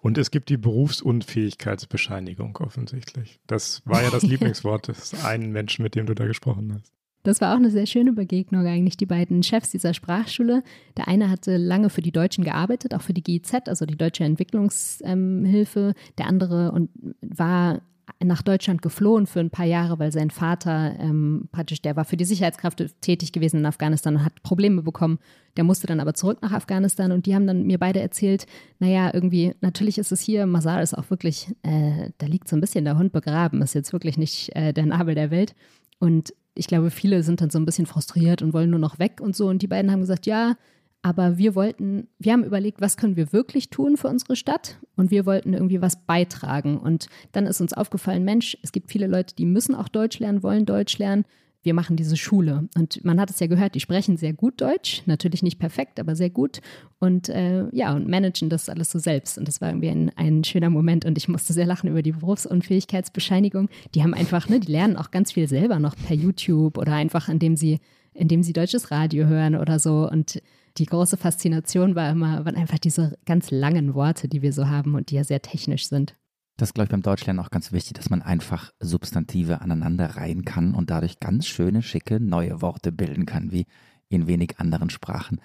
Und 0.05 0.19
es 0.19 0.31
gibt 0.31 0.51
die 0.51 0.59
Berufsunfähigkeitsbescheinigung 0.59 2.59
offensichtlich. 2.59 3.41
Das 3.47 3.81
war 3.87 4.03
ja 4.03 4.11
das 4.11 4.23
Lieblingswort 4.23 4.89
des 4.89 5.25
einen 5.25 5.51
Menschen, 5.51 5.83
mit 5.83 5.95
dem 5.95 6.05
du 6.05 6.15
da 6.15 6.27
gesprochen 6.27 6.75
hast. 6.75 6.93
Das 7.23 7.41
war 7.41 7.55
auch 7.55 7.57
eine 7.57 7.71
sehr 7.71 7.87
schöne 7.87 8.13
Begegnung 8.13 8.67
eigentlich, 8.67 8.99
die 8.99 9.07
beiden 9.07 9.43
Chefs 9.43 9.71
dieser 9.71 9.95
Sprachschule. 9.95 10.63
Der 10.99 11.09
eine 11.09 11.31
hatte 11.31 11.57
lange 11.57 11.89
für 11.89 12.03
die 12.03 12.13
Deutschen 12.13 12.45
gearbeitet, 12.45 12.93
auch 12.93 13.01
für 13.01 13.15
die 13.15 13.23
GIZ, 13.23 13.67
also 13.67 13.87
die 13.87 13.97
Deutsche 13.97 14.25
Entwicklungshilfe. 14.25 15.95
Der 16.19 16.27
andere 16.27 16.73
und 16.73 16.91
war 17.23 17.81
nach 18.23 18.43
Deutschland 18.43 18.83
geflohen 18.83 19.27
für 19.27 19.41
ein 19.41 19.51
paar 19.51 19.67
Jahre, 19.67 19.99
weil 19.99 20.13
sein 20.13 20.31
Vater 20.31 20.95
ähm, 20.99 21.49
praktisch, 21.53 21.83
der 21.83 21.97
war 21.97 22.05
für 22.05 22.17
die 22.17 22.25
Sicherheitskräfte 22.25 22.91
tätig 23.01 23.33
gewesen 23.33 23.61
in 23.61 23.67
Afghanistan 23.67 24.17
und 24.17 24.25
hat 24.25 24.43
Probleme 24.43 24.83
bekommen. 24.83 25.19
Der 25.57 25.65
musste 25.65 25.87
dann 25.87 26.01
aber 26.01 26.15
zurück 26.15 26.39
nach 26.43 26.53
Afghanistan 26.53 27.13
und 27.13 27.27
die 27.27 27.35
haben 27.35 27.47
dann 27.47 27.65
mir 27.65 27.79
beide 27.79 28.01
erzählt, 28.01 28.47
naja, 28.79 29.11
irgendwie, 29.13 29.55
natürlich 29.61 29.99
ist 29.99 30.13
es 30.13 30.21
hier, 30.21 30.47
Masar 30.47 30.83
ist 30.83 30.97
auch 30.97 31.11
wirklich, 31.11 31.49
äh, 31.63 32.11
da 32.19 32.27
liegt 32.27 32.49
so 32.49 32.57
ein 32.57 32.61
bisschen 32.61 32.85
der 32.85 32.99
Hund 32.99 33.13
begraben, 33.13 33.63
ist 33.63 33.75
jetzt 33.75 33.93
wirklich 33.93 34.19
nicht 34.19 34.55
äh, 34.55 34.73
der 34.73 34.87
Nabel 34.87 35.15
der 35.15 35.31
Welt. 35.31 35.55
Und 35.99 36.35
ich 36.55 36.67
glaube, 36.67 36.91
viele 36.91 37.23
sind 37.23 37.41
dann 37.41 37.51
so 37.51 37.59
ein 37.59 37.65
bisschen 37.65 37.87
frustriert 37.87 38.43
und 38.43 38.53
wollen 38.53 38.71
nur 38.71 38.79
noch 38.79 38.99
weg 38.99 39.21
und 39.21 39.35
so. 39.35 39.49
Und 39.49 39.63
die 39.63 39.67
beiden 39.67 39.91
haben 39.91 40.01
gesagt, 40.01 40.27
ja, 40.27 40.57
aber 41.05 41.37
wir 41.37 41.55
wollten, 41.55 42.09
wir 42.19 42.33
haben 42.33 42.45
überlegt, 42.45 42.81
was 42.81 42.97
können 42.97 43.15
wir 43.15 43.31
wirklich 43.35 43.69
tun 43.69 43.99
für 43.99 44.09
unsere 44.09 44.37
Stadt? 44.37 44.79
Und 44.97 45.11
wir 45.11 45.27
wollten 45.27 45.53
irgendwie 45.53 45.83
was 45.83 45.97
beitragen. 46.07 46.79
Und 46.79 47.09
dann 47.33 47.45
ist 47.45 47.61
uns 47.61 47.75
aufgefallen, 47.75 48.25
Mensch, 48.25 48.57
es 48.63 48.73
gibt 48.73 48.91
viele 48.91 49.07
Leute, 49.07 49.35
die 49.35 49.45
müssen 49.45 49.75
auch 49.75 49.89
Deutsch 49.89 50.19
lernen, 50.19 50.43
wollen 50.43 50.65
Deutsch 50.65 50.97
lernen. 50.97 51.27
Wir 51.63 51.75
machen 51.75 51.97
diese 51.97 52.17
Schule. 52.17 52.71
Und 52.75 53.05
man 53.05 53.21
hat 53.21 53.29
es 53.29 53.39
ja 53.39 53.49
gehört, 53.49 53.75
die 53.75 53.81
sprechen 53.81 54.17
sehr 54.17 54.33
gut 54.33 54.63
Deutsch. 54.63 55.03
Natürlich 55.05 55.43
nicht 55.43 55.59
perfekt, 55.59 56.01
aber 56.01 56.17
sehr 56.17 56.31
gut. 56.31 56.63
Und 57.01 57.29
äh, 57.29 57.67
ja, 57.73 57.95
und 57.95 58.09
managen 58.09 58.49
das 58.49 58.71
alles 58.71 58.91
so 58.91 58.99
selbst. 58.99 59.37
Und 59.37 59.47
das 59.47 59.61
war 59.61 59.69
irgendwie 59.69 59.91
ein, 59.91 60.11
ein 60.17 60.43
schöner 60.43 60.71
Moment. 60.71 61.05
Und 61.05 61.19
ich 61.19 61.29
musste 61.29 61.53
sehr 61.53 61.67
lachen 61.67 61.91
über 61.91 62.01
die 62.01 62.13
Berufsunfähigkeitsbescheinigung. 62.13 63.69
Die 63.95 64.03
haben 64.03 64.15
einfach, 64.15 64.49
ne, 64.49 64.59
die 64.59 64.73
lernen 64.73 64.97
auch 64.97 65.11
ganz 65.11 65.33
viel 65.33 65.49
selber 65.49 65.79
noch 65.81 65.97
per 65.97 66.17
YouTube 66.17 66.79
oder 66.79 66.95
einfach, 66.95 67.29
indem 67.29 67.59
sie, 67.59 67.81
indem 68.15 68.43
sie 68.43 68.55
deutsches 68.55 68.91
Radio 68.91 69.27
hören 69.27 69.55
oder 69.55 69.79
so. 69.79 70.09
Und 70.11 70.41
die 70.79 70.87
große 70.87 71.17
Faszination 71.17 71.95
war 71.95 72.11
immer, 72.11 72.45
waren 72.45 72.57
einfach 72.57 72.79
diese 72.79 73.17
ganz 73.27 73.51
langen 73.51 73.95
Worte, 73.95 74.29
die 74.29 74.43
wir 74.43 74.53
so 74.53 74.69
haben 74.69 74.95
und 74.95 75.11
die 75.11 75.17
ja 75.17 75.25
sehr 75.25 75.43
technisch 75.43 75.89
sind. 75.89 76.17
Das 76.57 76.69
ist, 76.69 76.75
glaube 76.75 76.87
ich, 76.87 76.91
beim 76.91 77.03
Deutschlernen 77.03 77.45
auch 77.45 77.51
ganz 77.51 77.73
wichtig, 77.73 77.95
dass 77.95 78.11
man 78.11 78.23
einfach 78.23 78.73
Substantive 78.79 79.61
aneinander 79.61 80.17
reihen 80.17 80.45
kann 80.45 80.75
und 80.75 80.91
dadurch 80.91 81.19
ganz 81.19 81.47
schöne, 81.47 81.83
schicke, 81.83 82.21
neue 82.21 82.63
Worte 82.63 82.93
bilden 82.93 83.27
kann, 83.27 83.51
wie 83.51 83.67
in 84.09 84.27
wenig 84.29 84.59
anderen 84.59 84.91
Sprachen. 84.91 85.41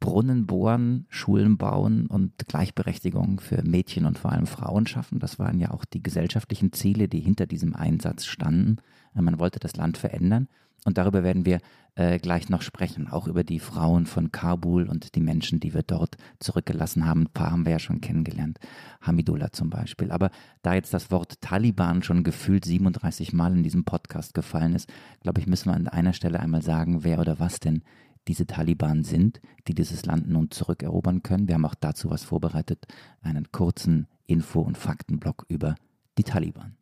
Brunnen 0.00 0.46
bohren, 0.46 1.06
Schulen 1.08 1.56
bauen 1.56 2.06
und 2.06 2.32
Gleichberechtigung 2.46 3.40
für 3.40 3.62
Mädchen 3.62 4.06
und 4.06 4.18
vor 4.18 4.32
allem 4.32 4.46
Frauen 4.46 4.86
schaffen. 4.86 5.18
Das 5.18 5.38
waren 5.38 5.58
ja 5.58 5.70
auch 5.70 5.84
die 5.84 6.02
gesellschaftlichen 6.02 6.72
Ziele, 6.72 7.08
die 7.08 7.20
hinter 7.20 7.46
diesem 7.46 7.74
Einsatz 7.74 8.24
standen. 8.26 8.76
Man 9.14 9.38
wollte 9.38 9.60
das 9.60 9.76
Land 9.76 9.98
verändern. 9.98 10.48
Und 10.84 10.98
darüber 10.98 11.22
werden 11.24 11.46
wir 11.46 11.60
äh, 11.94 12.18
gleich 12.18 12.48
noch 12.50 12.60
sprechen, 12.60 13.08
auch 13.08 13.26
über 13.26 13.42
die 13.42 13.58
Frauen 13.58 14.04
von 14.04 14.32
Kabul 14.32 14.88
und 14.88 15.14
die 15.14 15.20
Menschen, 15.20 15.60
die 15.60 15.72
wir 15.72 15.82
dort 15.82 16.16
zurückgelassen 16.40 17.06
haben. 17.06 17.22
Ein 17.22 17.32
paar 17.32 17.52
haben 17.52 17.64
wir 17.64 17.72
ja 17.72 17.78
schon 17.78 18.02
kennengelernt, 18.02 18.58
Hamidullah 19.00 19.52
zum 19.52 19.70
Beispiel. 19.70 20.10
Aber 20.10 20.30
da 20.62 20.74
jetzt 20.74 20.92
das 20.92 21.10
Wort 21.10 21.40
Taliban 21.40 22.02
schon 22.02 22.22
gefühlt 22.22 22.64
37 22.64 23.32
Mal 23.32 23.54
in 23.54 23.62
diesem 23.62 23.84
Podcast 23.84 24.34
gefallen 24.34 24.74
ist, 24.74 24.92
glaube 25.20 25.40
ich, 25.40 25.46
müssen 25.46 25.70
wir 25.70 25.74
an 25.74 25.88
einer 25.88 26.12
Stelle 26.12 26.40
einmal 26.40 26.62
sagen, 26.62 27.02
wer 27.02 27.18
oder 27.18 27.38
was 27.38 27.60
denn 27.60 27.82
diese 28.28 28.46
Taliban 28.46 29.04
sind, 29.04 29.40
die 29.68 29.74
dieses 29.74 30.04
Land 30.06 30.28
nun 30.28 30.50
zurückerobern 30.50 31.22
können. 31.22 31.48
Wir 31.48 31.54
haben 31.54 31.66
auch 31.66 31.74
dazu 31.74 32.10
was 32.10 32.24
vorbereitet, 32.24 32.86
einen 33.20 33.52
kurzen 33.52 34.06
Info- 34.26 34.62
und 34.62 34.78
Faktenblock 34.78 35.44
über 35.48 35.76
die 36.18 36.24
Taliban. 36.24 36.76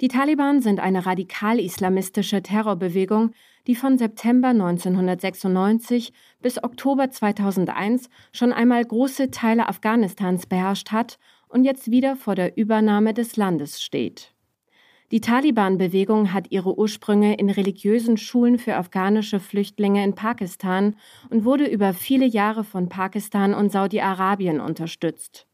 Die 0.00 0.06
Taliban 0.08 0.60
sind 0.60 0.78
eine 0.78 1.06
radikal-islamistische 1.06 2.40
Terrorbewegung, 2.40 3.32
die 3.66 3.74
von 3.74 3.98
September 3.98 4.48
1996 4.48 6.12
bis 6.40 6.62
Oktober 6.62 7.10
2001 7.10 8.08
schon 8.30 8.52
einmal 8.52 8.84
große 8.84 9.32
Teile 9.32 9.68
Afghanistans 9.68 10.46
beherrscht 10.46 10.92
hat 10.92 11.18
und 11.48 11.64
jetzt 11.64 11.90
wieder 11.90 12.14
vor 12.14 12.36
der 12.36 12.56
Übernahme 12.56 13.12
des 13.12 13.36
Landes 13.36 13.82
steht. 13.82 14.34
Die 15.10 15.20
Taliban-Bewegung 15.20 16.32
hat 16.32 16.50
ihre 16.50 16.78
Ursprünge 16.78 17.36
in 17.36 17.50
religiösen 17.50 18.18
Schulen 18.18 18.58
für 18.58 18.76
afghanische 18.76 19.40
Flüchtlinge 19.40 20.04
in 20.04 20.14
Pakistan 20.14 20.94
und 21.30 21.44
wurde 21.44 21.66
über 21.66 21.92
viele 21.92 22.26
Jahre 22.26 22.62
von 22.62 22.88
Pakistan 22.88 23.52
und 23.52 23.72
Saudi-Arabien 23.72 24.60
unterstützt. 24.60 25.47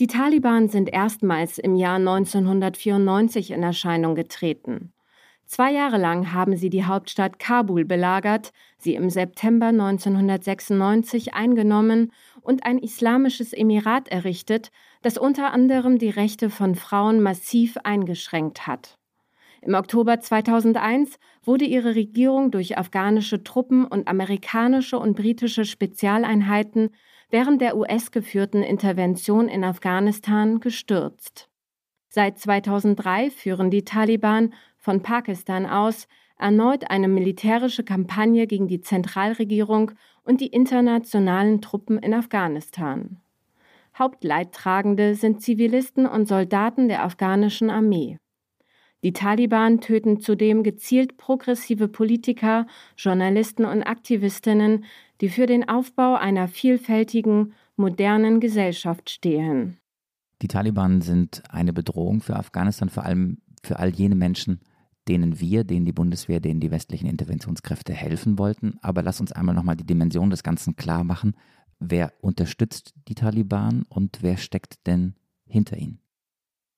Die 0.00 0.06
Taliban 0.06 0.68
sind 0.68 0.92
erstmals 0.92 1.58
im 1.58 1.76
Jahr 1.76 1.96
1994 1.96 3.50
in 3.50 3.62
Erscheinung 3.62 4.14
getreten. 4.14 4.92
Zwei 5.44 5.70
Jahre 5.70 5.98
lang 5.98 6.32
haben 6.32 6.56
sie 6.56 6.70
die 6.70 6.86
Hauptstadt 6.86 7.38
Kabul 7.38 7.84
belagert, 7.84 8.52
sie 8.78 8.94
im 8.94 9.10
September 9.10 9.66
1996 9.66 11.34
eingenommen 11.34 12.10
und 12.40 12.64
ein 12.64 12.78
islamisches 12.78 13.52
Emirat 13.52 14.08
errichtet, 14.08 14.70
das 15.02 15.18
unter 15.18 15.52
anderem 15.52 15.98
die 15.98 16.08
Rechte 16.08 16.48
von 16.48 16.74
Frauen 16.74 17.20
massiv 17.20 17.76
eingeschränkt 17.84 18.66
hat. 18.66 18.98
Im 19.60 19.74
Oktober 19.74 20.20
2001 20.20 21.18
wurde 21.44 21.66
ihre 21.66 21.94
Regierung 21.94 22.50
durch 22.50 22.78
afghanische 22.78 23.44
Truppen 23.44 23.84
und 23.84 24.08
amerikanische 24.08 24.98
und 24.98 25.14
britische 25.16 25.66
Spezialeinheiten 25.66 26.90
während 27.32 27.62
der 27.62 27.76
US-geführten 27.76 28.62
Intervention 28.62 29.48
in 29.48 29.64
Afghanistan 29.64 30.60
gestürzt. 30.60 31.48
Seit 32.08 32.38
2003 32.38 33.30
führen 33.30 33.70
die 33.70 33.84
Taliban 33.84 34.52
von 34.76 35.02
Pakistan 35.02 35.64
aus 35.64 36.06
erneut 36.38 36.90
eine 36.90 37.08
militärische 37.08 37.84
Kampagne 37.84 38.46
gegen 38.46 38.68
die 38.68 38.82
Zentralregierung 38.82 39.92
und 40.24 40.42
die 40.42 40.48
internationalen 40.48 41.62
Truppen 41.62 41.98
in 41.98 42.12
Afghanistan. 42.12 43.18
Hauptleidtragende 43.98 45.14
sind 45.14 45.40
Zivilisten 45.40 46.06
und 46.06 46.28
Soldaten 46.28 46.88
der 46.88 47.02
afghanischen 47.02 47.70
Armee. 47.70 48.18
Die 49.04 49.12
Taliban 49.12 49.80
töten 49.80 50.20
zudem 50.20 50.62
gezielt 50.62 51.16
progressive 51.16 51.88
Politiker, 51.88 52.66
Journalisten 52.96 53.64
und 53.64 53.82
Aktivistinnen, 53.82 54.84
die 55.20 55.28
für 55.28 55.46
den 55.46 55.68
Aufbau 55.68 56.14
einer 56.14 56.46
vielfältigen, 56.46 57.54
modernen 57.76 58.38
Gesellschaft 58.38 59.10
stehen. 59.10 59.78
Die 60.42 60.48
Taliban 60.48 61.00
sind 61.00 61.42
eine 61.48 61.72
Bedrohung 61.72 62.20
für 62.20 62.36
Afghanistan, 62.36 62.88
vor 62.88 63.04
allem 63.04 63.38
für 63.64 63.78
all 63.78 63.90
jene 63.90 64.14
Menschen, 64.14 64.60
denen 65.08 65.40
wir, 65.40 65.64
denen 65.64 65.84
die 65.84 65.92
Bundeswehr, 65.92 66.40
denen 66.40 66.60
die 66.60 66.70
westlichen 66.70 67.08
Interventionskräfte 67.08 67.92
helfen 67.92 68.38
wollten. 68.38 68.78
Aber 68.82 69.02
lass 69.02 69.20
uns 69.20 69.32
einmal 69.32 69.54
nochmal 69.54 69.76
die 69.76 69.86
Dimension 69.86 70.30
des 70.30 70.42
Ganzen 70.42 70.76
klar 70.76 71.02
machen. 71.02 71.34
Wer 71.80 72.12
unterstützt 72.20 72.94
die 73.08 73.14
Taliban 73.14 73.84
und 73.88 74.18
wer 74.22 74.36
steckt 74.36 74.86
denn 74.86 75.14
hinter 75.46 75.76
ihnen? 75.76 76.01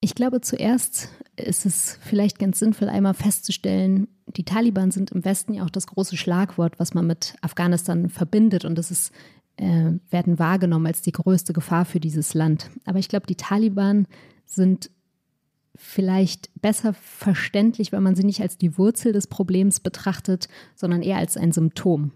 Ich 0.05 0.15
glaube, 0.15 0.43
zuerst 0.43 1.09
ist 1.35 1.65
es 1.65 1.99
vielleicht 2.03 2.39
ganz 2.39 2.59
sinnvoll, 2.59 2.91
einmal 2.91 3.15
festzustellen, 3.15 4.07
die 4.27 4.45
Taliban 4.45 4.91
sind 4.91 5.13
im 5.13 5.25
Westen 5.25 5.55
ja 5.55 5.65
auch 5.65 5.71
das 5.71 5.87
große 5.87 6.19
Schlagwort, 6.19 6.79
was 6.79 6.93
man 6.93 7.07
mit 7.07 7.37
Afghanistan 7.41 8.11
verbindet. 8.11 8.67
Und 8.67 8.77
das 8.77 8.91
ist, 8.91 9.13
äh, 9.57 9.93
werden 10.11 10.39
wahrgenommen 10.39 10.87
als 10.87 11.01
die 11.01 11.13
größte 11.13 11.55
Gefahr 11.55 11.87
für 11.87 12.01
dieses 12.01 12.35
Land. 12.35 12.69
Aber 12.85 12.99
ich 12.99 13.09
glaube, 13.09 13.27
die 13.27 13.37
Taliban 13.37 14.07
sind 14.45 14.91
vielleicht 15.75 16.51
besser 16.61 16.93
verständlich, 16.93 17.91
wenn 17.91 18.03
man 18.03 18.15
sie 18.15 18.25
nicht 18.25 18.43
als 18.43 18.59
die 18.59 18.77
Wurzel 18.77 19.15
des 19.15 19.27
Problems 19.27 19.81
betrachtet, 19.81 20.49
sondern 20.75 21.01
eher 21.01 21.17
als 21.17 21.39
ein 21.39 21.53
Symptom. 21.53 22.13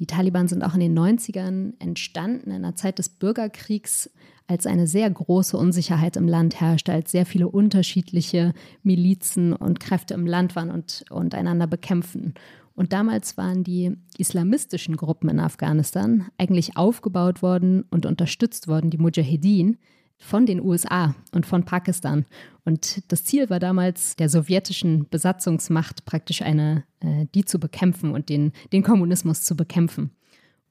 Die 0.00 0.06
Taliban 0.06 0.48
sind 0.48 0.64
auch 0.64 0.72
in 0.72 0.80
den 0.80 0.98
90ern 0.98 1.74
entstanden, 1.78 2.50
in 2.50 2.56
einer 2.56 2.74
Zeit 2.74 2.98
des 2.98 3.10
Bürgerkriegs, 3.10 4.10
als 4.46 4.66
eine 4.66 4.86
sehr 4.86 5.08
große 5.08 5.56
Unsicherheit 5.56 6.16
im 6.16 6.26
Land 6.26 6.58
herrschte, 6.58 6.92
als 6.92 7.12
sehr 7.12 7.26
viele 7.26 7.48
unterschiedliche 7.48 8.54
Milizen 8.82 9.52
und 9.52 9.78
Kräfte 9.78 10.14
im 10.14 10.26
Land 10.26 10.56
waren 10.56 10.70
und, 10.70 11.04
und 11.10 11.34
einander 11.34 11.66
bekämpfen. 11.66 12.34
Und 12.74 12.94
damals 12.94 13.36
waren 13.36 13.62
die 13.62 13.94
islamistischen 14.16 14.96
Gruppen 14.96 15.28
in 15.28 15.38
Afghanistan 15.38 16.28
eigentlich 16.38 16.78
aufgebaut 16.78 17.42
worden 17.42 17.84
und 17.90 18.06
unterstützt 18.06 18.68
worden, 18.68 18.88
die 18.88 18.98
Mujahedin, 18.98 19.76
von 20.20 20.46
den 20.46 20.60
USA 20.60 21.14
und 21.32 21.46
von 21.46 21.64
Pakistan. 21.64 22.26
Und 22.64 23.10
das 23.10 23.24
Ziel 23.24 23.50
war 23.50 23.58
damals, 23.58 24.16
der 24.16 24.28
sowjetischen 24.28 25.08
Besatzungsmacht 25.08 26.04
praktisch 26.04 26.42
eine, 26.42 26.84
äh, 27.00 27.26
die 27.34 27.44
zu 27.44 27.58
bekämpfen 27.58 28.12
und 28.12 28.28
den, 28.28 28.52
den 28.72 28.82
Kommunismus 28.82 29.42
zu 29.42 29.56
bekämpfen. 29.56 30.10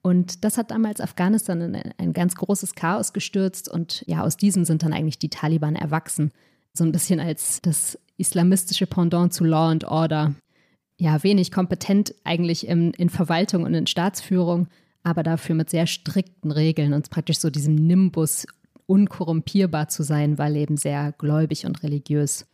Und 0.02 0.44
das 0.44 0.56
hat 0.56 0.70
damals 0.70 1.00
Afghanistan 1.00 1.60
in 1.60 1.92
ein 1.98 2.12
ganz 2.12 2.36
großes 2.36 2.74
Chaos 2.74 3.12
gestürzt 3.12 3.68
und 3.68 4.02
ja, 4.06 4.22
aus 4.22 4.36
diesem 4.36 4.64
sind 4.64 4.82
dann 4.82 4.94
eigentlich 4.94 5.18
die 5.18 5.28
Taliban 5.28 5.76
erwachsen. 5.76 6.30
So 6.72 6.84
ein 6.84 6.92
bisschen 6.92 7.20
als 7.20 7.60
das 7.60 7.98
islamistische 8.16 8.86
Pendant 8.86 9.34
zu 9.34 9.44
Law 9.44 9.68
and 9.68 9.84
Order. 9.84 10.34
Ja, 10.96 11.22
wenig 11.22 11.50
kompetent 11.50 12.14
eigentlich 12.24 12.66
in, 12.66 12.92
in 12.92 13.10
Verwaltung 13.10 13.64
und 13.64 13.74
in 13.74 13.86
Staatsführung, 13.86 14.68
aber 15.02 15.22
dafür 15.22 15.54
mit 15.54 15.68
sehr 15.70 15.86
strikten 15.86 16.50
Regeln 16.50 16.94
und 16.94 17.10
praktisch 17.10 17.38
so 17.38 17.50
diesem 17.50 17.74
Nimbus 17.74 18.46
unkorrumpierbar 18.90 19.86
zu 19.86 20.02
sein, 20.02 20.36
weil 20.36 20.56
eben 20.56 20.76
sehr 20.76 21.12
gläubig 21.16 21.64
und 21.64 21.84
religiös. 21.84 22.48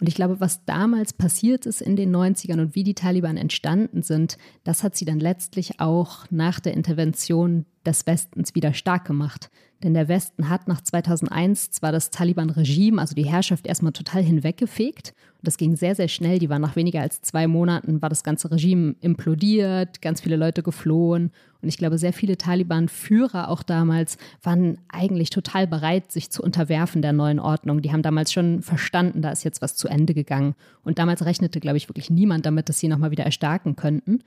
Und 0.00 0.08
ich 0.08 0.16
glaube, 0.16 0.40
was 0.40 0.64
damals 0.64 1.12
passiert 1.12 1.64
ist 1.64 1.80
in 1.80 1.94
den 1.94 2.14
90ern 2.14 2.60
und 2.60 2.74
wie 2.74 2.82
die 2.82 2.94
Taliban 2.94 3.36
entstanden 3.36 4.02
sind, 4.02 4.36
das 4.64 4.82
hat 4.82 4.96
sie 4.96 5.04
dann 5.04 5.20
letztlich 5.20 5.78
auch 5.78 6.26
nach 6.28 6.58
der 6.58 6.74
Intervention 6.74 7.66
des 7.86 8.04
Westens 8.04 8.54
wieder 8.56 8.74
stark 8.74 9.06
gemacht. 9.06 9.48
Denn 9.84 9.94
der 9.94 10.08
Westen 10.08 10.48
hat 10.48 10.66
nach 10.66 10.80
2001 10.80 11.70
zwar 11.70 11.92
das 11.92 12.10
Taliban-Regime, 12.10 13.00
also 13.00 13.14
die 13.14 13.26
Herrschaft, 13.26 13.66
erstmal 13.66 13.92
total 13.92 14.22
hinweggefegt. 14.22 15.14
Das 15.46 15.58
ging 15.58 15.76
sehr, 15.76 15.94
sehr 15.94 16.08
schnell. 16.08 16.40
Die 16.40 16.50
waren 16.50 16.62
nach 16.62 16.74
weniger 16.74 17.00
als 17.00 17.22
zwei 17.22 17.46
Monaten, 17.46 18.02
war 18.02 18.08
das 18.08 18.24
ganze 18.24 18.50
Regime 18.50 18.96
implodiert, 19.00 20.02
ganz 20.02 20.20
viele 20.20 20.36
Leute 20.36 20.64
geflohen. 20.64 21.30
Und 21.62 21.68
ich 21.68 21.78
glaube, 21.78 21.98
sehr 21.98 22.12
viele 22.12 22.36
Taliban-Führer 22.36 23.48
auch 23.48 23.62
damals 23.62 24.18
waren 24.42 24.78
eigentlich 24.88 25.30
total 25.30 25.66
bereit, 25.68 26.10
sich 26.10 26.30
zu 26.30 26.42
unterwerfen 26.42 27.00
der 27.00 27.12
neuen 27.12 27.38
Ordnung. 27.38 27.80
Die 27.80 27.92
haben 27.92 28.02
damals 28.02 28.32
schon 28.32 28.62
verstanden, 28.62 29.22
da 29.22 29.30
ist 29.30 29.44
jetzt 29.44 29.62
was 29.62 29.76
zu 29.76 29.86
Ende 29.86 30.14
gegangen. 30.14 30.56
Und 30.82 30.98
damals 30.98 31.24
rechnete, 31.24 31.60
glaube 31.60 31.76
ich, 31.76 31.88
wirklich 31.88 32.10
niemand 32.10 32.44
damit, 32.44 32.68
dass 32.68 32.80
sie 32.80 32.88
nochmal 32.88 33.12
wieder 33.12 33.24
erstarken 33.24 33.76
könnten. 33.76 34.20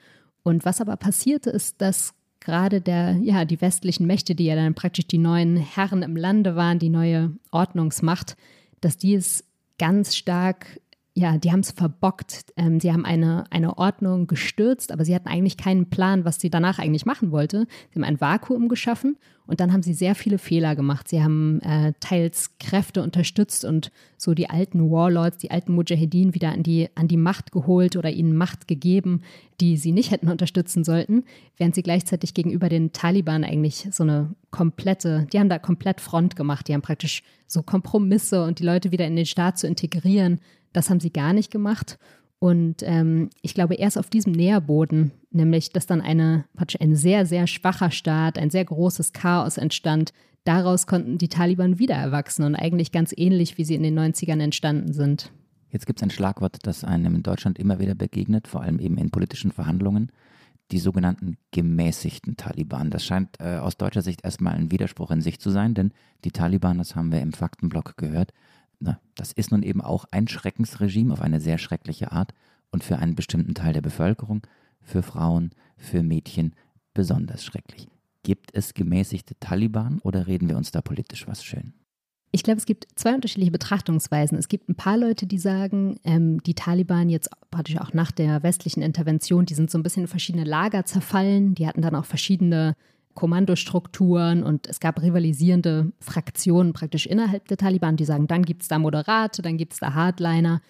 Und 0.43 0.63
was 0.63 0.79
aber 0.79 0.95
passierte, 0.95 1.49
ist, 1.49 1.81
dass 1.81 2.13
gerade 2.39 2.79
der, 2.79 3.17
ja, 3.21 3.43
die 3.43 3.59
westlichen 3.59 4.07
Mächte, 4.07 4.35
die 4.35 4.45
ja 4.45 4.55
dann 4.55 4.73
praktisch 4.73 5.07
die 5.07 5.17
neuen 5.17 5.57
Herren 5.57 6.01
im 6.01 6.15
Lande 6.15 6.55
waren, 6.55 6.79
die 6.79 6.89
neue 6.89 7.33
Ordnungsmacht, 7.51 8.37
dass 8.79 8.97
die 8.97 9.15
es 9.15 9.43
ganz 9.77 10.15
stark 10.15 10.79
ja, 11.15 11.37
die 11.37 11.51
haben 11.51 11.59
es 11.61 11.71
verbockt. 11.71 12.45
Ähm, 12.55 12.79
sie 12.79 12.91
haben 12.93 13.03
eine, 13.03 13.43
eine 13.49 13.77
Ordnung 13.77 14.27
gestürzt, 14.27 14.91
aber 14.91 15.03
sie 15.03 15.13
hatten 15.13 15.27
eigentlich 15.27 15.57
keinen 15.57 15.89
Plan, 15.89 16.23
was 16.23 16.39
sie 16.39 16.49
danach 16.49 16.79
eigentlich 16.79 17.05
machen 17.05 17.31
wollte. 17.31 17.67
Sie 17.89 17.95
haben 17.95 18.05
ein 18.05 18.21
Vakuum 18.21 18.69
geschaffen 18.69 19.17
und 19.45 19.59
dann 19.59 19.73
haben 19.73 19.81
sie 19.81 19.93
sehr 19.93 20.13
viele 20.13 20.37
Fehler 20.37 20.75
gemacht. 20.75 21.07
Sie 21.07 21.21
haben 21.21 21.59
äh, 21.61 21.93
teils 21.99 22.57
Kräfte 22.59 23.01
unterstützt 23.01 23.65
und 23.65 23.91
so 24.15 24.33
die 24.33 24.49
alten 24.49 24.91
Warlords, 24.91 25.39
die 25.39 25.51
alten 25.51 25.73
Mujahedin 25.73 26.35
wieder 26.35 26.51
an 26.51 26.63
die, 26.63 26.87
an 26.95 27.07
die 27.07 27.17
Macht 27.17 27.51
geholt 27.51 27.95
oder 27.95 28.11
ihnen 28.11 28.35
Macht 28.35 28.67
gegeben, 28.67 29.23
die 29.59 29.75
sie 29.75 29.91
nicht 29.91 30.11
hätten 30.11 30.29
unterstützen 30.29 30.83
sollten, 30.83 31.23
während 31.57 31.75
sie 31.75 31.83
gleichzeitig 31.83 32.33
gegenüber 32.33 32.69
den 32.69 32.93
Taliban 32.93 33.43
eigentlich 33.43 33.87
so 33.91 34.03
eine 34.03 34.35
komplette, 34.51 35.27
die 35.33 35.39
haben 35.39 35.49
da 35.49 35.59
komplett 35.59 35.99
Front 35.99 36.35
gemacht. 36.35 36.67
Die 36.67 36.73
haben 36.73 36.81
praktisch 36.81 37.23
so 37.47 37.63
Kompromisse 37.63 38.43
und 38.43 38.59
die 38.59 38.63
Leute 38.65 38.91
wieder 38.91 39.07
in 39.07 39.15
den 39.15 39.25
Staat 39.25 39.57
zu 39.57 39.67
integrieren 39.67 40.39
das 40.73 40.89
haben 40.89 40.99
sie 40.99 41.11
gar 41.11 41.33
nicht 41.33 41.51
gemacht. 41.51 41.97
Und 42.39 42.83
ähm, 42.83 43.29
ich 43.41 43.53
glaube, 43.53 43.75
erst 43.75 43.97
auf 43.97 44.09
diesem 44.09 44.31
Nährboden, 44.31 45.11
nämlich 45.29 45.71
dass 45.71 45.85
dann 45.85 46.01
eine, 46.01 46.45
ein 46.79 46.95
sehr, 46.95 47.25
sehr 47.25 47.47
schwacher 47.47 47.91
Staat, 47.91 48.39
ein 48.39 48.49
sehr 48.49 48.63
großes 48.63 49.11
Chaos 49.11 49.57
entstand, 49.57 50.13
daraus 50.45 50.87
konnten 50.87 51.17
die 51.17 51.27
Taliban 51.27 51.79
wieder 51.79 51.95
erwachsen 51.95 52.45
und 52.45 52.55
eigentlich 52.55 52.93
ganz 52.93 53.13
ähnlich, 53.15 53.57
wie 53.57 53.65
sie 53.65 53.75
in 53.75 53.83
den 53.83 53.99
90ern 53.99 54.41
entstanden 54.41 54.93
sind. 54.93 55.31
Jetzt 55.69 55.85
gibt 55.85 55.99
es 55.99 56.03
ein 56.03 56.09
Schlagwort, 56.09 56.57
das 56.63 56.83
einem 56.83 57.13
in 57.13 57.23
Deutschland 57.23 57.59
immer 57.59 57.79
wieder 57.79 57.93
begegnet, 57.93 58.47
vor 58.47 58.61
allem 58.61 58.79
eben 58.79 58.97
in 58.97 59.11
politischen 59.11 59.51
Verhandlungen, 59.51 60.11
die 60.71 60.79
sogenannten 60.79 61.37
gemäßigten 61.51 62.37
Taliban. 62.37 62.89
Das 62.89 63.03
scheint 63.05 63.39
äh, 63.39 63.57
aus 63.57 63.77
deutscher 63.77 64.01
Sicht 64.01 64.23
erstmal 64.23 64.55
ein 64.55 64.71
Widerspruch 64.71 65.11
in 65.11 65.21
sich 65.21 65.39
zu 65.39 65.49
sein, 65.49 65.73
denn 65.73 65.91
die 66.23 66.31
Taliban, 66.31 66.77
das 66.77 66.95
haben 66.95 67.11
wir 67.11 67.21
im 67.21 67.33
Faktenblock 67.33 67.97
gehört, 67.97 68.33
na, 68.79 68.99
das 69.15 69.31
ist 69.31 69.51
nun 69.51 69.63
eben 69.63 69.81
auch 69.81 70.05
ein 70.11 70.27
Schreckensregime 70.27 71.13
auf 71.13 71.21
eine 71.21 71.41
sehr 71.41 71.57
schreckliche 71.57 72.11
Art 72.11 72.33
und 72.71 72.83
für 72.83 72.97
einen 72.97 73.15
bestimmten 73.15 73.53
Teil 73.53 73.73
der 73.73 73.81
Bevölkerung, 73.81 74.45
für 74.81 75.03
Frauen, 75.03 75.51
für 75.77 76.03
Mädchen 76.03 76.55
besonders 76.93 77.43
schrecklich. 77.43 77.87
Gibt 78.23 78.53
es 78.53 78.73
gemäßigte 78.73 79.39
Taliban 79.39 79.99
oder 79.99 80.27
reden 80.27 80.49
wir 80.49 80.57
uns 80.57 80.71
da 80.71 80.81
politisch 80.81 81.27
was 81.27 81.43
schön? 81.43 81.73
Ich 82.31 82.43
glaube, 82.43 82.59
es 82.59 82.65
gibt 82.65 82.87
zwei 82.95 83.15
unterschiedliche 83.15 83.51
Betrachtungsweisen. 83.51 84.37
Es 84.37 84.49
gibt 84.49 84.69
ein 84.69 84.75
paar 84.75 84.97
Leute, 84.97 85.25
die 85.25 85.39
sagen, 85.39 85.99
ähm, 86.03 86.43
die 86.43 86.53
Taliban 86.53 87.09
jetzt 87.09 87.29
praktisch 87.49 87.77
auch 87.77 87.93
nach 87.93 88.11
der 88.11 88.43
westlichen 88.43 88.83
Intervention, 88.83 89.45
die 89.45 89.55
sind 89.55 89.71
so 89.71 89.79
ein 89.79 89.83
bisschen 89.83 90.03
in 90.03 90.07
verschiedene 90.07 90.43
Lager 90.43 90.85
zerfallen. 90.85 91.55
Die 91.55 91.65
hatten 91.65 91.81
dann 91.81 91.95
auch 91.95 92.05
verschiedene 92.05 92.75
Kommandostrukturen 93.19 94.43
und 94.43 94.65
es 94.67 94.79
gab 94.79 95.01
rivalisierende 95.01 95.91
Fraktionen 95.99 96.71
praktisch 96.71 97.05
innerhalb 97.05 97.49
der 97.49 97.57
Taliban, 97.57 97.97
die 97.97 98.05
sagen, 98.05 98.27
dann 98.27 98.43
gibt 98.43 98.61
es 98.61 98.69
da 98.69 98.79
Moderate, 98.79 99.41
dann 99.41 99.57
gibt 99.57 99.73
es 99.73 99.79
da 99.79 99.93
Hardliner. 99.93 100.61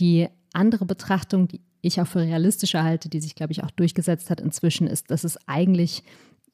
Die 0.00 0.28
andere 0.54 0.86
Betrachtung, 0.86 1.48
die 1.48 1.60
ich 1.82 2.00
auch 2.00 2.06
für 2.06 2.20
realistischer 2.20 2.82
halte, 2.82 3.10
die 3.10 3.20
sich, 3.20 3.34
glaube 3.34 3.52
ich, 3.52 3.62
auch 3.62 3.70
durchgesetzt 3.70 4.30
hat 4.30 4.40
inzwischen, 4.40 4.86
ist, 4.86 5.10
dass 5.10 5.22
es 5.22 5.36
eigentlich, 5.46 6.02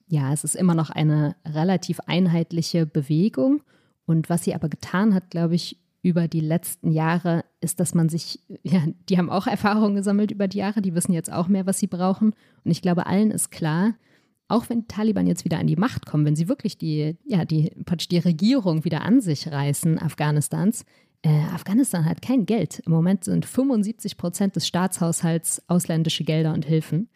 ja, 0.09 0.33
es 0.33 0.43
ist 0.43 0.57
immer 0.57 0.75
noch 0.75 0.91
eine 0.91 1.37
relativ 1.47 2.01
einheitliche 2.07 2.85
Bewegung. 2.85 3.63
Und 4.07 4.29
was 4.29 4.43
sie 4.43 4.57
aber 4.57 4.69
getan 4.69 5.15
hat, 5.15 5.31
glaube 5.31 5.55
ich, 5.55 5.79
über 6.03 6.27
die 6.27 6.41
letzten 6.41 6.91
Jahre, 6.91 7.45
ist, 7.61 7.79
dass 7.79 7.95
man 7.95 8.09
sich, 8.09 8.41
ja, 8.65 8.83
die 9.09 9.19
haben 9.19 9.31
auch 9.31 9.47
Erfahrungen 9.47 9.95
gesammelt 9.95 10.33
über 10.33 10.49
die 10.49 10.59
Jahre, 10.59 10.83
die 10.83 10.97
wissen 10.97 11.13
jetzt 11.13 11.33
auch 11.33 11.47
mehr, 11.47 11.65
was 11.65 11.79
sie 11.79 11.87
brauchen. 11.87 12.33
Und 12.65 12.71
ich 12.73 12.83
glaube, 12.83 13.07
allen 13.07 13.31
ist 13.31 13.53
klar, 13.53 13.95
auch 14.49 14.69
wenn 14.69 14.81
die 14.81 14.87
Taliban 14.89 15.27
jetzt 15.27 15.45
wieder 15.45 15.59
an 15.59 15.67
die 15.67 15.77
Macht 15.77 16.07
kommen, 16.07 16.25
wenn 16.25 16.37
sie 16.37 16.49
wirklich 16.49 16.79
die, 16.79 17.17
ja, 17.25 17.45
die, 17.45 17.73
die 18.11 18.19
Regierung 18.19 18.85
wieder 18.85 19.03
an 19.03 19.21
sich 19.21 19.51
reißen, 19.51 19.99
Afghanistans, 19.99 20.85
äh, 21.23 21.43
Afghanistan 21.53 22.05
hat 22.05 22.23
kein 22.23 22.47
Geld. 22.47 22.81
Im 22.81 22.93
Moment 22.93 23.25
sind 23.25 23.45
75 23.45 24.17
Prozent 24.17 24.57
des 24.57 24.67
Staatshaushalts 24.67 25.63
ausländische 25.69 26.25
Gelder 26.25 26.55
und 26.55 26.65
Hilfen. 26.65 27.09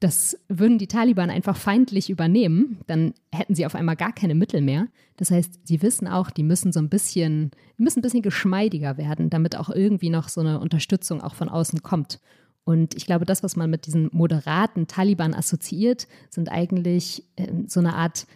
Das 0.00 0.38
würden 0.48 0.78
die 0.78 0.86
Taliban 0.86 1.28
einfach 1.28 1.56
feindlich 1.56 2.08
übernehmen, 2.08 2.78
dann 2.86 3.14
hätten 3.32 3.56
sie 3.56 3.66
auf 3.66 3.74
einmal 3.74 3.96
gar 3.96 4.12
keine 4.12 4.36
Mittel 4.36 4.60
mehr. 4.60 4.86
Das 5.16 5.32
heißt, 5.32 5.66
sie 5.66 5.82
wissen 5.82 6.06
auch, 6.06 6.30
die 6.30 6.44
müssen 6.44 6.72
so 6.72 6.78
ein 6.78 6.88
bisschen, 6.88 7.50
müssen 7.76 7.98
ein 7.98 8.02
bisschen 8.02 8.22
geschmeidiger 8.22 8.96
werden, 8.96 9.28
damit 9.28 9.56
auch 9.56 9.70
irgendwie 9.70 10.10
noch 10.10 10.28
so 10.28 10.40
eine 10.40 10.60
Unterstützung 10.60 11.20
auch 11.20 11.34
von 11.34 11.48
außen 11.48 11.82
kommt. 11.82 12.20
Und 12.68 12.94
ich 12.96 13.06
glaube, 13.06 13.24
das, 13.24 13.42
was 13.42 13.56
man 13.56 13.70
mit 13.70 13.86
diesen 13.86 14.10
moderaten 14.12 14.88
Taliban 14.88 15.32
assoziiert, 15.32 16.06
sind 16.28 16.52
eigentlich 16.52 17.24
äh, 17.36 17.46
so 17.66 17.80
eine 17.80 17.94
Art 17.94 18.26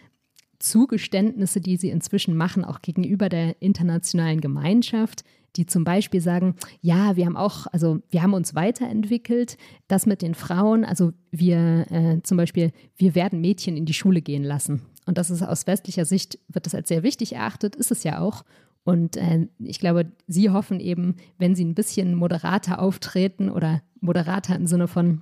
Zugeständnisse, 0.57 1.61
die 1.61 1.77
sie 1.77 1.91
inzwischen 1.91 2.35
machen, 2.35 2.65
auch 2.65 2.81
gegenüber 2.81 3.29
der 3.29 3.61
internationalen 3.61 4.41
Gemeinschaft, 4.41 5.23
die 5.55 5.67
zum 5.67 5.83
Beispiel 5.83 6.19
sagen, 6.19 6.55
ja, 6.81 7.15
wir 7.15 7.27
haben 7.27 7.37
auch, 7.37 7.67
also 7.67 7.99
wir 8.09 8.23
haben 8.23 8.33
uns 8.33 8.55
weiterentwickelt, 8.55 9.55
das 9.87 10.07
mit 10.07 10.23
den 10.23 10.33
Frauen, 10.33 10.83
also 10.83 11.13
wir 11.29 11.85
äh, 11.91 12.23
zum 12.23 12.37
Beispiel, 12.37 12.71
wir 12.97 13.13
werden 13.13 13.39
Mädchen 13.39 13.77
in 13.77 13.85
die 13.85 13.93
Schule 13.93 14.23
gehen 14.23 14.43
lassen. 14.43 14.81
Und 15.05 15.19
das 15.19 15.29
ist 15.29 15.43
aus 15.43 15.67
westlicher 15.67 16.05
Sicht, 16.05 16.39
wird 16.47 16.65
das 16.65 16.73
als 16.73 16.87
sehr 16.87 17.03
wichtig 17.03 17.33
erachtet, 17.33 17.75
ist 17.75 17.91
es 17.91 18.03
ja 18.03 18.19
auch. 18.19 18.43
Und 18.83 19.17
äh, 19.17 19.47
ich 19.59 19.79
glaube, 19.79 20.11
sie 20.27 20.49
hoffen 20.49 20.79
eben, 20.79 21.15
wenn 21.37 21.55
sie 21.55 21.63
ein 21.63 21.75
bisschen 21.75 22.15
moderater 22.15 22.79
auftreten 22.79 23.49
oder 23.49 23.81
moderater 24.01 24.55
im 24.55 24.67
Sinne 24.67 24.87
von, 24.87 25.21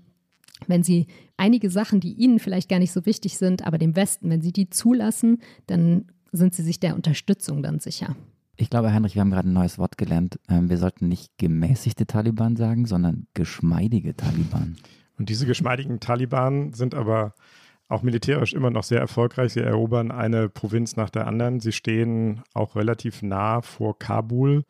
wenn 0.67 0.83
sie 0.83 1.07
einige 1.37 1.69
Sachen, 1.69 1.99
die 1.99 2.13
ihnen 2.13 2.39
vielleicht 2.39 2.69
gar 2.69 2.79
nicht 2.79 2.91
so 2.91 3.05
wichtig 3.05 3.37
sind, 3.37 3.65
aber 3.65 3.77
dem 3.77 3.95
Westen, 3.95 4.29
wenn 4.29 4.41
sie 4.41 4.51
die 4.51 4.69
zulassen, 4.69 5.41
dann 5.67 6.05
sind 6.31 6.55
sie 6.55 6.63
sich 6.63 6.79
der 6.79 6.95
Unterstützung 6.95 7.61
dann 7.61 7.79
sicher. 7.79 8.15
Ich 8.57 8.69
glaube, 8.69 8.93
Heinrich, 8.93 9.15
wir 9.15 9.21
haben 9.21 9.31
gerade 9.31 9.49
ein 9.49 9.53
neues 9.53 9.77
Wort 9.77 9.97
gelernt. 9.97 10.39
Ähm, 10.47 10.69
wir 10.69 10.77
sollten 10.77 11.07
nicht 11.07 11.31
gemäßigte 11.37 12.05
Taliban 12.05 12.55
sagen, 12.55 12.85
sondern 12.85 13.27
geschmeidige 13.33 14.15
Taliban. 14.15 14.77
Und 15.17 15.29
diese 15.29 15.45
geschmeidigen 15.45 15.99
Taliban 15.99 16.73
sind 16.73 16.95
aber 16.95 17.33
auch 17.91 18.03
militärisch 18.03 18.53
immer 18.53 18.69
noch 18.69 18.83
sehr 18.83 18.99
erfolgreich. 18.99 19.53
Sie 19.53 19.59
erobern 19.59 20.11
eine 20.11 20.49
Provinz 20.49 20.95
nach 20.95 21.09
der 21.09 21.27
anderen. 21.27 21.59
Sie 21.59 21.71
stehen 21.71 22.41
auch 22.53 22.75
relativ 22.75 23.21
nah 23.21 23.61
vor 23.61 23.99
Kabul. 23.99 24.63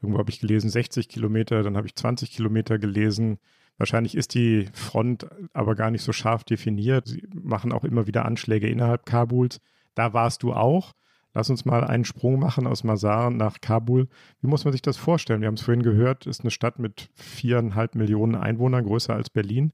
Irgendwo 0.00 0.18
habe 0.18 0.30
ich 0.30 0.40
gelesen 0.40 0.70
60 0.70 1.08
Kilometer, 1.08 1.62
dann 1.62 1.76
habe 1.76 1.86
ich 1.86 1.96
20 1.96 2.30
Kilometer 2.30 2.78
gelesen. 2.78 3.38
Wahrscheinlich 3.76 4.14
ist 4.14 4.34
die 4.34 4.68
Front 4.72 5.26
aber 5.52 5.74
gar 5.74 5.90
nicht 5.90 6.02
so 6.02 6.12
scharf 6.12 6.44
definiert. 6.44 7.08
Sie 7.08 7.26
machen 7.34 7.72
auch 7.72 7.84
immer 7.84 8.06
wieder 8.06 8.24
Anschläge 8.24 8.68
innerhalb 8.68 9.04
Kabuls. 9.04 9.60
Da 9.94 10.12
warst 10.12 10.42
du 10.42 10.52
auch. 10.52 10.92
Lass 11.32 11.50
uns 11.50 11.64
mal 11.64 11.84
einen 11.84 12.04
Sprung 12.04 12.38
machen 12.40 12.66
aus 12.66 12.82
Masar 12.82 13.30
nach 13.30 13.60
Kabul. 13.60 14.08
Wie 14.40 14.48
muss 14.48 14.64
man 14.64 14.72
sich 14.72 14.82
das 14.82 14.96
vorstellen? 14.96 15.40
Wir 15.40 15.48
haben 15.48 15.54
es 15.54 15.62
vorhin 15.62 15.82
gehört, 15.82 16.26
ist 16.26 16.40
eine 16.40 16.50
Stadt 16.50 16.78
mit 16.78 17.08
viereinhalb 17.14 17.94
Millionen 17.94 18.34
Einwohnern, 18.34 18.84
größer 18.84 19.14
als 19.14 19.30
Berlin. 19.30 19.72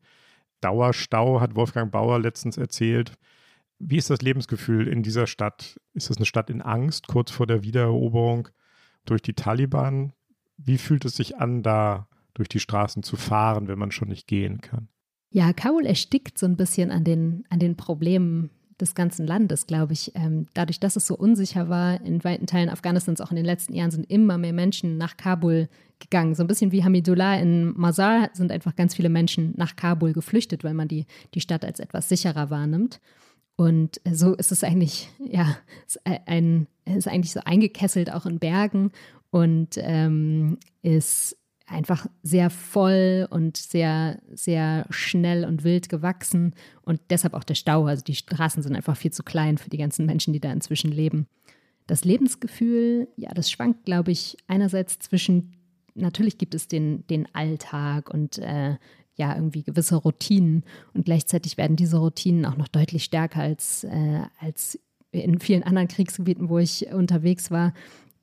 Dauerstau, 0.61 1.41
hat 1.41 1.55
Wolfgang 1.55 1.91
Bauer 1.91 2.19
letztens 2.19 2.57
erzählt. 2.57 3.13
Wie 3.79 3.97
ist 3.97 4.11
das 4.11 4.23
Lebensgefühl 4.23 4.89
in 4.89 5.03
dieser 5.03 5.27
Stadt? 5.27 5.79
Ist 5.93 6.11
es 6.11 6.17
eine 6.17 6.27
Stadt 6.27 6.51
in 6.51 6.63
Angst, 6.63 7.09
kurz 7.09 7.31
vor 7.31 7.47
der 7.47 7.63
Wiedereroberung 7.63 8.49
durch 9.05 9.23
die 9.23 9.35
Taliban? 9.35 10.13
Wie 10.57 10.79
fühlt 10.79 11.05
es 11.05 11.17
sich 11.17 11.37
an, 11.37 11.63
da 11.63 12.09
durch 12.35 12.49
die 12.49 12.61
Straßen 12.61 13.03
zu 13.03 13.17
fahren, 13.17 13.69
wenn 13.69 13.79
man 13.79 13.91
schon 13.91 14.09
nicht 14.09 14.27
gehen 14.27 14.61
kann? 14.61 14.89
Ja, 15.31 15.53
Kabul 15.53 15.85
erstickt 15.85 16.39
so 16.39 16.47
ein 16.47 16.57
bisschen 16.57 16.91
an 16.91 17.05
den, 17.05 17.45
an 17.51 17.59
den 17.59 17.77
Problemen 17.77 18.51
des 18.81 18.95
ganzen 18.95 19.27
Landes, 19.27 19.67
glaube 19.67 19.93
ich. 19.93 20.13
Ähm, 20.15 20.47
dadurch, 20.55 20.81
dass 20.81 20.97
es 20.97 21.07
so 21.07 21.17
unsicher 21.17 21.69
war, 21.69 22.01
in 22.01 22.23
weiten 22.25 22.47
Teilen 22.47 22.69
Afghanistans 22.69 23.21
auch 23.21 23.31
in 23.31 23.37
den 23.37 23.45
letzten 23.45 23.75
Jahren 23.75 23.91
sind 23.91 24.11
immer 24.11 24.39
mehr 24.39 24.53
Menschen 24.53 24.99
nach 24.99 25.17
Kabul 25.17 25.69
gegangen. 25.99 26.35
So 26.35 26.43
ein 26.43 26.47
bisschen 26.47 26.73
wie 26.73 26.85
Hamidullah 26.85 27.37
in 27.37 27.73
Mazar 27.79 28.31
sind 28.33 28.53
einfach 28.53 28.77
ganz 28.77 28.95
viele 28.95 29.09
Menschen 29.09 29.55
nach 29.57 29.77
Kabul 29.77 30.13
geflüchtet, 30.13 30.65
weil 30.65 30.75
man 30.75 30.89
die, 30.89 31.07
die 31.35 31.41
Stadt 31.41 31.65
als 31.65 31.81
etwas 31.81 32.09
sicherer 32.09 32.51
wahrnimmt. 32.51 33.01
Und 33.57 34.01
so 34.11 34.35
ist 34.35 34.53
es 34.53 34.63
eigentlich, 34.63 35.09
ja, 35.19 35.57
ist, 35.87 36.01
ein, 36.05 36.67
ist 36.85 37.09
eigentlich 37.09 37.33
so 37.33 37.41
eingekesselt 37.45 38.13
auch 38.13 38.27
in 38.27 38.39
Bergen 38.39 38.93
und 39.31 39.79
ähm, 39.79 40.59
ist 40.83 41.37
einfach 41.67 42.07
sehr 42.23 42.51
voll 42.51 43.27
und 43.31 43.57
sehr, 43.57 44.21
sehr 44.33 44.87
schnell 44.91 45.45
und 45.45 45.65
wild 45.65 45.89
gewachsen 45.89 46.55
und 46.83 47.01
deshalb 47.11 47.35
auch 47.35 47.45
der 47.45 47.55
Stau. 47.55 47.87
Also 47.87 48.05
die 48.05 48.15
Straßen 48.15 48.63
sind 48.63 48.77
einfach 48.77 48.97
viel 48.97 49.13
zu 49.13 49.23
klein 49.23 49.59
für 49.59 49.71
die 49.71 49.79
ganzen 49.79 50.07
Menschen, 50.07 50.33
die 50.33 50.41
da 50.41 50.53
inzwischen 50.53 50.93
leben. 50.93 51.27
Das 51.87 52.05
Lebensgefühl, 52.05 53.09
ja, 53.17 53.31
das 53.35 53.51
schwankt, 53.51 53.85
glaube 53.85 54.13
ich, 54.13 54.37
einerseits 54.47 54.99
zwischen, 54.99 55.53
natürlich 55.97 56.39
gibt 56.39 56.55
es 56.55 56.69
den, 56.69 57.07
den 57.09 57.27
Alltag 57.35 58.11
und 58.11 58.39
äh, 58.39 58.77
ja, 59.17 59.35
irgendwie 59.35 59.63
gewisse 59.63 59.97
Routinen 59.97 60.65
und 60.93 61.07
gleichzeitig 61.07 61.57
werden 61.57 61.77
diese 61.77 61.97
Routinen 61.97 62.45
auch 62.45 62.57
noch 62.57 62.69
deutlich 62.69 63.05
stärker 63.05 63.41
als, 63.41 63.85
äh, 63.85 64.23
als 64.39 64.79
in 65.11 65.41
vielen 65.41 65.63
anderen 65.63 65.89
Kriegsgebieten, 65.89 66.49
wo 66.51 66.59
ich 66.59 66.93
unterwegs 66.93 67.51
war 67.51 67.73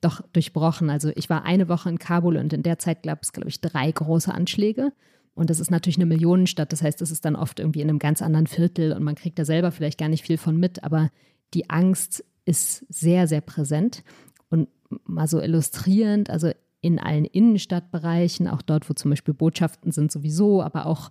doch 0.04 0.20
durchbrochen. 0.32 0.90
Also 0.90 1.10
ich 1.14 1.30
war 1.30 1.44
eine 1.44 1.68
Woche 1.68 1.88
in 1.88 1.98
Kabul 1.98 2.36
und 2.36 2.52
in 2.52 2.62
der 2.62 2.78
Zeit 2.78 3.02
gab 3.02 3.22
es, 3.22 3.32
glaube 3.32 3.48
ich, 3.48 3.60
drei 3.60 3.90
große 3.90 4.32
Anschläge. 4.32 4.92
Und 5.34 5.50
das 5.50 5.58
ist 5.58 5.70
natürlich 5.70 5.96
eine 5.96 6.06
Millionenstadt. 6.06 6.72
Das 6.72 6.82
heißt, 6.82 7.02
es 7.02 7.10
ist 7.10 7.24
dann 7.24 7.34
oft 7.34 7.58
irgendwie 7.58 7.80
in 7.80 7.88
einem 7.88 7.98
ganz 7.98 8.22
anderen 8.22 8.46
Viertel 8.46 8.92
und 8.92 9.02
man 9.02 9.16
kriegt 9.16 9.38
da 9.38 9.44
selber 9.44 9.72
vielleicht 9.72 9.98
gar 9.98 10.08
nicht 10.08 10.24
viel 10.24 10.38
von 10.38 10.56
mit. 10.58 10.84
Aber 10.84 11.10
die 11.54 11.70
Angst 11.70 12.24
ist 12.44 12.84
sehr, 12.88 13.26
sehr 13.26 13.40
präsent. 13.40 14.04
Und 14.50 14.68
mal 15.04 15.26
so 15.26 15.40
illustrierend, 15.40 16.30
also 16.30 16.52
in 16.84 16.98
allen 16.98 17.24
Innenstadtbereichen, 17.24 18.46
auch 18.46 18.60
dort, 18.60 18.88
wo 18.90 18.94
zum 18.94 19.10
Beispiel 19.10 19.32
Botschaften 19.32 19.90
sind 19.90 20.12
sowieso, 20.12 20.62
aber 20.62 20.84
auch 20.84 21.10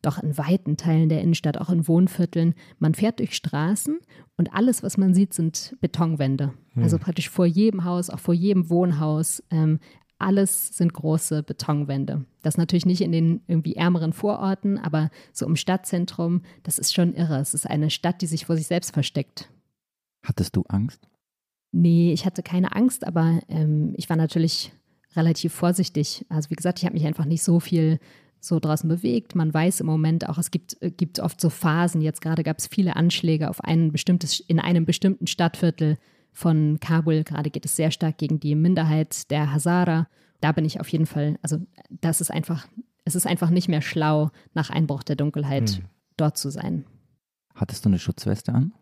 doch 0.00 0.22
in 0.22 0.38
weiten 0.38 0.76
Teilen 0.76 1.08
der 1.08 1.22
Innenstadt, 1.22 1.58
auch 1.58 1.70
in 1.70 1.88
Wohnvierteln. 1.88 2.54
Man 2.78 2.94
fährt 2.94 3.18
durch 3.18 3.34
Straßen 3.34 3.98
und 4.36 4.54
alles, 4.54 4.84
was 4.84 4.96
man 4.96 5.12
sieht, 5.12 5.34
sind 5.34 5.76
Betonwände. 5.80 6.52
Hm. 6.74 6.84
Also 6.84 6.98
praktisch 6.98 7.28
vor 7.28 7.46
jedem 7.46 7.82
Haus, 7.82 8.10
auch 8.10 8.20
vor 8.20 8.34
jedem 8.34 8.70
Wohnhaus. 8.70 9.42
Ähm, 9.50 9.80
alles 10.18 10.76
sind 10.76 10.94
große 10.94 11.42
Betonwände. 11.42 12.24
Das 12.42 12.56
natürlich 12.56 12.86
nicht 12.86 13.00
in 13.00 13.10
den 13.10 13.40
irgendwie 13.48 13.74
ärmeren 13.74 14.12
Vororten, 14.12 14.78
aber 14.78 15.10
so 15.32 15.46
im 15.46 15.56
Stadtzentrum, 15.56 16.42
das 16.62 16.78
ist 16.78 16.94
schon 16.94 17.14
irre. 17.14 17.40
Es 17.40 17.54
ist 17.54 17.68
eine 17.68 17.90
Stadt, 17.90 18.22
die 18.22 18.26
sich 18.26 18.46
vor 18.46 18.56
sich 18.56 18.68
selbst 18.68 18.92
versteckt. 18.92 19.50
Hattest 20.24 20.54
du 20.54 20.62
Angst? 20.68 21.08
Nee, 21.72 22.12
ich 22.12 22.24
hatte 22.24 22.42
keine 22.42 22.74
Angst, 22.74 23.06
aber 23.06 23.40
ähm, 23.48 23.94
ich 23.96 24.08
war 24.08 24.16
natürlich 24.16 24.72
relativ 25.16 25.52
vorsichtig. 25.52 26.24
Also 26.28 26.50
wie 26.50 26.54
gesagt, 26.54 26.78
ich 26.78 26.84
habe 26.84 26.94
mich 26.94 27.06
einfach 27.06 27.24
nicht 27.24 27.42
so 27.42 27.60
viel 27.60 27.98
so 28.40 28.60
draußen 28.60 28.88
bewegt. 28.88 29.34
Man 29.34 29.52
weiß 29.52 29.80
im 29.80 29.86
Moment 29.86 30.28
auch, 30.28 30.38
es 30.38 30.50
gibt, 30.50 30.80
äh, 30.80 30.90
gibt 30.90 31.20
oft 31.20 31.40
so 31.40 31.50
Phasen. 31.50 32.00
Jetzt 32.00 32.20
gerade 32.20 32.42
gab 32.42 32.58
es 32.58 32.66
viele 32.66 32.96
Anschläge 32.96 33.50
auf 33.50 33.62
ein 33.62 33.90
bestimmtes, 33.92 34.40
in 34.40 34.60
einem 34.60 34.84
bestimmten 34.84 35.26
Stadtviertel 35.26 35.98
von 36.32 36.78
Kabul. 36.80 37.24
Gerade 37.24 37.50
geht 37.50 37.64
es 37.64 37.76
sehr 37.76 37.90
stark 37.90 38.18
gegen 38.18 38.38
die 38.38 38.54
Minderheit 38.54 39.30
der 39.30 39.52
Hazara. 39.52 40.08
Da 40.40 40.52
bin 40.52 40.64
ich 40.64 40.80
auf 40.80 40.88
jeden 40.88 41.06
Fall, 41.06 41.36
also 41.42 41.58
das 42.00 42.20
ist 42.20 42.30
einfach, 42.30 42.68
es 43.04 43.16
ist 43.16 43.26
einfach 43.26 43.50
nicht 43.50 43.68
mehr 43.68 43.82
schlau, 43.82 44.30
nach 44.54 44.70
Einbruch 44.70 45.02
der 45.02 45.16
Dunkelheit 45.16 45.70
hm. 45.70 45.84
dort 46.16 46.36
zu 46.36 46.50
sein. 46.50 46.84
Hattest 47.54 47.84
du 47.84 47.88
eine 47.88 47.98
Schutzweste 47.98 48.52
an? 48.52 48.72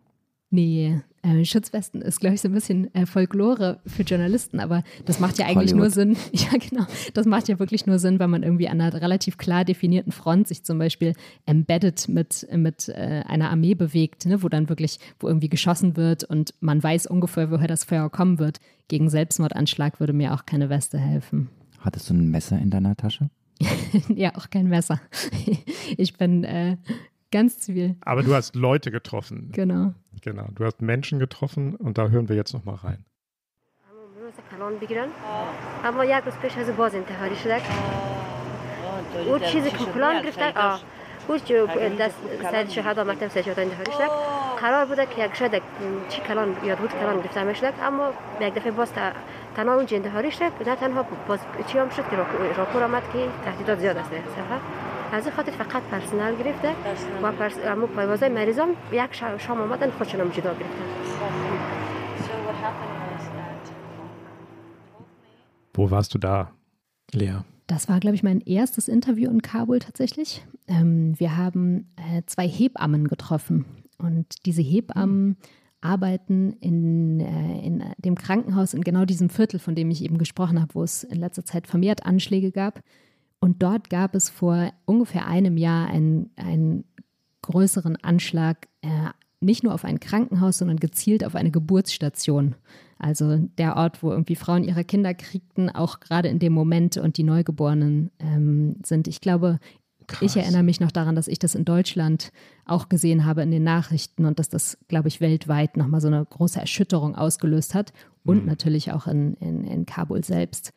Nee, 0.49 1.01
äh, 1.23 1.43
Schutzwesten 1.43 2.01
ist, 2.01 2.21
glaube 2.21 2.35
ich, 2.35 2.41
so 2.41 2.47
ein 2.47 2.53
bisschen 2.53 2.93
äh, 2.95 3.05
Folklore 3.05 3.79
für 3.85 4.03
Journalisten, 4.03 4.61
aber 4.61 4.83
das 5.05 5.19
macht 5.19 5.37
ja 5.39 5.45
eigentlich 5.45 5.73
Hollywood. 5.73 5.77
nur 5.77 5.89
Sinn. 5.89 6.17
Ja, 6.31 6.57
genau. 6.57 6.85
Das 7.13 7.25
macht 7.25 7.49
ja 7.49 7.59
wirklich 7.59 7.85
nur 7.85 7.99
Sinn, 7.99 8.19
weil 8.19 8.29
man 8.29 8.43
irgendwie 8.43 8.69
an 8.69 8.79
einer 8.79 8.93
relativ 9.01 9.37
klar 9.37 9.65
definierten 9.65 10.13
Front 10.13 10.47
sich 10.47 10.63
zum 10.63 10.77
Beispiel 10.79 11.13
embedded 11.45 12.07
mit, 12.07 12.47
mit 12.55 12.87
äh, 12.89 13.23
einer 13.27 13.49
Armee 13.49 13.75
bewegt, 13.75 14.25
ne, 14.25 14.41
wo 14.41 14.47
dann 14.47 14.69
wirklich, 14.69 14.99
wo 15.19 15.27
irgendwie 15.27 15.49
geschossen 15.49 15.97
wird 15.97 16.23
und 16.23 16.53
man 16.61 16.81
weiß 16.81 17.07
ungefähr, 17.07 17.51
woher 17.51 17.67
das 17.67 17.83
Feuer 17.83 18.09
kommen 18.09 18.39
wird. 18.39 18.59
Gegen 18.87 19.09
Selbstmordanschlag 19.09 19.99
würde 19.99 20.13
mir 20.13 20.33
auch 20.33 20.45
keine 20.45 20.69
Weste 20.69 20.97
helfen. 20.97 21.49
Hattest 21.79 22.09
du 22.09 22.13
ein 22.13 22.29
Messer 22.29 22.57
in 22.57 22.69
deiner 22.69 22.95
Tasche? 22.95 23.29
ja, 24.15 24.35
auch 24.35 24.49
kein 24.49 24.67
Messer. 24.67 25.01
ich 25.97 26.13
bin 26.13 26.43
äh, 26.43 26.77
ganz 27.30 27.60
zivil. 27.60 27.96
Aber 28.02 28.22
du 28.22 28.34
hast 28.34 28.54
Leute 28.54 28.90
getroffen. 28.90 29.50
Genau. 29.52 29.94
Genau, 30.20 30.46
du 30.54 30.64
hast 30.64 30.80
Menschen 30.82 31.18
getroffen 31.18 31.74
und 31.74 31.98
da 31.98 32.08
hören 32.08 32.28
wir 32.28 32.36
jetzt 32.36 32.52
nochmal 32.52 32.76
rein. 32.76 33.04
اما 35.84 36.04
یک 36.04 36.24
روز 36.24 36.34
پیش 36.34 36.58
از 36.58 36.76
باز 36.76 36.94
انتحاری 36.94 37.36
شدک 37.36 37.62
او 39.26 39.38
چیزی 39.38 39.70
که 39.70 39.84
پلان 39.84 40.22
گرفتک 40.22 40.56
آه 40.56 40.80
او 41.28 41.36
دست 41.98 42.16
سید 42.50 42.68
شهدا 42.68 43.04
مکتب 43.04 43.28
سید 43.28 43.44
شهدا 43.44 43.62
انتحاری 43.62 43.92
شدک 43.92 44.10
قرار 44.60 44.84
بوده 44.86 45.06
که 45.06 45.24
یک 45.24 45.34
شدک 45.34 45.62
چی 46.08 46.20
کلان 46.20 46.56
یاد 46.64 46.78
بود 46.78 46.90
کلان 46.90 47.20
گرفته 47.20 47.40
همه 47.40 47.54
شدک 47.54 47.74
اما 47.82 48.10
یک 48.40 48.54
دفعه 48.54 48.72
باز 48.72 48.92
تنها 49.56 49.74
اونجا 49.74 49.96
انتحاری 49.96 50.30
شدک 50.30 50.52
نه 50.66 50.76
تنها 50.76 51.06
باز 51.28 51.38
چی 51.66 51.78
هم 51.78 51.90
شد 51.90 52.08
که 52.10 52.16
راپور 52.56 52.82
آمد 52.82 53.02
که 53.12 53.28
تهدیدات 53.44 53.78
زیاد 53.78 53.96
است 53.96 54.10
از 55.12 55.26
این 55.26 55.34
خاطر 55.36 55.52
فقط 55.52 55.82
پرسنل 55.82 56.34
گرفته 56.36 56.70
و 57.22 57.32
پرس... 57.32 57.54
امو 57.66 57.86
پایوازای 57.86 58.28
مریضام 58.28 58.68
یک 58.92 59.14
شام 59.38 59.60
آمدن 59.60 59.90
خودشون 59.90 60.30
جدا 60.30 60.54
گرفتن 60.54 60.92
Wo 65.74 65.90
warst 65.90 66.14
du 66.14 66.18
da, 66.18 66.52
Lea? 67.12 67.38
Das 67.66 67.88
war, 67.88 68.00
glaube 68.00 68.14
ich, 68.14 68.22
mein 68.22 68.40
erstes 68.40 68.88
Interview 68.88 69.30
in 69.30 69.40
Kabul 69.40 69.78
tatsächlich. 69.78 70.44
Ähm, 70.68 71.18
wir 71.18 71.36
haben 71.36 71.92
äh, 71.96 72.22
zwei 72.26 72.46
Hebammen 72.46 73.08
getroffen 73.08 73.64
und 73.98 74.26
diese 74.44 74.62
Hebammen 74.62 75.28
mhm. 75.28 75.36
arbeiten 75.80 76.52
in, 76.60 77.20
äh, 77.20 77.66
in 77.66 77.82
dem 77.98 78.16
Krankenhaus 78.16 78.74
in 78.74 78.82
genau 78.82 79.04
diesem 79.06 79.30
Viertel, 79.30 79.58
von 79.58 79.74
dem 79.74 79.90
ich 79.90 80.04
eben 80.04 80.18
gesprochen 80.18 80.60
habe, 80.60 80.74
wo 80.74 80.82
es 80.82 81.04
in 81.04 81.18
letzter 81.18 81.44
Zeit 81.44 81.66
vermehrt 81.66 82.04
Anschläge 82.04 82.52
gab. 82.52 82.82
Und 83.39 83.61
dort 83.61 83.89
gab 83.89 84.15
es 84.15 84.29
vor 84.29 84.71
ungefähr 84.85 85.27
einem 85.27 85.57
Jahr 85.57 85.87
einen, 85.87 86.31
einen 86.35 86.85
größeren 87.43 87.95
Anschlag, 87.97 88.67
äh, 88.81 89.09
nicht 89.39 89.63
nur 89.63 89.73
auf 89.73 89.85
ein 89.85 89.99
Krankenhaus, 89.99 90.57
sondern 90.57 90.77
gezielt 90.77 91.23
auf 91.23 91.35
eine 91.35 91.51
Geburtsstation. 91.51 92.55
Also 92.97 93.37
der 93.57 93.75
Ort, 93.75 94.01
wo 94.01 94.11
irgendwie 94.11 94.35
Frauen 94.35 94.63
ihre 94.63 94.83
Kinder 94.83 95.13
kriegten, 95.13 95.69
auch 95.69 95.99
gerade 95.99 96.29
in 96.29 96.39
dem 96.39 96.53
Moment 96.53 96.97
und 96.97 97.17
die 97.17 97.23
Neugeborenen 97.23 98.09
ähm, 98.19 98.77
sind. 98.83 99.07
Ich 99.07 99.21
glaube, 99.21 99.59
Krass. 100.07 100.35
ich 100.35 100.41
erinnere 100.41 100.63
mich 100.63 100.79
noch 100.79 100.91
daran, 100.91 101.15
dass 101.15 101.27
ich 101.27 101.37
das 101.37 101.53
in 101.53 101.65
Deutschland 101.65 102.31
auch 102.65 102.89
gesehen 102.89 103.25
habe 103.25 103.43
in 103.43 103.51
den 103.51 103.63
Nachrichten 103.63 104.25
und 104.25 104.39
dass 104.39 104.49
das, 104.49 104.77
glaube 104.87 105.09
ich, 105.09 105.21
weltweit 105.21 105.77
nochmal 105.77 106.01
so 106.01 106.07
eine 106.07 106.25
große 106.25 106.59
Erschütterung 106.59 107.15
ausgelöst 107.15 107.75
hat 107.75 107.93
und 108.23 108.41
mhm. 108.41 108.47
natürlich 108.47 108.91
auch 108.91 109.05
in, 109.05 109.35
in, 109.35 109.63
in 109.65 109.85
Kabul 109.85 110.23
selbst. 110.23 110.73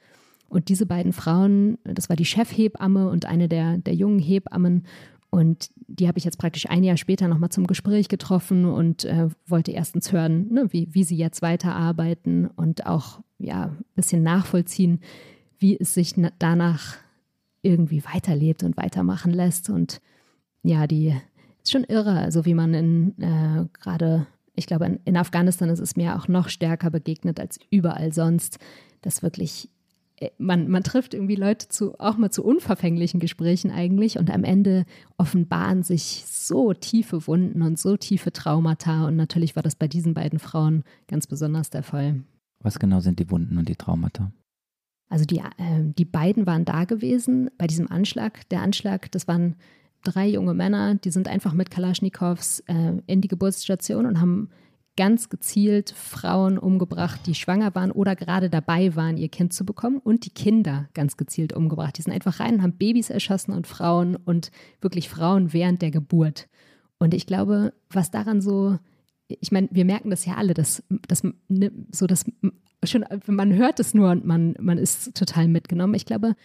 Und 0.51 0.69
diese 0.69 0.85
beiden 0.85 1.13
Frauen, 1.13 1.79
das 1.85 2.09
war 2.09 2.17
die 2.17 2.25
Chefhebamme 2.25 3.09
und 3.09 3.25
eine 3.25 3.49
der, 3.49 3.79
der 3.79 3.95
jungen 3.95 4.19
Hebammen. 4.19 4.85
Und 5.31 5.71
die 5.87 6.09
habe 6.09 6.19
ich 6.19 6.25
jetzt 6.25 6.39
praktisch 6.39 6.69
ein 6.69 6.83
Jahr 6.83 6.97
später 6.97 7.29
nochmal 7.29 7.51
zum 7.51 7.69
Gespräch 7.69 8.09
getroffen 8.09 8.65
und 8.65 9.05
äh, 9.05 9.29
wollte 9.47 9.71
erstens 9.71 10.13
hören, 10.13 10.53
ne, 10.53 10.67
wie, 10.73 10.89
wie 10.93 11.05
sie 11.05 11.17
jetzt 11.17 11.41
weiterarbeiten 11.41 12.49
und 12.49 12.85
auch 12.85 13.21
ja, 13.39 13.67
ein 13.67 13.85
bisschen 13.95 14.25
nachvollziehen, 14.25 15.01
wie 15.61 15.79
es 15.79 15.95
sich 15.95 16.15
danach 16.41 16.97
irgendwie 17.63 18.03
weiterlebt 18.05 18.65
und 18.65 18.77
weitermachen 18.77 19.33
lässt. 19.33 19.71
Und 19.71 20.01
ja, 20.65 20.89
die 20.89 21.15
ist 21.63 21.71
schon 21.71 21.85
irre, 21.85 22.19
also 22.19 22.45
wie 22.45 22.55
man 22.55 22.75
in 22.75 23.23
äh, 23.23 23.67
gerade, 23.81 24.27
ich 24.57 24.67
glaube, 24.67 24.87
in, 24.87 24.99
in 25.05 25.17
Afghanistan 25.17 25.69
ist 25.69 25.79
es 25.79 25.95
mir 25.95 26.17
auch 26.17 26.27
noch 26.27 26.49
stärker 26.49 26.91
begegnet 26.91 27.39
als 27.39 27.61
überall 27.71 28.13
sonst, 28.13 28.59
dass 29.03 29.23
wirklich 29.23 29.69
man, 30.39 30.69
man 30.69 30.83
trifft 30.83 31.15
irgendwie 31.15 31.35
Leute 31.35 31.69
zu, 31.69 31.99
auch 31.99 32.17
mal 32.17 32.31
zu 32.31 32.45
unverfänglichen 32.45 33.21
Gesprächen 33.21 33.71
eigentlich 33.71 34.19
und 34.19 34.31
am 34.31 34.45
Ende 34.45 34.85
offenbaren 35.17 35.83
sich 35.83 36.25
so 36.27 36.75
tiefe 36.75 37.27
Wunden 37.27 37.63
und 37.63 37.79
so 37.79 37.97
tiefe 37.97 38.33
Traumata 38.33 39.07
und 39.07 39.17
natürlich 39.17 39.57
war 39.57 39.63
das 39.63 39.77
bei 39.77 39.89
diesen 39.89 40.15
beiden 40.15 40.39
Frauen 40.39 40.85
ganz 41.09 41.27
besonders 41.27 41.71
der 41.71 41.83
Fall. 41.83 42.23
Was 42.63 42.79
genau 42.79 43.01
sind 43.01 43.19
die 43.19 43.31
Wunden 43.31 43.57
und 43.57 43.69
die 43.69 43.77
Traumata? 43.77 44.33
Also 45.09 45.25
die, 45.25 45.39
äh, 45.39 45.83
die 45.83 46.05
beiden 46.05 46.47
waren 46.47 46.65
da 46.65 46.85
gewesen 46.85 47.51
bei 47.57 47.67
diesem 47.67 47.91
Anschlag. 47.91 48.49
Der 48.51 48.63
Anschlag, 48.63 49.11
das 49.11 49.27
waren 49.27 49.57
drei 50.05 50.29
junge 50.29 50.55
Männer, 50.55 50.95
die 50.95 51.11
sind 51.11 51.29
einfach 51.29 51.53
mit 51.53 51.71
Kalaschnikows 51.71 52.61
äh, 52.67 52.93
in 53.07 53.21
die 53.21 53.29
Geburtsstation 53.29 54.07
und 54.07 54.21
haben 54.21 54.51
ganz 55.01 55.31
gezielt 55.31 55.95
Frauen 55.97 56.59
umgebracht, 56.59 57.21
die 57.25 57.35
schwanger 57.35 57.75
waren 57.75 57.91
oder 57.91 58.15
gerade 58.15 58.51
dabei 58.51 58.95
waren, 58.97 59.17
ihr 59.17 59.31
Kind 59.31 59.55
zu 59.55 59.65
bekommen 59.65 59.97
und 59.97 60.27
die 60.27 60.35
Kinder 60.35 60.91
ganz 60.93 61.17
gezielt 61.17 61.55
umgebracht. 61.55 61.97
Die 61.97 62.03
sind 62.03 62.13
einfach 62.13 62.39
rein 62.39 62.57
und 62.57 62.63
haben 62.63 62.77
Babys 62.77 63.09
erschossen 63.09 63.53
und 63.53 63.67
Frauen 63.67 64.15
und 64.15 64.51
wirklich 64.83 65.09
Frauen 65.09 65.55
während 65.55 65.81
der 65.81 65.91
Geburt. 65.91 66.51
Und 66.99 67.15
ich 67.15 67.25
glaube, 67.25 67.73
was 67.89 68.11
daran 68.11 68.43
so, 68.43 68.79
ich 69.27 69.51
meine, 69.51 69.71
wir 69.71 69.87
merken 69.87 70.11
das 70.11 70.27
ja 70.27 70.35
alle, 70.35 70.53
dass, 70.53 70.83
dass 71.09 71.23
ne, 71.49 71.73
so 71.91 72.07
dass 72.07 72.27
schon, 72.85 73.07
man 73.27 73.55
hört 73.55 73.81
es 73.81 73.95
nur 73.95 74.11
und 74.11 74.27
man, 74.27 74.55
man 74.61 74.77
ist 74.77 75.15
total 75.15 75.49
mitgenommen. 75.49 75.95
Ich 75.95 76.05
glaube, 76.05 76.37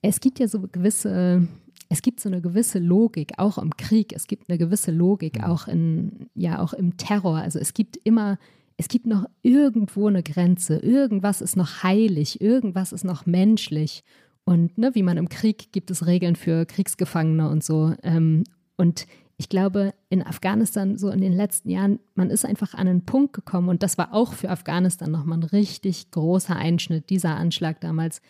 es 0.00 0.20
gibt 0.20 0.38
ja 0.38 0.46
so 0.46 0.60
gewisse 0.60 1.48
es 1.88 2.02
gibt 2.02 2.20
so 2.20 2.28
eine 2.28 2.40
gewisse 2.40 2.78
Logik, 2.78 3.32
auch 3.38 3.58
im 3.58 3.76
Krieg, 3.76 4.12
es 4.12 4.26
gibt 4.26 4.48
eine 4.48 4.58
gewisse 4.58 4.90
Logik, 4.90 5.38
mhm. 5.38 5.44
auch 5.44 5.68
in, 5.68 6.28
ja, 6.34 6.60
auch 6.60 6.72
im 6.72 6.96
Terror. 6.96 7.36
Also 7.36 7.58
es 7.58 7.72
gibt 7.72 7.96
immer, 8.04 8.38
es 8.76 8.88
gibt 8.88 9.06
noch 9.06 9.26
irgendwo 9.42 10.08
eine 10.08 10.22
Grenze, 10.22 10.78
irgendwas 10.78 11.40
ist 11.40 11.56
noch 11.56 11.82
heilig, 11.82 12.40
irgendwas 12.40 12.92
ist 12.92 13.04
noch 13.04 13.26
menschlich. 13.26 14.04
Und 14.44 14.76
ne, 14.78 14.94
wie 14.94 15.02
man 15.02 15.16
im 15.16 15.28
Krieg 15.28 15.72
gibt 15.72 15.90
es 15.90 16.06
Regeln 16.06 16.36
für 16.36 16.66
Kriegsgefangene 16.66 17.48
und 17.48 17.64
so. 17.64 17.94
Ähm, 18.02 18.44
und 18.76 19.06
ich 19.38 19.48
glaube, 19.48 19.94
in 20.10 20.26
Afghanistan 20.26 20.98
so 20.98 21.10
in 21.10 21.20
den 21.20 21.32
letzten 21.32 21.70
Jahren, 21.70 22.00
man 22.14 22.28
ist 22.28 22.44
einfach 22.44 22.74
an 22.74 22.88
einen 22.88 23.04
Punkt 23.04 23.32
gekommen 23.32 23.68
und 23.68 23.82
das 23.82 23.96
war 23.96 24.12
auch 24.12 24.32
für 24.32 24.50
Afghanistan 24.50 25.10
nochmal 25.10 25.38
ein 25.38 25.44
richtig 25.44 26.10
großer 26.10 26.56
Einschnitt, 26.56 27.08
dieser 27.08 27.36
Anschlag 27.36 27.80
damals, 27.80 28.20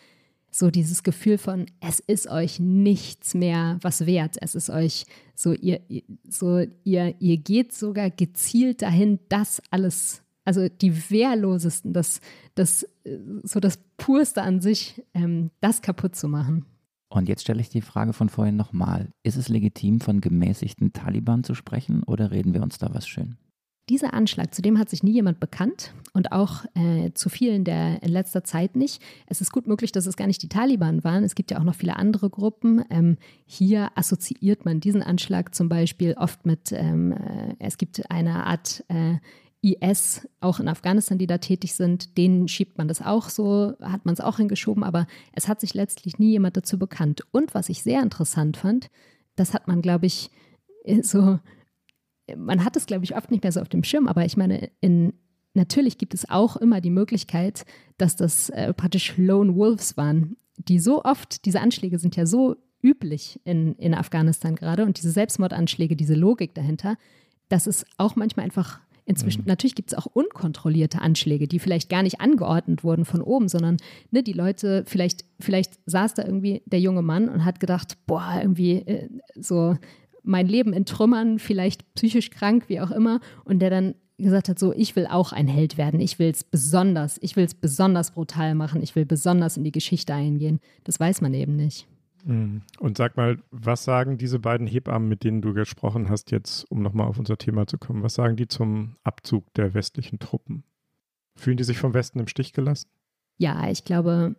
so 0.51 0.71
dieses 0.71 1.03
Gefühl 1.03 1.37
von, 1.37 1.65
es 1.79 1.99
ist 1.99 2.27
euch 2.27 2.59
nichts 2.59 3.33
mehr 3.33 3.77
was 3.81 4.05
wert. 4.05 4.37
Es 4.41 4.55
ist 4.55 4.69
euch 4.69 5.05
so, 5.35 5.53
ihr, 5.53 5.81
so, 6.27 6.65
ihr, 6.83 7.15
ihr 7.19 7.37
geht 7.37 7.73
sogar 7.73 8.09
gezielt 8.09 8.81
dahin, 8.81 9.19
das 9.29 9.61
alles, 9.71 10.21
also 10.45 10.67
die 10.69 11.09
Wehrlosesten, 11.09 11.93
das, 11.93 12.21
das, 12.55 12.87
so 13.43 13.59
das 13.59 13.79
Purste 13.97 14.41
an 14.41 14.61
sich, 14.61 15.03
ähm, 15.13 15.51
das 15.61 15.81
kaputt 15.81 16.15
zu 16.15 16.27
machen. 16.27 16.65
Und 17.09 17.27
jetzt 17.27 17.41
stelle 17.41 17.61
ich 17.61 17.69
die 17.69 17.81
Frage 17.81 18.13
von 18.13 18.29
vorhin 18.29 18.55
nochmal. 18.55 19.09
Ist 19.23 19.35
es 19.35 19.49
legitim, 19.49 19.99
von 19.99 20.21
gemäßigten 20.21 20.93
Taliban 20.93 21.43
zu 21.43 21.55
sprechen 21.55 22.03
oder 22.03 22.31
reden 22.31 22.53
wir 22.53 22.61
uns 22.61 22.77
da 22.77 22.93
was 22.93 23.07
schön? 23.07 23.37
Dieser 23.89 24.13
Anschlag, 24.13 24.53
zu 24.53 24.61
dem 24.61 24.77
hat 24.77 24.89
sich 24.89 25.01
nie 25.01 25.13
jemand 25.13 25.39
bekannt 25.39 25.93
und 26.13 26.31
auch 26.31 26.65
äh, 26.75 27.11
zu 27.13 27.27
vielen 27.27 27.63
der 27.63 28.03
in 28.03 28.09
letzter 28.09 28.43
Zeit 28.43 28.75
nicht. 28.75 29.01
Es 29.25 29.41
ist 29.41 29.51
gut 29.51 29.65
möglich, 29.65 29.91
dass 29.91 30.05
es 30.05 30.15
gar 30.15 30.27
nicht 30.27 30.43
die 30.43 30.47
Taliban 30.47 31.03
waren. 31.03 31.23
Es 31.23 31.33
gibt 31.33 31.49
ja 31.49 31.59
auch 31.59 31.63
noch 31.63 31.73
viele 31.73 31.95
andere 31.95 32.29
Gruppen. 32.29 32.83
Ähm, 32.91 33.17
hier 33.45 33.89
assoziiert 33.95 34.63
man 34.63 34.79
diesen 34.79 35.01
Anschlag 35.01 35.55
zum 35.55 35.69
Beispiel 35.69 36.13
oft 36.19 36.45
mit, 36.45 36.71
ähm, 36.71 37.13
äh, 37.13 37.55
es 37.57 37.79
gibt 37.79 38.11
eine 38.11 38.45
Art 38.45 38.85
äh, 38.89 39.15
IS, 39.61 40.27
auch 40.39 40.59
in 40.59 40.67
Afghanistan, 40.67 41.17
die 41.17 41.27
da 41.27 41.39
tätig 41.39 41.73
sind, 41.73 42.17
denen 42.17 42.47
schiebt 42.47 42.77
man 42.77 42.87
das 42.87 43.01
auch 43.01 43.27
so, 43.29 43.73
hat 43.81 44.05
man 44.05 44.13
es 44.13 44.21
auch 44.21 44.37
hingeschoben, 44.37 44.83
aber 44.83 45.07
es 45.33 45.47
hat 45.47 45.59
sich 45.59 45.73
letztlich 45.73 46.19
nie 46.19 46.29
jemand 46.29 46.55
dazu 46.55 46.77
bekannt. 46.77 47.23
Und 47.31 47.55
was 47.55 47.69
ich 47.69 47.81
sehr 47.81 48.01
interessant 48.01 48.55
fand, 48.55 48.89
das 49.35 49.53
hat 49.53 49.67
man, 49.67 49.81
glaube 49.81 50.05
ich, 50.05 50.29
äh, 50.83 51.01
so 51.01 51.39
man 52.37 52.63
hat 52.63 52.75
es, 52.75 52.85
glaube 52.85 53.03
ich, 53.03 53.15
oft 53.15 53.31
nicht 53.31 53.43
mehr 53.43 53.51
so 53.51 53.61
auf 53.61 53.69
dem 53.69 53.83
Schirm, 53.83 54.07
aber 54.07 54.25
ich 54.25 54.37
meine, 54.37 54.69
in, 54.81 55.13
natürlich 55.53 55.97
gibt 55.97 56.13
es 56.13 56.29
auch 56.29 56.57
immer 56.57 56.81
die 56.81 56.89
Möglichkeit, 56.89 57.65
dass 57.97 58.15
das 58.15 58.49
äh, 58.49 58.73
praktisch 58.73 59.17
Lone 59.17 59.55
Wolves 59.55 59.97
waren, 59.97 60.37
die 60.57 60.79
so 60.79 61.03
oft, 61.03 61.45
diese 61.45 61.61
Anschläge 61.61 61.99
sind 61.99 62.15
ja 62.15 62.25
so 62.25 62.55
üblich 62.81 63.39
in, 63.43 63.75
in 63.75 63.93
Afghanistan 63.93 64.55
gerade 64.55 64.85
und 64.85 64.97
diese 64.97 65.11
Selbstmordanschläge, 65.11 65.95
diese 65.95 66.15
Logik 66.15 66.53
dahinter, 66.53 66.97
dass 67.49 67.67
es 67.67 67.85
auch 67.97 68.15
manchmal 68.15 68.45
einfach 68.45 68.79
inzwischen, 69.05 69.41
mhm. 69.41 69.47
natürlich 69.47 69.75
gibt 69.75 69.91
es 69.91 69.97
auch 69.97 70.05
unkontrollierte 70.05 71.01
Anschläge, 71.01 71.47
die 71.47 71.59
vielleicht 71.59 71.89
gar 71.89 72.03
nicht 72.03 72.21
angeordnet 72.21 72.83
wurden 72.83 73.05
von 73.05 73.21
oben, 73.21 73.47
sondern 73.49 73.77
ne, 74.11 74.21
die 74.21 74.33
Leute, 74.33 74.83
vielleicht, 74.85 75.25
vielleicht 75.39 75.79
saß 75.87 76.13
da 76.13 76.23
irgendwie 76.23 76.61
der 76.67 76.79
junge 76.79 77.01
Mann 77.01 77.27
und 77.27 77.43
hat 77.43 77.59
gedacht, 77.59 77.97
boah, 78.05 78.37
irgendwie 78.39 78.73
äh, 78.73 79.09
so 79.35 79.75
mein 80.23 80.47
Leben 80.47 80.73
in 80.73 80.85
Trümmern, 80.85 81.39
vielleicht 81.39 81.93
psychisch 81.95 82.29
krank, 82.29 82.65
wie 82.67 82.81
auch 82.81 82.91
immer, 82.91 83.19
und 83.45 83.59
der 83.59 83.69
dann 83.69 83.95
gesagt 84.17 84.49
hat, 84.49 84.59
so, 84.59 84.73
ich 84.73 84.95
will 84.95 85.07
auch 85.07 85.31
ein 85.31 85.47
Held 85.47 85.77
werden, 85.77 85.99
ich 85.99 86.19
will 86.19 86.29
es 86.29 86.43
besonders, 86.43 87.17
ich 87.21 87.35
will 87.35 87.45
es 87.45 87.53
besonders 87.53 88.11
brutal 88.11 88.53
machen, 88.55 88.81
ich 88.83 88.95
will 88.95 89.05
besonders 89.05 89.57
in 89.57 89.63
die 89.63 89.71
Geschichte 89.71 90.13
eingehen. 90.13 90.59
Das 90.83 90.99
weiß 90.99 91.21
man 91.21 91.33
eben 91.33 91.55
nicht. 91.55 91.87
Mhm. 92.25 92.61
Und 92.79 92.97
sag 92.97 93.17
mal, 93.17 93.41
was 93.51 93.83
sagen 93.83 94.17
diese 94.17 94.39
beiden 94.39 94.67
Hebammen, 94.67 95.07
mit 95.07 95.23
denen 95.23 95.41
du 95.41 95.53
gesprochen 95.53 96.09
hast, 96.09 96.31
jetzt, 96.31 96.69
um 96.69 96.81
nochmal 96.81 97.07
auf 97.07 97.17
unser 97.17 97.37
Thema 97.37 97.65
zu 97.65 97.77
kommen, 97.77 98.03
was 98.03 98.15
sagen 98.15 98.35
die 98.35 98.47
zum 98.47 98.97
Abzug 99.03 99.53
der 99.53 99.73
westlichen 99.73 100.19
Truppen? 100.19 100.63
Fühlen 101.35 101.57
die 101.57 101.63
sich 101.63 101.77
vom 101.77 101.93
Westen 101.93 102.19
im 102.19 102.27
Stich 102.27 102.51
gelassen? 102.51 102.89
Ja, 103.37 103.69
ich 103.69 103.85
glaube, 103.85 104.35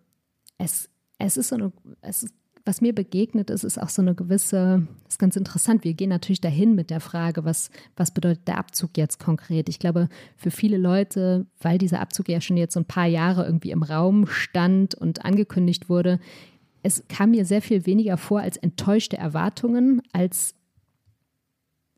es, 0.58 0.90
es 1.18 1.38
ist 1.38 1.48
so 1.48 1.56
eine, 1.56 1.72
es 2.02 2.22
ist 2.22 2.34
was 2.70 2.80
mir 2.80 2.94
begegnet 2.94 3.50
ist, 3.50 3.64
ist 3.64 3.82
auch 3.82 3.88
so 3.88 4.00
eine 4.00 4.14
gewisse, 4.14 4.86
das 5.02 5.14
ist 5.14 5.18
ganz 5.18 5.34
interessant. 5.34 5.82
Wir 5.82 5.92
gehen 5.92 6.08
natürlich 6.08 6.40
dahin 6.40 6.76
mit 6.76 6.90
der 6.90 7.00
Frage, 7.00 7.44
was, 7.44 7.68
was 7.96 8.12
bedeutet 8.12 8.46
der 8.46 8.58
Abzug 8.58 8.96
jetzt 8.96 9.18
konkret? 9.18 9.68
Ich 9.68 9.80
glaube, 9.80 10.08
für 10.36 10.52
viele 10.52 10.76
Leute, 10.76 11.46
weil 11.60 11.78
dieser 11.78 12.00
Abzug 12.00 12.28
ja 12.28 12.40
schon 12.40 12.56
jetzt 12.56 12.74
so 12.74 12.78
ein 12.78 12.84
paar 12.84 13.06
Jahre 13.06 13.44
irgendwie 13.44 13.72
im 13.72 13.82
Raum 13.82 14.28
stand 14.28 14.94
und 14.94 15.24
angekündigt 15.24 15.88
wurde, 15.88 16.20
es 16.84 17.02
kam 17.08 17.32
mir 17.32 17.44
sehr 17.44 17.60
viel 17.60 17.86
weniger 17.86 18.16
vor 18.16 18.38
als 18.38 18.56
enttäuschte 18.56 19.18
Erwartungen, 19.18 20.00
als 20.12 20.54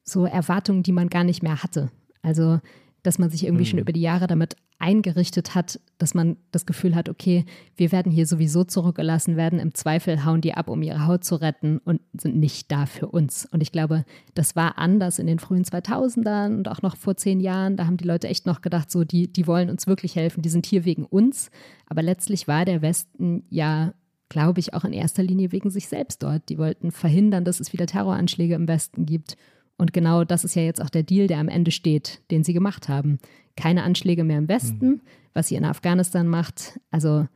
so 0.05 0.25
Erwartungen, 0.25 0.83
die 0.83 0.93
man 0.93 1.11
gar 1.11 1.25
nicht 1.25 1.43
mehr 1.43 1.63
hatte. 1.63 1.91
Also, 2.23 2.61
dass 3.03 3.19
man 3.19 3.29
sich 3.29 3.45
irgendwie 3.45 3.65
mhm. 3.65 3.69
schon 3.69 3.79
über 3.79 3.93
die 3.93 4.01
Jahre 4.01 4.27
damit 4.27 4.57
eingerichtet 4.79 5.55
hat, 5.55 5.81
dass 5.99 6.15
man 6.15 6.37
das 6.51 6.67
Gefühl 6.67 6.95
hat, 6.95 7.09
okay, 7.09 7.45
wir 7.77 7.93
werden 7.93 8.11
hier 8.11 8.27
sowieso 8.27 8.65
zurückgelassen 8.65 9.37
werden, 9.37 9.59
im 9.59 9.75
Zweifel 9.75 10.25
hauen 10.25 10.41
die 10.41 10.55
ab, 10.55 10.69
um 10.69 10.83
ihre 10.83 11.07
Haut 11.07 11.25
zu 11.25 11.37
retten 11.37 11.79
und 11.79 12.01
sind 12.15 12.37
nicht 12.37 12.71
da 12.73 12.87
für 12.87 13.07
uns. 13.07 13.47
Und 13.47 13.63
ich 13.63 13.71
glaube, 13.71 14.05
das 14.35 14.57
war 14.57 14.79
anders 14.79 15.19
in 15.19 15.27
den 15.27 15.39
frühen 15.39 15.65
2000ern 15.65 16.57
und 16.57 16.69
auch 16.69 16.83
noch 16.83 16.97
vor 16.97 17.17
zehn 17.17 17.41
Jahren. 17.41 17.77
Da 17.77 17.87
haben 17.87 17.97
die 17.97 18.07
Leute 18.07 18.29
echt 18.29 18.47
noch 18.47 18.61
gedacht, 18.61 18.91
so, 18.91 19.05
die, 19.05 19.33
die 19.33 19.47
wollen 19.47 19.71
uns 19.71 19.87
wirklich 19.87 20.17
helfen, 20.17 20.43
die 20.43 20.49
sind 20.51 20.67
hier 20.67 20.85
wegen 20.85 21.05
uns. 21.05 21.51
Aber 21.87 22.03
letztlich 22.03 22.49
war 22.49 22.65
der 22.65 22.83
Westen 22.83 23.45
ja 23.51 23.95
glaube 24.33 24.61
ich, 24.61 24.73
auch 24.73 24.85
in 24.85 24.95
erster 24.95 25.23
Linie 25.23 25.53
wegen 25.53 25.69
sich 25.69 25.89
selbst 25.89 26.23
dort. 26.23 26.49
Die 26.49 26.57
wollten 26.57 26.91
verhindern, 26.91 27.45
dass 27.45 27.61
es 27.61 27.75
wieder 27.75 27.85
Terroranschläge 27.85 28.55
im 28.55 28.67
Westen 28.67 29.05
gibt. 29.05 29.37
Und 29.83 29.93
genau 29.93 30.23
das 30.23 30.45
ist 30.45 30.55
ja 30.55 30.63
jetzt 30.63 30.81
auch 30.81 30.91
der 30.91 31.03
Deal, 31.03 31.27
der 31.27 31.39
am 31.39 31.49
Ende 31.49 31.73
steht, 31.73 32.23
den 32.31 32.45
sie 32.45 32.53
gemacht 32.53 32.89
haben 32.89 33.19
keine 33.57 33.83
Anschläge 33.83 34.25
mehr 34.25 34.39
im 34.39 34.49
Westen, 34.49 34.87
mhm. 34.87 35.01
was 35.35 35.49
sie 35.49 35.57
in 35.57 35.65
Afghanistan 35.65 36.27
macht. 36.27 36.81
Also 36.91 37.27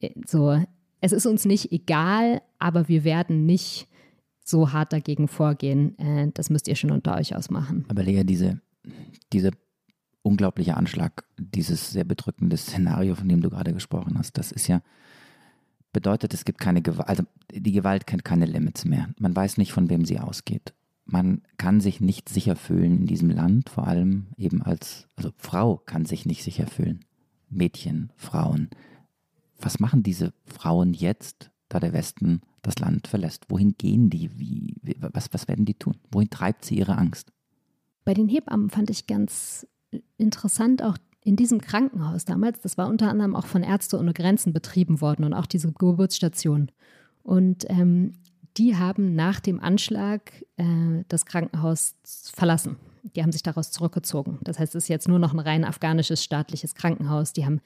äh, 0.00 0.10
so, 0.26 0.62
es 1.00 1.12
ist 1.12 1.26
uns 1.26 1.44
nicht 1.44 1.72
egal, 1.72 2.42
aber 2.58 2.88
wir 2.88 3.04
werden 3.04 3.46
nicht 3.46 3.88
so 4.44 4.72
hart 4.72 4.92
dagegen 4.92 5.28
vorgehen. 5.28 5.98
Äh, 5.98 6.30
das 6.34 6.50
müsst 6.50 6.68
ihr 6.68 6.76
schon 6.76 6.90
unter 6.90 7.16
euch 7.16 7.36
ausmachen. 7.36 7.84
Aber 7.88 8.02
Lea, 8.02 8.24
diese, 8.24 8.60
diese 9.32 9.50
unglaubliche 10.22 10.76
Anschlag, 10.76 11.24
dieses 11.38 11.90
sehr 11.90 12.04
bedrückende 12.04 12.56
Szenario, 12.56 13.14
von 13.14 13.28
dem 13.28 13.40
du 13.40 13.50
gerade 13.50 13.72
gesprochen 13.72 14.18
hast, 14.18 14.38
das 14.38 14.52
ist 14.52 14.66
ja, 14.68 14.82
bedeutet, 15.92 16.34
es 16.34 16.44
gibt 16.44 16.58
keine 16.60 16.82
Gewalt, 16.82 17.08
also 17.08 17.22
die 17.50 17.72
Gewalt 17.72 18.06
kennt 18.06 18.24
keine 18.24 18.44
Limits 18.44 18.84
mehr. 18.84 19.08
Man 19.18 19.34
weiß 19.34 19.56
nicht, 19.56 19.72
von 19.72 19.88
wem 19.88 20.04
sie 20.04 20.18
ausgeht 20.18 20.74
man 21.10 21.42
kann 21.56 21.80
sich 21.80 22.00
nicht 22.00 22.28
sicher 22.28 22.54
fühlen 22.54 22.98
in 22.98 23.06
diesem 23.06 23.30
Land, 23.30 23.70
vor 23.70 23.88
allem 23.88 24.26
eben 24.36 24.62
als, 24.62 25.08
also 25.16 25.30
Frau 25.36 25.78
kann 25.78 26.04
sich 26.04 26.26
nicht 26.26 26.44
sicher 26.44 26.66
fühlen. 26.66 27.04
Mädchen, 27.48 28.12
Frauen. 28.16 28.68
Was 29.58 29.80
machen 29.80 30.02
diese 30.02 30.32
Frauen 30.44 30.92
jetzt, 30.92 31.50
da 31.70 31.80
der 31.80 31.94
Westen 31.94 32.42
das 32.60 32.78
Land 32.78 33.06
verlässt? 33.06 33.46
Wohin 33.48 33.74
gehen 33.78 34.10
die? 34.10 34.30
Wie, 34.38 34.74
was, 35.00 35.32
was 35.32 35.48
werden 35.48 35.64
die 35.64 35.74
tun? 35.74 35.96
Wohin 36.10 36.28
treibt 36.28 36.66
sie 36.66 36.76
ihre 36.76 36.98
Angst? 36.98 37.32
Bei 38.04 38.12
den 38.12 38.28
Hebammen 38.28 38.68
fand 38.68 38.90
ich 38.90 39.06
ganz 39.06 39.66
interessant 40.18 40.82
auch 40.82 40.98
in 41.24 41.36
diesem 41.36 41.60
Krankenhaus 41.60 42.24
damals, 42.24 42.60
das 42.60 42.78
war 42.78 42.88
unter 42.88 43.10
anderem 43.10 43.34
auch 43.34 43.46
von 43.46 43.62
Ärzte 43.62 43.98
ohne 43.98 44.12
Grenzen 44.12 44.52
betrieben 44.52 45.00
worden 45.00 45.24
und 45.24 45.34
auch 45.34 45.46
diese 45.46 45.72
Geburtsstation. 45.72 46.70
Und 47.22 47.66
ähm, 47.68 48.12
die 48.58 48.76
haben 48.76 49.14
nach 49.14 49.40
dem 49.40 49.60
Anschlag 49.60 50.44
äh, 50.56 51.04
das 51.08 51.26
Krankenhaus 51.26 51.94
verlassen. 52.34 52.76
Die 53.14 53.22
haben 53.22 53.32
sich 53.32 53.42
daraus 53.42 53.70
zurückgezogen. 53.70 54.38
Das 54.42 54.58
heißt, 54.58 54.74
es 54.74 54.84
ist 54.84 54.88
jetzt 54.88 55.08
nur 55.08 55.18
noch 55.18 55.32
ein 55.32 55.38
rein 55.38 55.64
afghanisches 55.64 56.22
staatliches 56.22 56.74
Krankenhaus. 56.74 57.32
Die 57.32 57.46
haben 57.46 57.60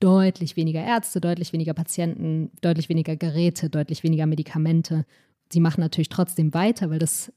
deutlich 0.00 0.56
weniger 0.56 0.82
Ärzte, 0.82 1.20
deutlich 1.20 1.52
weniger 1.52 1.74
Patienten, 1.74 2.50
deutlich 2.62 2.88
weniger 2.88 3.16
Geräte, 3.16 3.68
deutlich 3.68 4.02
weniger 4.02 4.26
Medikamente. 4.26 5.04
Sie 5.52 5.60
machen 5.60 5.80
natürlich 5.80 6.08
trotzdem 6.08 6.54
weiter, 6.54 6.90
weil 6.90 6.98
das, 6.98 7.32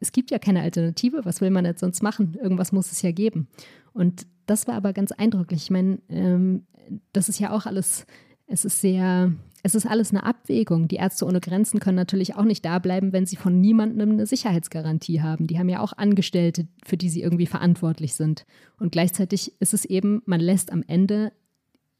es 0.00 0.12
gibt 0.12 0.30
ja 0.30 0.38
keine 0.38 0.62
Alternative. 0.62 1.24
Was 1.24 1.40
will 1.40 1.50
man 1.50 1.64
jetzt 1.64 1.80
sonst 1.80 2.02
machen? 2.02 2.36
Irgendwas 2.42 2.72
muss 2.72 2.90
es 2.90 3.02
ja 3.02 3.12
geben. 3.12 3.48
Und 3.92 4.26
das 4.46 4.66
war 4.66 4.74
aber 4.74 4.92
ganz 4.92 5.12
eindrücklich. 5.12 5.64
Ich 5.64 5.70
meine, 5.70 5.98
ähm, 6.08 6.66
das 7.12 7.28
ist 7.28 7.38
ja 7.38 7.52
auch 7.52 7.66
alles, 7.66 8.06
es 8.46 8.64
ist 8.64 8.80
sehr 8.80 9.32
es 9.62 9.74
ist 9.74 9.86
alles 9.86 10.10
eine 10.10 10.24
Abwägung. 10.24 10.88
Die 10.88 10.96
Ärzte 10.96 11.26
ohne 11.26 11.40
Grenzen 11.40 11.80
können 11.80 11.96
natürlich 11.96 12.36
auch 12.36 12.44
nicht 12.44 12.64
da 12.64 12.78
bleiben, 12.78 13.12
wenn 13.12 13.26
sie 13.26 13.36
von 13.36 13.60
niemandem 13.60 14.12
eine 14.12 14.26
Sicherheitsgarantie 14.26 15.22
haben. 15.22 15.46
Die 15.46 15.58
haben 15.58 15.68
ja 15.68 15.80
auch 15.80 15.92
Angestellte, 15.92 16.66
für 16.84 16.96
die 16.96 17.08
sie 17.08 17.22
irgendwie 17.22 17.46
verantwortlich 17.46 18.14
sind. 18.14 18.46
Und 18.78 18.92
gleichzeitig 18.92 19.60
ist 19.60 19.74
es 19.74 19.84
eben, 19.84 20.22
man 20.26 20.40
lässt 20.40 20.72
am 20.72 20.84
Ende 20.86 21.32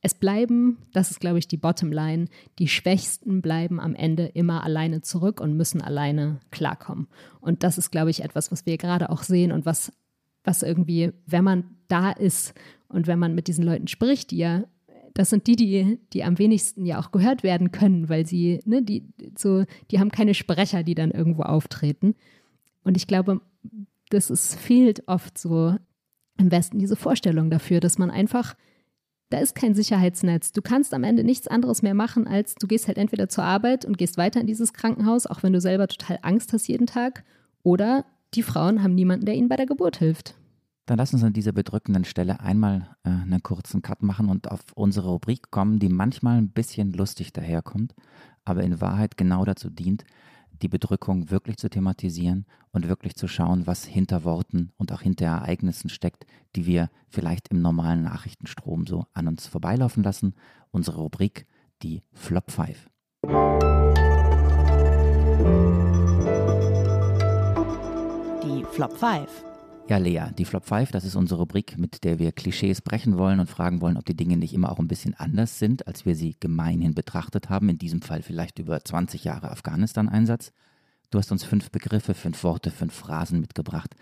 es 0.00 0.14
bleiben, 0.14 0.78
das 0.92 1.10
ist, 1.10 1.18
glaube 1.18 1.40
ich, 1.40 1.48
die 1.48 1.56
Bottomline, 1.56 2.26
die 2.60 2.68
Schwächsten 2.68 3.42
bleiben 3.42 3.80
am 3.80 3.96
Ende 3.96 4.26
immer 4.26 4.62
alleine 4.62 5.02
zurück 5.02 5.40
und 5.40 5.56
müssen 5.56 5.80
alleine 5.80 6.38
klarkommen. 6.50 7.08
Und 7.40 7.64
das 7.64 7.78
ist, 7.78 7.90
glaube 7.90 8.10
ich, 8.10 8.22
etwas, 8.22 8.52
was 8.52 8.64
wir 8.64 8.78
gerade 8.78 9.10
auch 9.10 9.24
sehen 9.24 9.50
und 9.50 9.66
was, 9.66 9.92
was 10.44 10.62
irgendwie, 10.62 11.12
wenn 11.26 11.42
man 11.42 11.64
da 11.88 12.12
ist 12.12 12.54
und 12.88 13.08
wenn 13.08 13.18
man 13.18 13.34
mit 13.34 13.48
diesen 13.48 13.64
Leuten 13.64 13.88
spricht, 13.88 14.30
die 14.30 14.38
ja 14.38 14.64
das 15.14 15.30
sind 15.30 15.46
die, 15.46 15.56
die, 15.56 15.98
die 16.12 16.24
am 16.24 16.38
wenigsten 16.38 16.84
ja 16.86 17.00
auch 17.00 17.10
gehört 17.10 17.42
werden 17.42 17.72
können, 17.72 18.08
weil 18.08 18.26
sie, 18.26 18.60
ne, 18.64 18.82
die, 18.82 19.04
so, 19.36 19.64
die 19.90 19.98
haben 19.98 20.10
keine 20.10 20.34
Sprecher, 20.34 20.82
die 20.82 20.94
dann 20.94 21.10
irgendwo 21.10 21.42
auftreten. 21.42 22.14
Und 22.84 22.96
ich 22.96 23.06
glaube, 23.06 23.40
das 24.10 24.30
ist, 24.30 24.54
fehlt 24.56 25.06
oft 25.06 25.36
so 25.38 25.76
im 26.38 26.50
Westen 26.50 26.78
diese 26.78 26.96
Vorstellung 26.96 27.50
dafür, 27.50 27.80
dass 27.80 27.98
man 27.98 28.10
einfach, 28.10 28.54
da 29.30 29.38
ist 29.38 29.54
kein 29.54 29.74
Sicherheitsnetz. 29.74 30.52
Du 30.52 30.62
kannst 30.62 30.94
am 30.94 31.04
Ende 31.04 31.24
nichts 31.24 31.48
anderes 31.48 31.82
mehr 31.82 31.94
machen, 31.94 32.26
als 32.26 32.54
du 32.54 32.66
gehst 32.66 32.86
halt 32.86 32.96
entweder 32.96 33.28
zur 33.28 33.44
Arbeit 33.44 33.84
und 33.84 33.98
gehst 33.98 34.16
weiter 34.16 34.40
in 34.40 34.46
dieses 34.46 34.72
Krankenhaus, 34.72 35.26
auch 35.26 35.42
wenn 35.42 35.52
du 35.52 35.60
selber 35.60 35.88
total 35.88 36.18
Angst 36.22 36.52
hast 36.52 36.68
jeden 36.68 36.86
Tag, 36.86 37.24
oder 37.62 38.06
die 38.34 38.42
Frauen 38.42 38.82
haben 38.82 38.94
niemanden, 38.94 39.26
der 39.26 39.34
ihnen 39.34 39.48
bei 39.48 39.56
der 39.56 39.66
Geburt 39.66 39.98
hilft. 39.98 40.37
Dann 40.88 40.96
lass 40.96 41.12
uns 41.12 41.22
an 41.22 41.34
dieser 41.34 41.52
bedrückenden 41.52 42.06
Stelle 42.06 42.40
einmal 42.40 42.96
äh, 43.04 43.10
einen 43.10 43.42
kurzen 43.42 43.82
Cut 43.82 44.02
machen 44.02 44.30
und 44.30 44.50
auf 44.50 44.60
unsere 44.74 45.10
Rubrik 45.10 45.50
kommen, 45.50 45.78
die 45.78 45.90
manchmal 45.90 46.38
ein 46.38 46.48
bisschen 46.48 46.94
lustig 46.94 47.34
daherkommt, 47.34 47.94
aber 48.46 48.62
in 48.62 48.80
Wahrheit 48.80 49.18
genau 49.18 49.44
dazu 49.44 49.68
dient, 49.68 50.06
die 50.62 50.68
Bedrückung 50.68 51.30
wirklich 51.30 51.58
zu 51.58 51.68
thematisieren 51.68 52.46
und 52.72 52.88
wirklich 52.88 53.16
zu 53.16 53.28
schauen, 53.28 53.66
was 53.66 53.84
hinter 53.84 54.24
Worten 54.24 54.72
und 54.78 54.90
auch 54.90 55.02
hinter 55.02 55.26
Ereignissen 55.26 55.90
steckt, 55.90 56.24
die 56.56 56.64
wir 56.64 56.88
vielleicht 57.10 57.48
im 57.48 57.60
normalen 57.60 58.02
Nachrichtenstrom 58.02 58.86
so 58.86 59.04
an 59.12 59.28
uns 59.28 59.46
vorbeilaufen 59.46 60.02
lassen. 60.02 60.34
Unsere 60.70 61.00
Rubrik, 61.00 61.44
die 61.82 62.02
Flop 62.14 62.50
5. 62.50 62.88
Die 68.42 68.64
Flop 68.72 68.96
5. 68.96 69.47
Ja, 69.88 69.96
Lea, 69.96 70.24
die 70.36 70.44
Flop 70.44 70.66
5, 70.66 70.90
das 70.90 71.04
ist 71.04 71.16
unsere 71.16 71.40
Rubrik, 71.40 71.78
mit 71.78 72.04
der 72.04 72.18
wir 72.18 72.32
Klischees 72.32 72.82
brechen 72.82 73.16
wollen 73.16 73.40
und 73.40 73.48
fragen 73.48 73.80
wollen, 73.80 73.96
ob 73.96 74.04
die 74.04 74.16
Dinge 74.16 74.36
nicht 74.36 74.52
immer 74.52 74.70
auch 74.70 74.78
ein 74.78 74.86
bisschen 74.86 75.14
anders 75.14 75.58
sind, 75.58 75.86
als 75.86 76.04
wir 76.04 76.14
sie 76.14 76.36
gemeinhin 76.38 76.94
betrachtet 76.94 77.48
haben. 77.48 77.70
In 77.70 77.78
diesem 77.78 78.02
Fall 78.02 78.20
vielleicht 78.20 78.58
über 78.58 78.84
20 78.84 79.24
Jahre 79.24 79.50
Afghanistan-Einsatz. 79.50 80.52
Du 81.08 81.18
hast 81.18 81.32
uns 81.32 81.42
fünf 81.42 81.70
Begriffe, 81.70 82.12
fünf 82.12 82.44
Worte, 82.44 82.70
fünf 82.70 82.92
Phrasen 82.92 83.40
mitgebracht, 83.40 83.94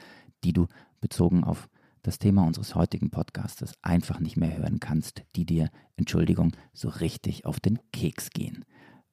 die 0.43 0.53
du 0.53 0.67
bezogen 1.01 1.45
auf 1.45 1.69
das 2.03 2.19
Thema 2.19 2.45
unseres 2.45 2.75
heutigen 2.75 3.11
Podcastes 3.11 3.75
einfach 3.83 4.19
nicht 4.19 4.37
mehr 4.37 4.57
hören 4.57 4.81
kannst, 4.81 5.23
die 5.37 5.47
dir, 5.47 5.71
Entschuldigung, 5.95 6.51
so 6.73 6.89
richtig 6.89 7.47
auf 7.47 7.61
den 7.61 7.79
Keks 7.93 8.31
gehen. 8.31 8.65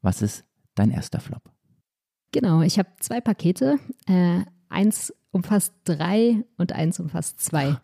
Was 0.01 0.24
ist 0.24 0.43
dein 0.74 0.89
erster 0.89 1.19
Flop? 1.19 1.51
Genau, 2.32 2.61
ich 2.61 2.80
habe 2.80 2.89
zwei 2.99 3.21
Pakete. 3.21 3.78
Äh, 4.07 4.41
eins 4.69 5.13
umfasst 5.34 5.73
drei 5.84 6.45
und 6.57 6.71
eins 6.71 6.99
umfasst 6.99 7.41
zwei. 7.41 7.77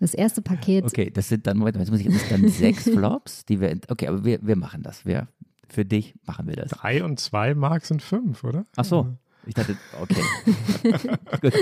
Das 0.00 0.14
erste 0.14 0.42
Paket. 0.42 0.84
Okay, 0.84 1.10
das 1.10 1.28
sind 1.28 1.46
dann, 1.46 1.64
jetzt 1.64 1.90
muss 1.90 2.00
ich 2.00 2.06
jetzt 2.06 2.30
dann 2.30 2.48
sechs 2.48 2.84
Flops, 2.84 3.44
die 3.44 3.60
wir. 3.60 3.78
Okay, 3.88 4.08
aber 4.08 4.24
wir, 4.24 4.40
wir 4.42 4.56
machen 4.56 4.82
das. 4.82 5.06
Wir, 5.06 5.28
für 5.68 5.84
dich 5.84 6.14
machen 6.26 6.48
wir 6.48 6.56
das. 6.56 6.70
Drei 6.70 7.04
und 7.04 7.20
zwei 7.20 7.54
Mark 7.54 7.84
sind 7.84 8.02
fünf, 8.02 8.42
oder? 8.42 8.64
Ach 8.76 8.84
so. 8.84 9.14
Ich 9.46 9.54
dachte, 9.54 9.76
okay. 10.00 10.22
Gut. 11.42 11.54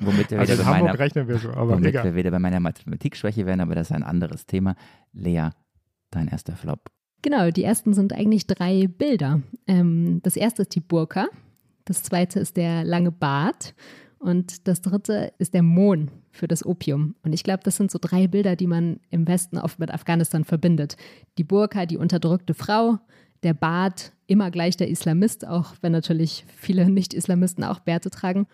Womit 0.00 0.30
wir, 0.32 0.40
also 0.40 0.54
wieder, 0.54 0.64
bei 0.64 0.70
meiner, 0.70 0.98
rechnen 0.98 1.28
wir 1.28 1.38
so, 1.38 1.50
aber 1.50 1.74
womit 1.74 1.94
wir 1.94 2.14
wieder 2.16 2.32
bei 2.32 2.40
meiner 2.40 2.58
Mathematikschwäche 2.58 3.46
werden, 3.46 3.60
aber 3.60 3.76
das 3.76 3.90
ist 3.90 3.96
ein 3.96 4.02
anderes 4.02 4.46
Thema. 4.46 4.74
Lea, 5.12 5.50
dein 6.10 6.26
erster 6.26 6.56
Flop. 6.56 6.90
Genau, 7.22 7.52
die 7.52 7.62
ersten 7.62 7.94
sind 7.94 8.12
eigentlich 8.12 8.48
drei 8.48 8.88
Bilder. 8.88 9.42
Ähm, 9.68 10.20
das 10.24 10.36
erste 10.36 10.62
ist 10.62 10.74
die 10.74 10.80
Burka, 10.80 11.28
das 11.84 12.02
zweite 12.02 12.40
ist 12.40 12.56
der 12.56 12.84
lange 12.84 13.12
Bart 13.12 13.74
und 14.24 14.66
das 14.66 14.80
dritte 14.80 15.34
ist 15.36 15.52
der 15.52 15.62
Mohn 15.62 16.10
für 16.30 16.48
das 16.48 16.64
Opium. 16.64 17.14
Und 17.22 17.34
ich 17.34 17.44
glaube, 17.44 17.60
das 17.62 17.76
sind 17.76 17.90
so 17.90 17.98
drei 18.00 18.26
Bilder, 18.26 18.56
die 18.56 18.66
man 18.66 18.98
im 19.10 19.28
Westen 19.28 19.58
oft 19.58 19.78
mit 19.78 19.92
Afghanistan 19.92 20.44
verbindet. 20.44 20.96
Die 21.36 21.44
Burka, 21.44 21.84
die 21.84 21.98
unterdrückte 21.98 22.54
Frau, 22.54 22.98
der 23.42 23.52
Bart, 23.52 24.12
immer 24.26 24.50
gleich 24.50 24.78
der 24.78 24.88
Islamist, 24.88 25.46
auch 25.46 25.74
wenn 25.82 25.92
natürlich 25.92 26.46
viele 26.56 26.88
Nicht-Islamisten 26.88 27.64
auch 27.64 27.80
Bärte 27.80 28.08
tragen. 28.08 28.46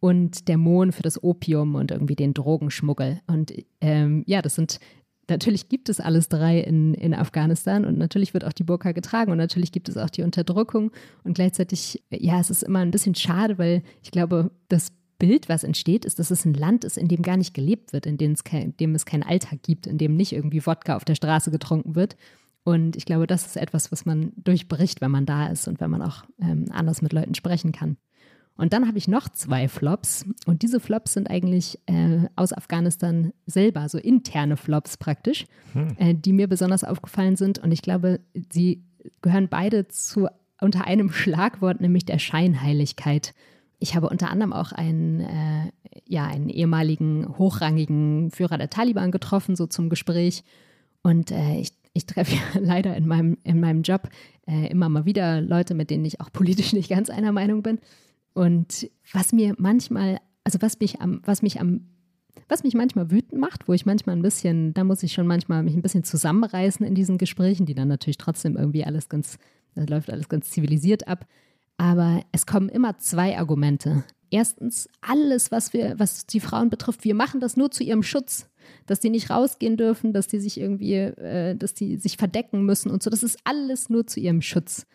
Und 0.00 0.48
der 0.48 0.56
Mohn 0.56 0.92
für 0.92 1.02
das 1.02 1.22
Opium 1.22 1.74
und 1.74 1.90
irgendwie 1.90 2.16
den 2.16 2.32
Drogenschmuggel. 2.32 3.20
Und 3.26 3.52
ähm, 3.82 4.24
ja, 4.26 4.40
das 4.40 4.54
sind 4.54 4.80
natürlich 5.28 5.68
gibt 5.68 5.90
es 5.90 6.00
alles 6.00 6.30
drei 6.30 6.58
in, 6.58 6.94
in 6.94 7.12
Afghanistan 7.12 7.84
und 7.84 7.98
natürlich 7.98 8.32
wird 8.32 8.46
auch 8.46 8.54
die 8.54 8.64
Burka 8.64 8.92
getragen 8.92 9.30
und 9.30 9.36
natürlich 9.36 9.72
gibt 9.72 9.90
es 9.90 9.98
auch 9.98 10.08
die 10.08 10.22
Unterdrückung 10.22 10.90
und 11.22 11.34
gleichzeitig, 11.34 12.02
ja, 12.08 12.40
es 12.40 12.48
ist 12.48 12.62
immer 12.62 12.78
ein 12.78 12.90
bisschen 12.90 13.14
schade, 13.14 13.58
weil 13.58 13.82
ich 14.02 14.10
glaube, 14.10 14.50
das 14.68 14.90
Bild, 15.18 15.48
was 15.48 15.64
entsteht, 15.64 16.04
ist, 16.04 16.18
dass 16.18 16.30
es 16.30 16.44
ein 16.44 16.54
Land 16.54 16.84
ist, 16.84 16.96
in 16.96 17.08
dem 17.08 17.22
gar 17.22 17.36
nicht 17.36 17.54
gelebt 17.54 17.92
wird, 17.92 18.06
in 18.06 18.18
dem 18.18 18.32
es, 18.32 18.44
kein, 18.44 18.62
in 18.62 18.76
dem 18.76 18.94
es 18.94 19.04
keinen 19.04 19.24
Alltag 19.24 19.62
gibt, 19.62 19.86
in 19.86 19.98
dem 19.98 20.16
nicht 20.16 20.32
irgendwie 20.32 20.64
Wodka 20.64 20.96
auf 20.96 21.04
der 21.04 21.16
Straße 21.16 21.50
getrunken 21.50 21.94
wird. 21.94 22.16
Und 22.64 22.96
ich 22.96 23.06
glaube, 23.06 23.26
das 23.26 23.46
ist 23.46 23.56
etwas, 23.56 23.90
was 23.90 24.04
man 24.04 24.32
durchbricht, 24.36 25.00
wenn 25.00 25.10
man 25.10 25.26
da 25.26 25.48
ist 25.48 25.68
und 25.68 25.80
wenn 25.80 25.90
man 25.90 26.02
auch 26.02 26.24
ähm, 26.40 26.66
anders 26.70 27.02
mit 27.02 27.12
Leuten 27.12 27.34
sprechen 27.34 27.72
kann. 27.72 27.96
Und 28.56 28.72
dann 28.72 28.88
habe 28.88 28.98
ich 28.98 29.06
noch 29.06 29.28
zwei 29.28 29.68
Flops. 29.68 30.26
Und 30.44 30.62
diese 30.62 30.80
Flops 30.80 31.14
sind 31.14 31.30
eigentlich 31.30 31.78
äh, 31.86 32.26
aus 32.34 32.52
Afghanistan 32.52 33.32
selber, 33.46 33.88
so 33.88 33.98
interne 33.98 34.56
Flops 34.56 34.96
praktisch, 34.96 35.46
hm. 35.72 35.96
äh, 35.96 36.14
die 36.14 36.32
mir 36.32 36.48
besonders 36.48 36.84
aufgefallen 36.84 37.36
sind. 37.36 37.58
Und 37.60 37.70
ich 37.70 37.82
glaube, 37.82 38.20
sie 38.52 38.82
gehören 39.22 39.48
beide 39.48 39.86
zu 39.88 40.28
unter 40.60 40.86
einem 40.86 41.12
Schlagwort, 41.12 41.80
nämlich 41.80 42.04
der 42.04 42.18
Scheinheiligkeit. 42.18 43.32
Ich 43.78 43.94
habe 43.94 44.08
unter 44.08 44.30
anderem 44.30 44.52
auch 44.52 44.72
einen, 44.72 45.20
äh, 45.20 45.70
ja, 46.06 46.26
einen 46.26 46.48
ehemaligen 46.48 47.38
hochrangigen 47.38 48.30
Führer 48.30 48.58
der 48.58 48.70
Taliban 48.70 49.10
getroffen, 49.10 49.56
so 49.56 49.66
zum 49.66 49.88
Gespräch. 49.88 50.44
Und 51.02 51.30
äh, 51.30 51.60
ich, 51.60 51.70
ich 51.92 52.06
treffe 52.06 52.34
ja 52.34 52.60
leider 52.60 52.96
in 52.96 53.06
meinem, 53.06 53.38
in 53.44 53.60
meinem 53.60 53.82
Job 53.82 54.08
äh, 54.46 54.68
immer 54.68 54.88
mal 54.88 55.04
wieder 55.04 55.40
Leute, 55.40 55.74
mit 55.74 55.90
denen 55.90 56.04
ich 56.04 56.20
auch 56.20 56.32
politisch 56.32 56.72
nicht 56.74 56.90
ganz 56.90 57.10
einer 57.10 57.32
Meinung 57.32 57.62
bin. 57.62 57.78
Und 58.34 58.88
was 59.12 59.32
mir 59.32 59.54
manchmal, 59.58 60.20
also 60.44 60.60
was 60.60 60.78
mich 60.80 61.00
am, 61.00 61.20
was 61.24 61.42
mich 61.42 61.60
am, 61.60 61.88
was 62.48 62.62
mich 62.62 62.74
manchmal 62.74 63.10
wütend 63.10 63.40
macht, 63.40 63.68
wo 63.68 63.72
ich 63.72 63.84
manchmal 63.84 64.16
ein 64.16 64.22
bisschen, 64.22 64.72
da 64.74 64.84
muss 64.84 65.02
ich 65.02 65.12
schon 65.12 65.26
manchmal 65.26 65.62
mich 65.62 65.74
ein 65.74 65.82
bisschen 65.82 66.04
zusammenreißen 66.04 66.86
in 66.86 66.94
diesen 66.94 67.18
Gesprächen, 67.18 67.66
die 67.66 67.74
dann 67.74 67.88
natürlich 67.88 68.16
trotzdem 68.16 68.56
irgendwie 68.56 68.84
alles 68.84 69.08
ganz, 69.08 69.38
das 69.74 69.88
läuft 69.88 70.10
alles 70.10 70.28
ganz 70.28 70.50
zivilisiert 70.50 71.08
ab. 71.08 71.26
Aber 71.78 72.22
es 72.32 72.46
kommen 72.46 72.68
immer 72.68 72.98
zwei 72.98 73.38
Argumente. 73.38 74.04
Erstens, 74.30 74.88
alles, 75.00 75.50
was 75.50 75.72
wir, 75.72 75.98
was 75.98 76.26
die 76.26 76.40
Frauen 76.40 76.68
betrifft, 76.68 77.04
wir 77.04 77.14
machen 77.14 77.40
das 77.40 77.56
nur 77.56 77.70
zu 77.70 77.82
ihrem 77.82 78.02
Schutz, 78.02 78.50
dass 78.84 79.00
die 79.00 79.08
nicht 79.08 79.30
rausgehen 79.30 79.78
dürfen, 79.78 80.12
dass 80.12 80.26
die 80.26 80.40
sich 80.40 80.60
irgendwie, 80.60 80.94
äh, 80.94 81.56
dass 81.56 81.72
die 81.72 81.96
sich 81.96 82.18
verdecken 82.18 82.66
müssen 82.66 82.90
und 82.90 83.02
so. 83.02 83.08
Das 83.08 83.22
ist 83.22 83.38
alles 83.44 83.88
nur 83.88 84.06
zu 84.06 84.20
ihrem 84.20 84.42
Schutz. 84.42 84.86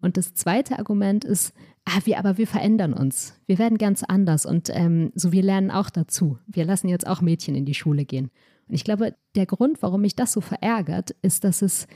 Und 0.00 0.16
das 0.16 0.34
zweite 0.34 0.78
Argument 0.78 1.24
ist, 1.24 1.52
ah, 1.84 2.00
wir, 2.04 2.18
aber 2.18 2.38
wir 2.38 2.46
verändern 2.46 2.92
uns. 2.92 3.34
Wir 3.46 3.58
werden 3.58 3.78
ganz 3.78 4.04
anders 4.04 4.46
und 4.46 4.70
ähm, 4.72 5.10
so 5.14 5.32
wir 5.32 5.42
lernen 5.42 5.70
auch 5.70 5.90
dazu. 5.90 6.38
Wir 6.46 6.64
lassen 6.64 6.88
jetzt 6.88 7.06
auch 7.06 7.22
Mädchen 7.22 7.56
in 7.56 7.64
die 7.64 7.74
Schule 7.74 8.04
gehen. 8.04 8.30
Und 8.68 8.74
ich 8.74 8.84
glaube, 8.84 9.14
der 9.34 9.46
Grund, 9.46 9.82
warum 9.82 10.02
mich 10.02 10.14
das 10.14 10.32
so 10.32 10.40
verärgert, 10.40 11.12
ist, 11.22 11.44
dass 11.44 11.62
es 11.62 11.86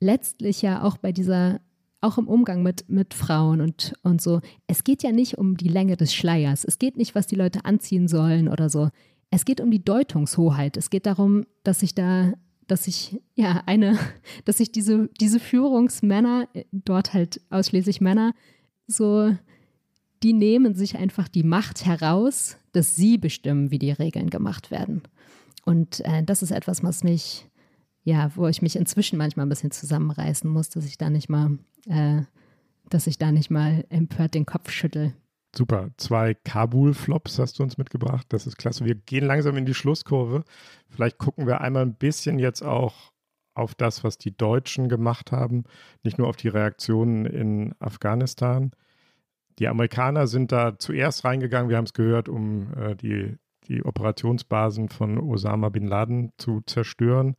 letztlich 0.00 0.62
ja 0.62 0.82
auch 0.82 0.98
bei 0.98 1.12
dieser, 1.12 1.60
auch 2.00 2.18
im 2.18 2.28
Umgang 2.28 2.62
mit, 2.62 2.88
mit 2.88 3.14
Frauen 3.14 3.60
und, 3.60 3.92
und 4.02 4.20
so, 4.22 4.40
es 4.66 4.84
geht 4.84 5.02
ja 5.02 5.12
nicht 5.12 5.36
um 5.38 5.56
die 5.56 5.68
Länge 5.68 5.96
des 5.96 6.14
Schleiers. 6.14 6.64
Es 6.64 6.78
geht 6.78 6.96
nicht, 6.96 7.14
was 7.14 7.26
die 7.26 7.34
Leute 7.34 7.64
anziehen 7.64 8.06
sollen 8.06 8.48
oder 8.48 8.68
so. 8.68 8.90
Es 9.30 9.44
geht 9.44 9.60
um 9.60 9.70
die 9.70 9.84
Deutungshoheit. 9.84 10.76
Es 10.76 10.90
geht 10.90 11.06
darum, 11.06 11.44
dass 11.64 11.80
sich 11.80 11.94
da 11.94 12.32
dass 12.68 12.86
ich 12.86 13.18
ja 13.34 13.62
eine, 13.66 13.98
dass 14.44 14.60
ich 14.60 14.70
diese, 14.70 15.08
diese 15.20 15.40
Führungsmänner, 15.40 16.48
äh, 16.52 16.64
dort 16.70 17.14
halt 17.14 17.40
ausschließlich 17.50 18.00
Männer, 18.00 18.34
so, 18.86 19.34
die 20.22 20.32
nehmen 20.32 20.74
sich 20.74 20.96
einfach 20.96 21.28
die 21.28 21.42
Macht 21.42 21.84
heraus, 21.84 22.56
dass 22.72 22.96
sie 22.96 23.18
bestimmen, 23.18 23.70
wie 23.70 23.78
die 23.78 23.90
Regeln 23.90 24.30
gemacht 24.30 24.70
werden. 24.70 25.02
Und 25.64 26.00
äh, 26.00 26.22
das 26.22 26.42
ist 26.42 26.50
etwas, 26.50 26.82
was 26.82 27.04
mich, 27.04 27.46
ja, 28.08 28.30
wo 28.36 28.48
ich 28.48 28.62
mich 28.62 28.74
inzwischen 28.74 29.18
manchmal 29.18 29.44
ein 29.44 29.50
bisschen 29.50 29.70
zusammenreißen 29.70 30.48
muss, 30.48 30.70
dass 30.70 30.86
ich 30.86 30.96
da 30.96 31.10
nicht 31.10 31.28
mal, 31.28 31.58
äh, 31.86 32.22
dass 32.88 33.06
ich 33.06 33.18
da 33.18 33.32
nicht 33.32 33.50
mal 33.50 33.84
empört 33.90 34.32
den 34.32 34.46
Kopf 34.46 34.70
schüttel. 34.70 35.12
Super. 35.54 35.90
Zwei 35.98 36.32
Kabul-Flops 36.32 37.38
hast 37.38 37.58
du 37.58 37.62
uns 37.64 37.76
mitgebracht. 37.76 38.26
Das 38.30 38.46
ist 38.46 38.56
klasse. 38.56 38.86
Wir 38.86 38.94
gehen 38.94 39.26
langsam 39.26 39.58
in 39.58 39.66
die 39.66 39.74
Schlusskurve. 39.74 40.44
Vielleicht 40.88 41.18
gucken 41.18 41.46
wir 41.46 41.60
einmal 41.60 41.82
ein 41.82 41.96
bisschen 41.96 42.38
jetzt 42.38 42.62
auch 42.62 43.12
auf 43.52 43.74
das, 43.74 44.04
was 44.04 44.16
die 44.16 44.34
Deutschen 44.34 44.88
gemacht 44.88 45.30
haben, 45.30 45.64
nicht 46.02 46.16
nur 46.16 46.28
auf 46.28 46.36
die 46.36 46.48
Reaktionen 46.48 47.26
in 47.26 47.74
Afghanistan. 47.78 48.70
Die 49.58 49.68
Amerikaner 49.68 50.28
sind 50.28 50.50
da 50.50 50.78
zuerst 50.78 51.24
reingegangen, 51.24 51.68
wir 51.68 51.76
haben 51.76 51.84
es 51.84 51.92
gehört, 51.92 52.30
um 52.30 52.72
äh, 52.74 52.94
die, 52.94 53.36
die 53.64 53.82
Operationsbasen 53.84 54.88
von 54.88 55.18
Osama 55.18 55.68
bin 55.68 55.88
Laden 55.88 56.32
zu 56.38 56.62
zerstören. 56.64 57.34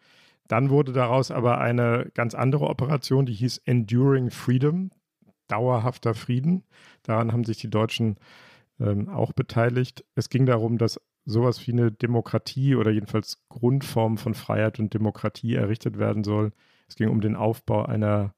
Dann 0.49 0.71
wurde 0.71 0.91
daraus 0.91 1.29
aber 1.29 1.61
eine 1.61 2.11
ganz 2.15 2.33
andere 2.33 2.67
Operation, 2.67 3.27
die 3.27 3.33
hieß 3.33 3.59
Enduring 3.59 4.31
Freedom 4.31 4.89
dauerhafter 5.47 6.15
Frieden. 6.15 6.63
Daran 7.03 7.31
haben 7.31 7.43
sich 7.43 7.57
die 7.57 7.69
Deutschen 7.69 8.17
ähm, 8.79 9.09
auch 9.09 9.31
beteiligt. 9.31 10.03
Es 10.15 10.29
ging 10.29 10.47
darum, 10.47 10.79
dass 10.79 10.99
sowas 11.25 11.65
wie 11.67 11.71
eine 11.71 11.91
Demokratie 11.91 12.75
oder 12.75 12.89
jedenfalls 12.89 13.43
Grundform 13.49 14.17
von 14.17 14.33
Freiheit 14.33 14.79
und 14.79 14.93
Demokratie 14.93 15.53
errichtet 15.53 15.99
werden 15.99 16.23
soll. 16.23 16.51
Es 16.87 16.95
ging 16.95 17.09
um 17.09 17.21
den 17.21 17.35
Aufbau 17.35 17.85
einer 17.85 18.33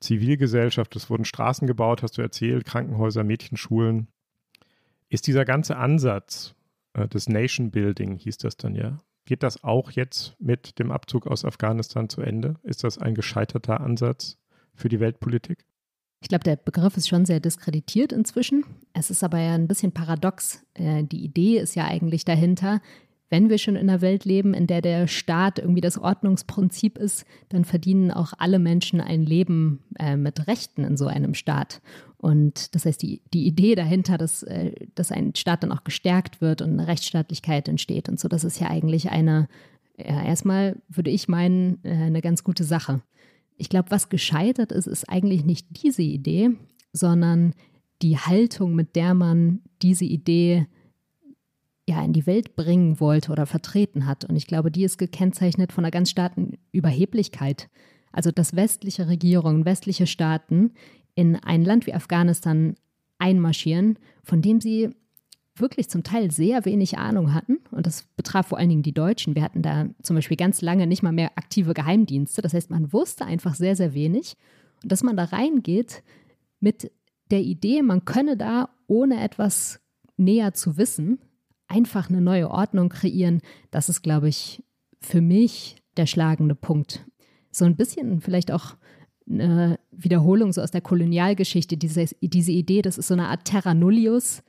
Zivilgesellschaft. 0.00 0.96
Es 0.96 1.08
wurden 1.08 1.24
Straßen 1.24 1.68
gebaut, 1.68 2.02
hast 2.02 2.18
du 2.18 2.22
erzählt, 2.22 2.64
Krankenhäuser, 2.64 3.22
Mädchenschulen. 3.22 4.08
Ist 5.08 5.28
dieser 5.28 5.44
ganze 5.44 5.76
Ansatz 5.76 6.56
äh, 6.94 7.06
des 7.06 7.28
Nation 7.28 7.70
Building, 7.70 8.16
hieß 8.16 8.38
das 8.38 8.56
dann 8.56 8.74
ja, 8.74 8.98
geht 9.28 9.42
das 9.42 9.62
auch 9.62 9.90
jetzt 9.90 10.34
mit 10.40 10.78
dem 10.78 10.90
Abzug 10.90 11.26
aus 11.26 11.44
Afghanistan 11.44 12.08
zu 12.08 12.22
Ende? 12.22 12.54
Ist 12.62 12.82
das 12.82 12.96
ein 12.96 13.14
gescheiterter 13.14 13.80
Ansatz 13.80 14.38
für 14.74 14.88
die 14.88 15.00
Weltpolitik? 15.00 15.66
Ich 16.22 16.28
glaube, 16.28 16.44
der 16.44 16.56
Begriff 16.56 16.96
ist 16.96 17.08
schon 17.08 17.26
sehr 17.26 17.38
diskreditiert 17.38 18.10
inzwischen. 18.10 18.64
Es 18.94 19.10
ist 19.10 19.22
aber 19.22 19.38
ja 19.38 19.54
ein 19.54 19.68
bisschen 19.68 19.92
paradox. 19.92 20.64
Äh, 20.72 21.04
die 21.04 21.22
Idee 21.22 21.58
ist 21.58 21.76
ja 21.76 21.84
eigentlich 21.84 22.24
dahinter, 22.24 22.80
wenn 23.30 23.50
wir 23.50 23.58
schon 23.58 23.76
in 23.76 23.88
einer 23.88 24.00
Welt 24.00 24.24
leben, 24.24 24.54
in 24.54 24.66
der 24.66 24.80
der 24.80 25.06
Staat 25.06 25.58
irgendwie 25.58 25.80
das 25.80 25.98
Ordnungsprinzip 25.98 26.96
ist, 26.96 27.26
dann 27.50 27.64
verdienen 27.64 28.10
auch 28.10 28.32
alle 28.38 28.58
Menschen 28.58 29.00
ein 29.00 29.22
Leben 29.22 29.80
äh, 29.98 30.16
mit 30.16 30.46
Rechten 30.46 30.84
in 30.84 30.96
so 30.96 31.06
einem 31.06 31.34
Staat. 31.34 31.80
Und 32.16 32.74
das 32.74 32.84
heißt, 32.84 33.02
die, 33.02 33.22
die 33.32 33.46
Idee 33.46 33.74
dahinter, 33.74 34.18
dass, 34.18 34.42
äh, 34.42 34.72
dass 34.94 35.12
ein 35.12 35.34
Staat 35.34 35.62
dann 35.62 35.72
auch 35.72 35.84
gestärkt 35.84 36.40
wird 36.40 36.62
und 36.62 36.72
eine 36.72 36.88
Rechtsstaatlichkeit 36.88 37.68
entsteht 37.68 38.08
und 38.08 38.18
so, 38.18 38.28
das 38.28 38.44
ist 38.44 38.60
ja 38.60 38.68
eigentlich 38.68 39.10
eine, 39.10 39.48
ja, 39.98 40.24
erstmal 40.24 40.76
würde 40.88 41.10
ich 41.10 41.28
meinen, 41.28 41.78
äh, 41.84 41.90
eine 41.90 42.22
ganz 42.22 42.44
gute 42.44 42.64
Sache. 42.64 43.02
Ich 43.56 43.68
glaube, 43.68 43.90
was 43.90 44.08
gescheitert 44.08 44.72
ist, 44.72 44.86
ist 44.86 45.08
eigentlich 45.08 45.44
nicht 45.44 45.82
diese 45.82 46.02
Idee, 46.02 46.50
sondern 46.92 47.54
die 48.02 48.16
Haltung, 48.16 48.74
mit 48.74 48.96
der 48.96 49.14
man 49.14 49.60
diese 49.82 50.04
Idee 50.04 50.66
ja 51.88 52.04
in 52.04 52.12
die 52.12 52.26
Welt 52.26 52.54
bringen 52.56 53.00
wollte 53.00 53.32
oder 53.32 53.46
vertreten 53.46 54.06
hat. 54.06 54.24
Und 54.24 54.36
ich 54.36 54.46
glaube, 54.46 54.70
die 54.70 54.84
ist 54.84 54.98
gekennzeichnet 54.98 55.72
von 55.72 55.84
einer 55.84 55.90
ganz 55.90 56.10
starken 56.10 56.58
Überheblichkeit. 56.72 57.68
Also, 58.12 58.30
dass 58.30 58.56
westliche 58.56 59.08
Regierungen, 59.08 59.64
westliche 59.64 60.06
Staaten 60.06 60.72
in 61.14 61.36
ein 61.36 61.64
Land 61.64 61.86
wie 61.86 61.94
Afghanistan 61.94 62.74
einmarschieren, 63.18 63.98
von 64.22 64.42
dem 64.42 64.60
sie 64.60 64.90
wirklich 65.56 65.88
zum 65.88 66.04
Teil 66.04 66.30
sehr 66.30 66.64
wenig 66.64 66.98
Ahnung 66.98 67.34
hatten. 67.34 67.58
Und 67.70 67.86
das 67.86 68.04
betraf 68.16 68.48
vor 68.48 68.58
allen 68.58 68.68
Dingen 68.68 68.82
die 68.82 68.94
Deutschen. 68.94 69.34
Wir 69.34 69.42
hatten 69.42 69.62
da 69.62 69.88
zum 70.02 70.14
Beispiel 70.14 70.36
ganz 70.36 70.62
lange 70.62 70.86
nicht 70.86 71.02
mal 71.02 71.12
mehr 71.12 71.32
aktive 71.36 71.74
Geheimdienste. 71.74 72.42
Das 72.42 72.54
heißt, 72.54 72.70
man 72.70 72.92
wusste 72.92 73.24
einfach 73.24 73.54
sehr, 73.54 73.74
sehr 73.74 73.94
wenig. 73.94 74.36
Und 74.82 74.92
dass 74.92 75.02
man 75.02 75.16
da 75.16 75.24
reingeht 75.24 76.02
mit 76.60 76.90
der 77.30 77.40
Idee, 77.40 77.82
man 77.82 78.04
könne 78.04 78.36
da, 78.36 78.68
ohne 78.86 79.22
etwas 79.22 79.80
näher 80.16 80.54
zu 80.54 80.76
wissen, 80.76 81.18
einfach 81.68 82.08
eine 82.08 82.20
neue 82.20 82.50
Ordnung 82.50 82.88
kreieren, 82.88 83.40
das 83.70 83.88
ist, 83.88 84.02
glaube 84.02 84.28
ich, 84.28 84.62
für 85.00 85.20
mich 85.20 85.76
der 85.96 86.06
schlagende 86.06 86.54
Punkt. 86.54 87.06
So 87.50 87.64
ein 87.64 87.76
bisschen 87.76 88.20
vielleicht 88.20 88.50
auch 88.50 88.76
eine 89.30 89.78
Wiederholung 89.90 90.52
so 90.52 90.62
aus 90.62 90.70
der 90.70 90.80
Kolonialgeschichte, 90.80 91.76
diese, 91.76 92.06
diese 92.20 92.52
Idee, 92.52 92.82
das 92.82 92.98
ist 92.98 93.08
so 93.08 93.14
eine 93.14 93.28
Art 93.28 93.44
Terra 93.44 93.74
Nullius, 93.74 94.42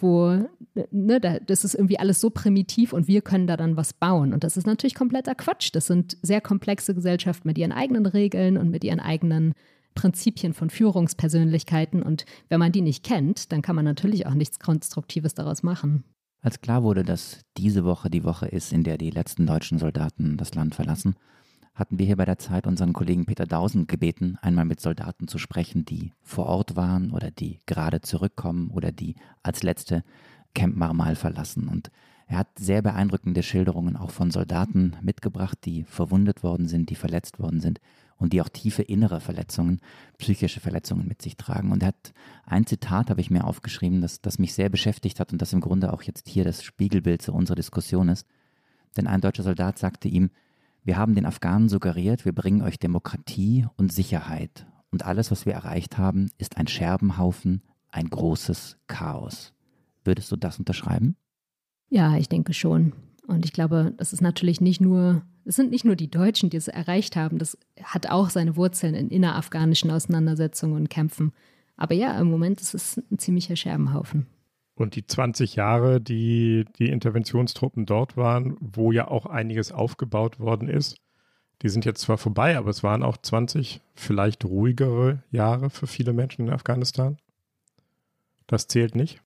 wo, 0.00 0.46
ne, 0.90 1.40
das 1.46 1.64
ist 1.64 1.74
irgendwie 1.74 1.98
alles 1.98 2.20
so 2.20 2.30
primitiv 2.30 2.92
und 2.92 3.08
wir 3.08 3.22
können 3.22 3.46
da 3.46 3.56
dann 3.56 3.76
was 3.76 3.92
bauen. 3.92 4.32
Und 4.32 4.44
das 4.44 4.56
ist 4.56 4.66
natürlich 4.66 4.94
kompletter 4.94 5.34
Quatsch. 5.34 5.70
Das 5.72 5.86
sind 5.86 6.16
sehr 6.22 6.40
komplexe 6.40 6.94
Gesellschaften 6.94 7.48
mit 7.48 7.58
ihren 7.58 7.72
eigenen 7.72 8.06
Regeln 8.06 8.58
und 8.58 8.70
mit 8.70 8.84
ihren 8.84 9.00
eigenen 9.00 9.54
Prinzipien 9.94 10.52
von 10.52 10.70
Führungspersönlichkeiten. 10.70 12.02
Und 12.02 12.26
wenn 12.48 12.60
man 12.60 12.72
die 12.72 12.82
nicht 12.82 13.04
kennt, 13.04 13.50
dann 13.50 13.62
kann 13.62 13.76
man 13.76 13.84
natürlich 13.84 14.26
auch 14.26 14.34
nichts 14.34 14.60
Konstruktives 14.60 15.34
daraus 15.34 15.62
machen. 15.62 16.04
Als 16.40 16.60
klar 16.60 16.82
wurde, 16.82 17.02
dass 17.02 17.40
diese 17.56 17.84
Woche 17.84 18.10
die 18.10 18.24
Woche 18.24 18.46
ist, 18.46 18.72
in 18.72 18.84
der 18.84 18.96
die 18.96 19.10
letzten 19.10 19.46
deutschen 19.46 19.78
Soldaten 19.78 20.36
das 20.36 20.54
Land 20.54 20.74
verlassen, 20.74 21.16
hatten 21.74 21.98
wir 21.98 22.06
hier 22.06 22.16
bei 22.16 22.24
der 22.24 22.38
Zeit 22.38 22.66
unseren 22.66 22.92
Kollegen 22.92 23.26
Peter 23.26 23.46
Dausen 23.46 23.86
gebeten, 23.86 24.36
einmal 24.40 24.64
mit 24.64 24.80
Soldaten 24.80 25.28
zu 25.28 25.38
sprechen, 25.38 25.84
die 25.84 26.12
vor 26.22 26.46
Ort 26.46 26.76
waren 26.76 27.10
oder 27.10 27.30
die 27.30 27.60
gerade 27.66 28.00
zurückkommen 28.00 28.70
oder 28.70 28.92
die 28.92 29.16
als 29.42 29.62
letzte 29.62 30.04
Camp 30.54 30.76
Marmal 30.76 31.16
verlassen. 31.16 31.68
Und 31.68 31.90
er 32.26 32.38
hat 32.38 32.58
sehr 32.58 32.82
beeindruckende 32.82 33.42
Schilderungen 33.42 33.96
auch 33.96 34.10
von 34.10 34.30
Soldaten 34.30 34.96
mitgebracht, 35.02 35.58
die 35.64 35.84
verwundet 35.84 36.42
worden 36.42 36.68
sind, 36.68 36.90
die 36.90 36.96
verletzt 36.96 37.38
worden 37.38 37.60
sind 37.60 37.80
und 38.18 38.32
die 38.32 38.42
auch 38.42 38.48
tiefe 38.48 38.82
innere 38.82 39.20
Verletzungen, 39.20 39.80
psychische 40.18 40.60
Verletzungen 40.60 41.06
mit 41.06 41.22
sich 41.22 41.36
tragen. 41.36 41.72
Und 41.72 41.82
er 41.82 41.88
hat 41.88 42.12
ein 42.44 42.66
Zitat, 42.66 43.10
habe 43.10 43.20
ich 43.20 43.30
mir 43.30 43.44
aufgeschrieben, 43.44 44.00
das, 44.00 44.20
das 44.20 44.38
mich 44.38 44.54
sehr 44.54 44.68
beschäftigt 44.68 45.20
hat 45.20 45.32
und 45.32 45.40
das 45.40 45.52
im 45.52 45.60
Grunde 45.60 45.92
auch 45.92 46.02
jetzt 46.02 46.28
hier 46.28 46.44
das 46.44 46.62
Spiegelbild 46.62 47.22
zu 47.22 47.32
unserer 47.32 47.56
Diskussion 47.56 48.08
ist. 48.08 48.26
Denn 48.96 49.06
ein 49.06 49.20
deutscher 49.20 49.44
Soldat 49.44 49.78
sagte 49.78 50.08
ihm, 50.08 50.30
wir 50.82 50.96
haben 50.96 51.14
den 51.14 51.26
Afghanen 51.26 51.68
suggeriert, 51.68 52.24
wir 52.24 52.34
bringen 52.34 52.62
euch 52.62 52.78
Demokratie 52.78 53.66
und 53.76 53.92
Sicherheit. 53.92 54.66
Und 54.90 55.04
alles, 55.04 55.30
was 55.30 55.46
wir 55.46 55.52
erreicht 55.52 55.98
haben, 55.98 56.30
ist 56.38 56.56
ein 56.56 56.66
Scherbenhaufen, 56.66 57.62
ein 57.90 58.08
großes 58.08 58.78
Chaos. 58.86 59.52
Würdest 60.04 60.32
du 60.32 60.36
das 60.36 60.58
unterschreiben? 60.58 61.16
Ja, 61.90 62.16
ich 62.16 62.28
denke 62.28 62.54
schon. 62.54 62.92
Und 63.26 63.44
ich 63.44 63.52
glaube, 63.52 63.92
das 63.98 64.12
ist 64.12 64.22
natürlich 64.22 64.60
nicht 64.60 64.80
nur, 64.80 65.22
es 65.48 65.56
sind 65.56 65.70
nicht 65.70 65.84
nur 65.84 65.96
die 65.96 66.10
Deutschen, 66.10 66.50
die 66.50 66.58
es 66.58 66.68
erreicht 66.68 67.16
haben, 67.16 67.38
das 67.38 67.56
hat 67.82 68.10
auch 68.10 68.30
seine 68.30 68.56
Wurzeln 68.56 68.94
in 68.94 69.08
innerafghanischen 69.08 69.90
Auseinandersetzungen 69.90 70.76
und 70.76 70.90
Kämpfen. 70.90 71.32
Aber 71.76 71.94
ja, 71.94 72.18
im 72.20 72.30
Moment 72.30 72.60
ist 72.60 72.74
es 72.74 72.98
ein 73.10 73.18
ziemlicher 73.18 73.56
Scherbenhaufen. 73.56 74.26
Und 74.74 74.94
die 74.94 75.06
20 75.06 75.56
Jahre, 75.56 76.00
die 76.00 76.66
die 76.78 76.88
Interventionstruppen 76.88 77.86
dort 77.86 78.16
waren, 78.16 78.56
wo 78.60 78.92
ja 78.92 79.08
auch 79.08 79.26
einiges 79.26 79.72
aufgebaut 79.72 80.38
worden 80.38 80.68
ist, 80.68 80.98
die 81.62 81.68
sind 81.68 81.84
jetzt 81.84 82.02
zwar 82.02 82.18
vorbei, 82.18 82.56
aber 82.56 82.70
es 82.70 82.84
waren 82.84 83.02
auch 83.02 83.16
20 83.16 83.80
vielleicht 83.94 84.44
ruhigere 84.44 85.22
Jahre 85.30 85.70
für 85.70 85.86
viele 85.88 86.12
Menschen 86.12 86.46
in 86.46 86.52
Afghanistan. 86.52 87.16
Das 88.46 88.68
zählt 88.68 88.94
nicht? 88.94 89.20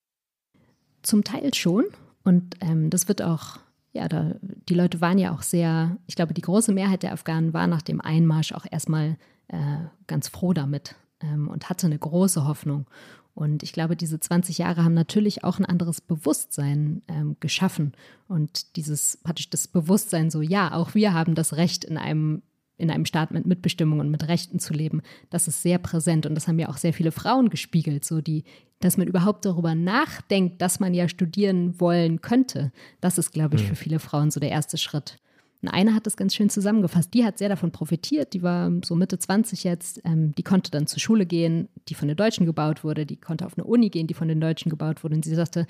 Zum 1.03 1.25
Teil 1.25 1.53
schon. 1.53 1.85
Und 2.25 2.57
ähm, 2.61 2.89
das 2.89 3.09
wird 3.09 3.21
auch, 3.21 3.59
ja, 3.93 4.09
da, 4.09 4.35
die 4.41 4.75
Leute 4.75 5.01
waren 5.01 5.19
ja 5.19 5.33
auch 5.35 5.43
sehr, 5.43 5.97
ich 6.07 6.17
glaube, 6.17 6.35
die 6.35 6.41
große 6.41 6.73
Mehrheit 6.73 7.03
der 7.03 7.13
Afghanen 7.13 7.53
war 7.53 7.67
nach 7.67 7.83
dem 7.83 8.01
Einmarsch 8.01 8.53
auch 8.53 8.67
erstmal 8.71 9.17
äh, 9.49 9.79
ganz 10.07 10.29
froh 10.29 10.53
damit 10.53 10.97
ähm, 11.21 11.49
und 11.49 11.69
hatte 11.69 11.87
eine 11.87 11.99
große 11.99 12.47
Hoffnung. 12.47 12.87
Und 13.35 13.63
ich 13.63 13.73
glaube, 13.73 13.97
diese 13.97 14.21
20 14.21 14.59
Jahre 14.59 14.85
haben 14.85 14.95
natürlich 14.95 15.43
auch 15.45 15.59
ein 15.59 15.65
anderes 15.65 16.01
Bewusstsein 16.01 17.03
ähm, 17.09 17.37
geschaffen. 17.41 17.93
Und 18.29 18.77
dieses 18.77 19.19
praktisch 19.23 19.49
das 19.49 19.69
Bewusstsein 19.69 20.31
so, 20.31 20.43
ja, 20.43 20.73
auch 20.75 20.95
wir 20.95 21.15
haben 21.15 21.35
das 21.35 21.55
Recht, 21.55 21.85
in 21.85 21.97
einem, 21.97 22.43
in 22.83 22.91
einem 22.91 23.07
Staat 23.07 23.31
mit 23.31 23.47
Mitbestimmung 23.47 24.01
und 24.01 24.11
mit 24.11 24.29
Rechten 24.29 24.59
zu 24.59 24.75
leben. 24.75 25.03
Das 25.31 25.49
ist 25.49 25.63
sehr 25.63 25.79
präsent. 25.79 26.27
Und 26.27 26.35
das 26.35 26.49
haben 26.49 26.59
ja 26.59 26.69
auch 26.69 26.77
sehr 26.77 26.93
viele 26.93 27.13
Frauen 27.13 27.49
gespiegelt, 27.49 28.05
so 28.05 28.21
die, 28.21 28.45
dass 28.81 28.97
man 28.97 29.07
überhaupt 29.07 29.45
darüber 29.45 29.75
nachdenkt, 29.75 30.61
dass 30.61 30.81
man 30.81 30.93
ja 30.93 31.09
studieren 31.09 31.81
wollen 31.81 32.21
könnte. 32.21 32.73
Das 33.01 33.19
ist, 33.19 33.33
glaube 33.33 33.57
ich, 33.57 33.63
mhm. 33.63 33.67
für 33.69 33.77
viele 33.77 33.99
Frauen 34.01 34.31
so 34.31 34.41
der 34.41 34.51
erste 34.51 34.77
Schritt. 34.77 35.19
Und 35.63 35.69
eine 35.69 35.95
hat 35.95 36.07
das 36.07 36.17
ganz 36.17 36.35
schön 36.35 36.51
zusammengefasst. 36.51 37.15
Die 37.15 37.25
hat 37.25 37.39
sehr 37.39 37.49
davon 37.49 37.71
profitiert. 37.71 38.33
Die 38.33 38.43
war 38.43 38.71
so 38.85 38.97
Mitte 38.97 39.17
20 39.17 39.63
jetzt. 39.63 40.01
Ähm, 40.05 40.35
die 40.35 40.43
konnte 40.43 40.73
dann 40.73 40.89
zur 40.89 40.99
Schule 40.99 41.25
gehen, 41.25 41.69
die 41.89 41.95
von 41.95 42.09
den 42.09 42.17
Deutschen 42.17 42.47
gebaut 42.47 42.83
wurde. 42.83 43.07
Die 43.07 43.17
konnte 43.17 43.47
auf 43.47 43.57
eine 43.57 43.65
Uni 43.65 43.89
gehen, 43.89 44.09
die 44.09 44.15
von 44.15 44.27
den 44.27 44.41
Deutschen 44.41 44.71
gebaut 44.71 45.05
wurde. 45.05 45.15
Und 45.15 45.25
sie 45.25 45.37
sagte, 45.37 45.69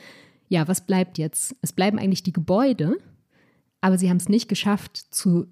ja, 0.48 0.66
was 0.66 0.86
bleibt 0.86 1.18
jetzt? 1.18 1.54
Es 1.60 1.72
bleiben 1.72 1.98
eigentlich 1.98 2.22
die 2.22 2.32
Gebäude, 2.32 2.96
aber 3.82 3.98
sie 3.98 4.08
haben 4.08 4.16
es 4.16 4.30
nicht 4.30 4.48
geschafft, 4.48 4.96
zu, 4.96 5.46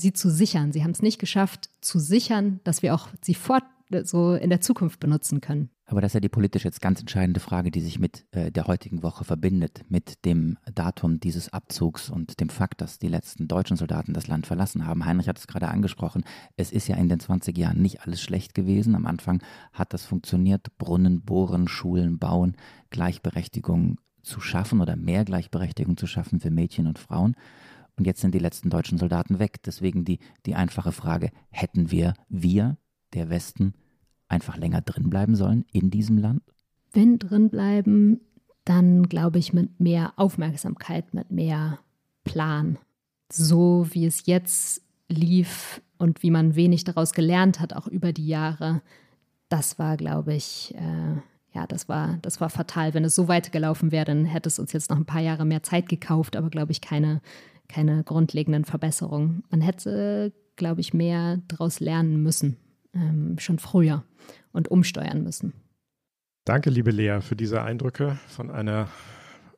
sie 0.00 0.12
zu 0.12 0.30
sichern. 0.30 0.72
Sie 0.72 0.82
haben 0.82 0.90
es 0.90 1.02
nicht 1.02 1.18
geschafft, 1.18 1.70
zu 1.80 1.98
sichern, 1.98 2.60
dass 2.64 2.82
wir 2.82 2.94
auch 2.94 3.08
sie 3.22 3.34
fort 3.34 3.64
so 4.04 4.34
in 4.34 4.50
der 4.50 4.60
Zukunft 4.60 5.00
benutzen 5.00 5.40
können. 5.40 5.70
Aber 5.86 6.00
das 6.00 6.10
ist 6.10 6.14
ja 6.14 6.20
die 6.20 6.28
politisch 6.28 6.64
jetzt 6.64 6.80
ganz 6.80 7.00
entscheidende 7.00 7.40
Frage, 7.40 7.72
die 7.72 7.80
sich 7.80 7.98
mit 7.98 8.24
äh, 8.30 8.52
der 8.52 8.68
heutigen 8.68 9.02
Woche 9.02 9.24
verbindet, 9.24 9.84
mit 9.88 10.24
dem 10.24 10.56
Datum 10.72 11.18
dieses 11.18 11.52
Abzugs 11.52 12.08
und 12.08 12.38
dem 12.38 12.48
Fakt, 12.48 12.80
dass 12.80 13.00
die 13.00 13.08
letzten 13.08 13.48
deutschen 13.48 13.76
Soldaten 13.76 14.12
das 14.14 14.28
Land 14.28 14.46
verlassen 14.46 14.86
haben. 14.86 15.04
Heinrich 15.04 15.28
hat 15.28 15.38
es 15.38 15.48
gerade 15.48 15.66
angesprochen. 15.66 16.22
Es 16.56 16.70
ist 16.70 16.86
ja 16.86 16.94
in 16.94 17.08
den 17.08 17.18
20 17.18 17.58
Jahren 17.58 17.82
nicht 17.82 18.02
alles 18.02 18.22
schlecht 18.22 18.54
gewesen. 18.54 18.94
Am 18.94 19.06
Anfang 19.06 19.42
hat 19.72 19.92
das 19.92 20.04
funktioniert. 20.04 20.78
Brunnen 20.78 21.22
bohren, 21.22 21.66
Schulen 21.66 22.20
bauen, 22.20 22.54
Gleichberechtigung 22.90 23.98
zu 24.22 24.40
schaffen 24.40 24.80
oder 24.80 24.94
mehr 24.94 25.24
Gleichberechtigung 25.24 25.96
zu 25.96 26.06
schaffen 26.06 26.38
für 26.38 26.52
Mädchen 26.52 26.86
und 26.86 27.00
Frauen. 27.00 27.34
Und 28.00 28.06
jetzt 28.06 28.22
sind 28.22 28.34
die 28.34 28.38
letzten 28.38 28.70
deutschen 28.70 28.96
Soldaten 28.96 29.38
weg. 29.40 29.62
Deswegen 29.62 30.06
die, 30.06 30.20
die 30.46 30.54
einfache 30.54 30.90
Frage, 30.90 31.28
hätten 31.50 31.90
wir, 31.90 32.14
wir, 32.30 32.78
der 33.12 33.28
Westen, 33.28 33.74
einfach 34.26 34.56
länger 34.56 34.80
drin 34.80 35.10
bleiben 35.10 35.36
sollen 35.36 35.66
in 35.70 35.90
diesem 35.90 36.16
Land? 36.16 36.42
Wenn 36.94 37.18
drin 37.18 37.50
bleiben, 37.50 38.22
dann 38.64 39.02
glaube 39.10 39.38
ich 39.38 39.52
mit 39.52 39.80
mehr 39.80 40.14
Aufmerksamkeit, 40.16 41.12
mit 41.12 41.30
mehr 41.30 41.78
Plan. 42.24 42.78
So 43.30 43.86
wie 43.90 44.06
es 44.06 44.24
jetzt 44.24 44.80
lief 45.08 45.82
und 45.98 46.22
wie 46.22 46.30
man 46.30 46.54
wenig 46.54 46.84
daraus 46.84 47.12
gelernt 47.12 47.60
hat, 47.60 47.74
auch 47.74 47.86
über 47.86 48.14
die 48.14 48.28
Jahre, 48.28 48.80
das 49.50 49.78
war, 49.78 49.98
glaube 49.98 50.32
ich, 50.32 50.74
äh, 50.74 51.20
ja, 51.52 51.66
das 51.66 51.86
war, 51.86 52.18
das 52.22 52.40
war 52.40 52.48
fatal. 52.48 52.94
Wenn 52.94 53.04
es 53.04 53.14
so 53.14 53.28
weitergelaufen 53.28 53.92
wäre, 53.92 54.06
dann 54.06 54.24
hätte 54.24 54.48
es 54.48 54.58
uns 54.58 54.72
jetzt 54.72 54.88
noch 54.88 54.96
ein 54.96 55.04
paar 55.04 55.20
Jahre 55.20 55.44
mehr 55.44 55.62
Zeit 55.62 55.90
gekauft, 55.90 56.34
aber 56.34 56.48
glaube 56.48 56.72
ich, 56.72 56.80
keine, 56.80 57.20
keine 57.70 58.04
grundlegenden 58.04 58.64
Verbesserungen. 58.64 59.44
Man 59.50 59.60
hätte, 59.60 60.32
glaube 60.56 60.80
ich, 60.80 60.92
mehr 60.92 61.38
daraus 61.48 61.80
lernen 61.80 62.22
müssen, 62.22 62.56
ähm, 62.94 63.38
schon 63.38 63.58
früher 63.58 64.04
und 64.52 64.68
umsteuern 64.68 65.22
müssen. 65.22 65.54
Danke, 66.44 66.70
liebe 66.70 66.90
Lea, 66.90 67.20
für 67.20 67.36
diese 67.36 67.62
Eindrücke 67.62 68.18
von 68.26 68.50
einer 68.50 68.88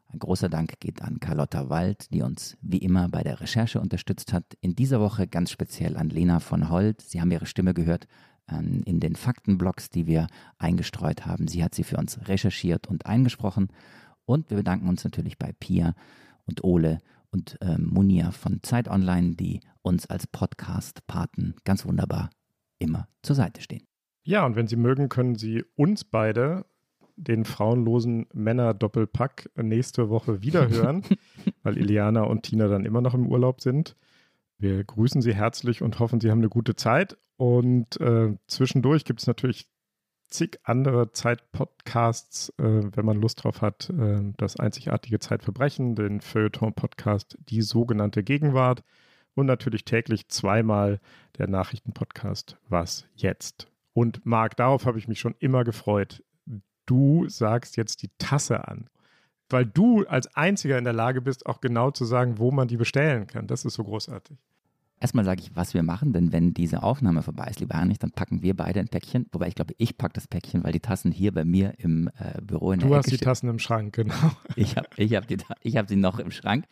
Ein 0.07 0.19
großer 0.19 0.47
Dank 0.47 0.79
geht 0.79 1.01
an 1.01 1.19
Carlotta 1.19 1.69
Wald, 1.69 2.13
die 2.13 2.21
uns 2.21 2.55
wie 2.61 2.77
immer 2.77 3.09
bei 3.09 3.23
der 3.23 3.41
Recherche 3.41 3.81
unterstützt 3.81 4.31
hat. 4.31 4.45
In 4.61 4.73
dieser 4.73 5.01
Woche 5.01 5.27
ganz 5.27 5.51
speziell 5.51 5.97
an 5.97 6.07
Lena 6.09 6.39
von 6.39 6.69
Holt. 6.69 7.01
Sie 7.01 7.19
haben 7.19 7.31
ihre 7.31 7.45
Stimme 7.45 7.73
gehört 7.73 8.07
ähm, 8.49 8.83
in 8.85 9.01
den 9.01 9.17
Faktenblocks, 9.17 9.89
die 9.89 10.07
wir 10.07 10.27
eingestreut 10.57 11.25
haben. 11.25 11.49
Sie 11.49 11.61
hat 11.61 11.75
sie 11.75 11.83
für 11.83 11.97
uns 11.97 12.29
recherchiert 12.29 12.87
und 12.87 13.05
eingesprochen. 13.05 13.67
Und 14.25 14.49
wir 14.49 14.55
bedanken 14.55 14.87
uns 14.87 15.03
natürlich 15.03 15.37
bei 15.37 15.51
Pia 15.59 15.93
und 16.45 16.63
Ole 16.63 16.99
und 17.31 17.57
ähm, 17.61 17.89
Munia 17.91 18.31
von 18.31 18.61
Zeit 18.63 18.87
Online, 18.87 19.35
die 19.35 19.61
uns 19.81 20.05
als 20.07 20.27
Podcast-Paten 20.27 21.55
ganz 21.63 21.85
wunderbar 21.85 22.29
immer 22.79 23.07
zur 23.23 23.35
Seite 23.35 23.61
stehen. 23.61 23.85
Ja, 24.23 24.45
und 24.45 24.55
wenn 24.55 24.67
Sie 24.67 24.75
mögen, 24.75 25.09
können 25.09 25.35
Sie 25.35 25.63
uns 25.75 26.03
beide, 26.03 26.65
den 27.15 27.45
frauenlosen 27.45 28.27
Männer-Doppelpack, 28.33 29.49
nächste 29.55 30.09
Woche 30.09 30.41
wiederhören, 30.41 31.03
weil 31.63 31.77
Iliana 31.77 32.23
und 32.23 32.43
Tina 32.43 32.67
dann 32.67 32.85
immer 32.85 33.01
noch 33.01 33.13
im 33.13 33.27
Urlaub 33.27 33.61
sind. 33.61 33.95
Wir 34.59 34.83
grüßen 34.83 35.21
Sie 35.21 35.33
herzlich 35.33 35.81
und 35.81 35.99
hoffen, 35.99 36.19
Sie 36.19 36.29
haben 36.29 36.39
eine 36.39 36.49
gute 36.49 36.75
Zeit. 36.75 37.17
Und 37.37 37.99
äh, 38.01 38.35
zwischendurch 38.47 39.05
gibt 39.05 39.21
es 39.21 39.27
natürlich 39.27 39.69
zig 40.29 40.59
andere 40.63 41.11
Zeitpodcasts, 41.11 42.49
äh, 42.57 42.63
wenn 42.95 43.05
man 43.05 43.19
Lust 43.21 43.43
drauf 43.43 43.61
hat. 43.61 43.89
Äh, 43.89 44.33
das 44.37 44.57
einzigartige 44.57 45.19
Zeitverbrechen, 45.19 45.95
den 45.95 46.21
Feuilleton-Podcast 46.21 47.37
Die 47.49 47.61
sogenannte 47.61 48.23
Gegenwart 48.23 48.83
und 49.35 49.45
natürlich 49.45 49.85
täglich 49.85 50.29
zweimal 50.29 50.99
der 51.37 51.47
Nachrichtenpodcast 51.47 52.57
Was 52.69 53.07
jetzt? 53.15 53.71
Und 53.93 54.25
Marc, 54.25 54.55
darauf 54.57 54.85
habe 54.85 54.99
ich 54.99 55.07
mich 55.07 55.19
schon 55.19 55.35
immer 55.39 55.63
gefreut. 55.63 56.23
Du 56.85 57.27
sagst 57.27 57.77
jetzt 57.77 58.01
die 58.01 58.11
Tasse 58.17 58.67
an, 58.67 58.89
weil 59.49 59.65
du 59.65 60.05
als 60.05 60.35
Einziger 60.35 60.77
in 60.77 60.83
der 60.83 60.93
Lage 60.93 61.21
bist, 61.21 61.45
auch 61.45 61.61
genau 61.61 61.91
zu 61.91 62.05
sagen, 62.05 62.37
wo 62.37 62.51
man 62.51 62.67
die 62.67 62.77
bestellen 62.77 63.27
kann. 63.27 63.47
Das 63.47 63.65
ist 63.65 63.75
so 63.75 63.83
großartig. 63.83 64.37
Erstmal 64.99 65.25
sage 65.25 65.41
ich, 65.41 65.55
was 65.55 65.73
wir 65.73 65.83
machen, 65.83 66.11
denn 66.11 66.31
wenn 66.31 66.53
diese 66.53 66.81
Aufnahme 66.83 67.21
vorbei 67.21 67.47
ist, 67.49 67.59
lieber 67.59 67.75
Heinrich, 67.75 67.99
dann 67.99 68.11
packen 68.11 68.41
wir 68.41 68.55
beide 68.55 68.79
ein 68.79 68.87
Päckchen. 68.87 69.27
Wobei 69.31 69.47
ich 69.47 69.55
glaube, 69.55 69.73
ich 69.77 69.97
packe 69.97 70.13
das 70.13 70.27
Päckchen, 70.27 70.63
weil 70.63 70.71
die 70.71 70.79
Tassen 70.79 71.11
hier 71.11 71.31
bei 71.33 71.45
mir 71.45 71.73
im 71.77 72.09
äh, 72.17 72.41
Büro 72.41 72.71
in 72.71 72.79
du 72.79 72.87
der 72.87 72.89
Du 72.89 72.97
hast 72.97 73.11
die 73.11 73.17
Tassen 73.17 73.49
im 73.49 73.59
Schrank, 73.59 73.95
genau. 73.95 74.13
Ich 74.55 74.75
habe 74.77 74.87
ich 74.97 75.15
hab 75.15 75.25
hab 75.29 75.89
sie 75.89 75.95
noch 75.95 76.19
im 76.19 76.31
Schrank 76.31 76.65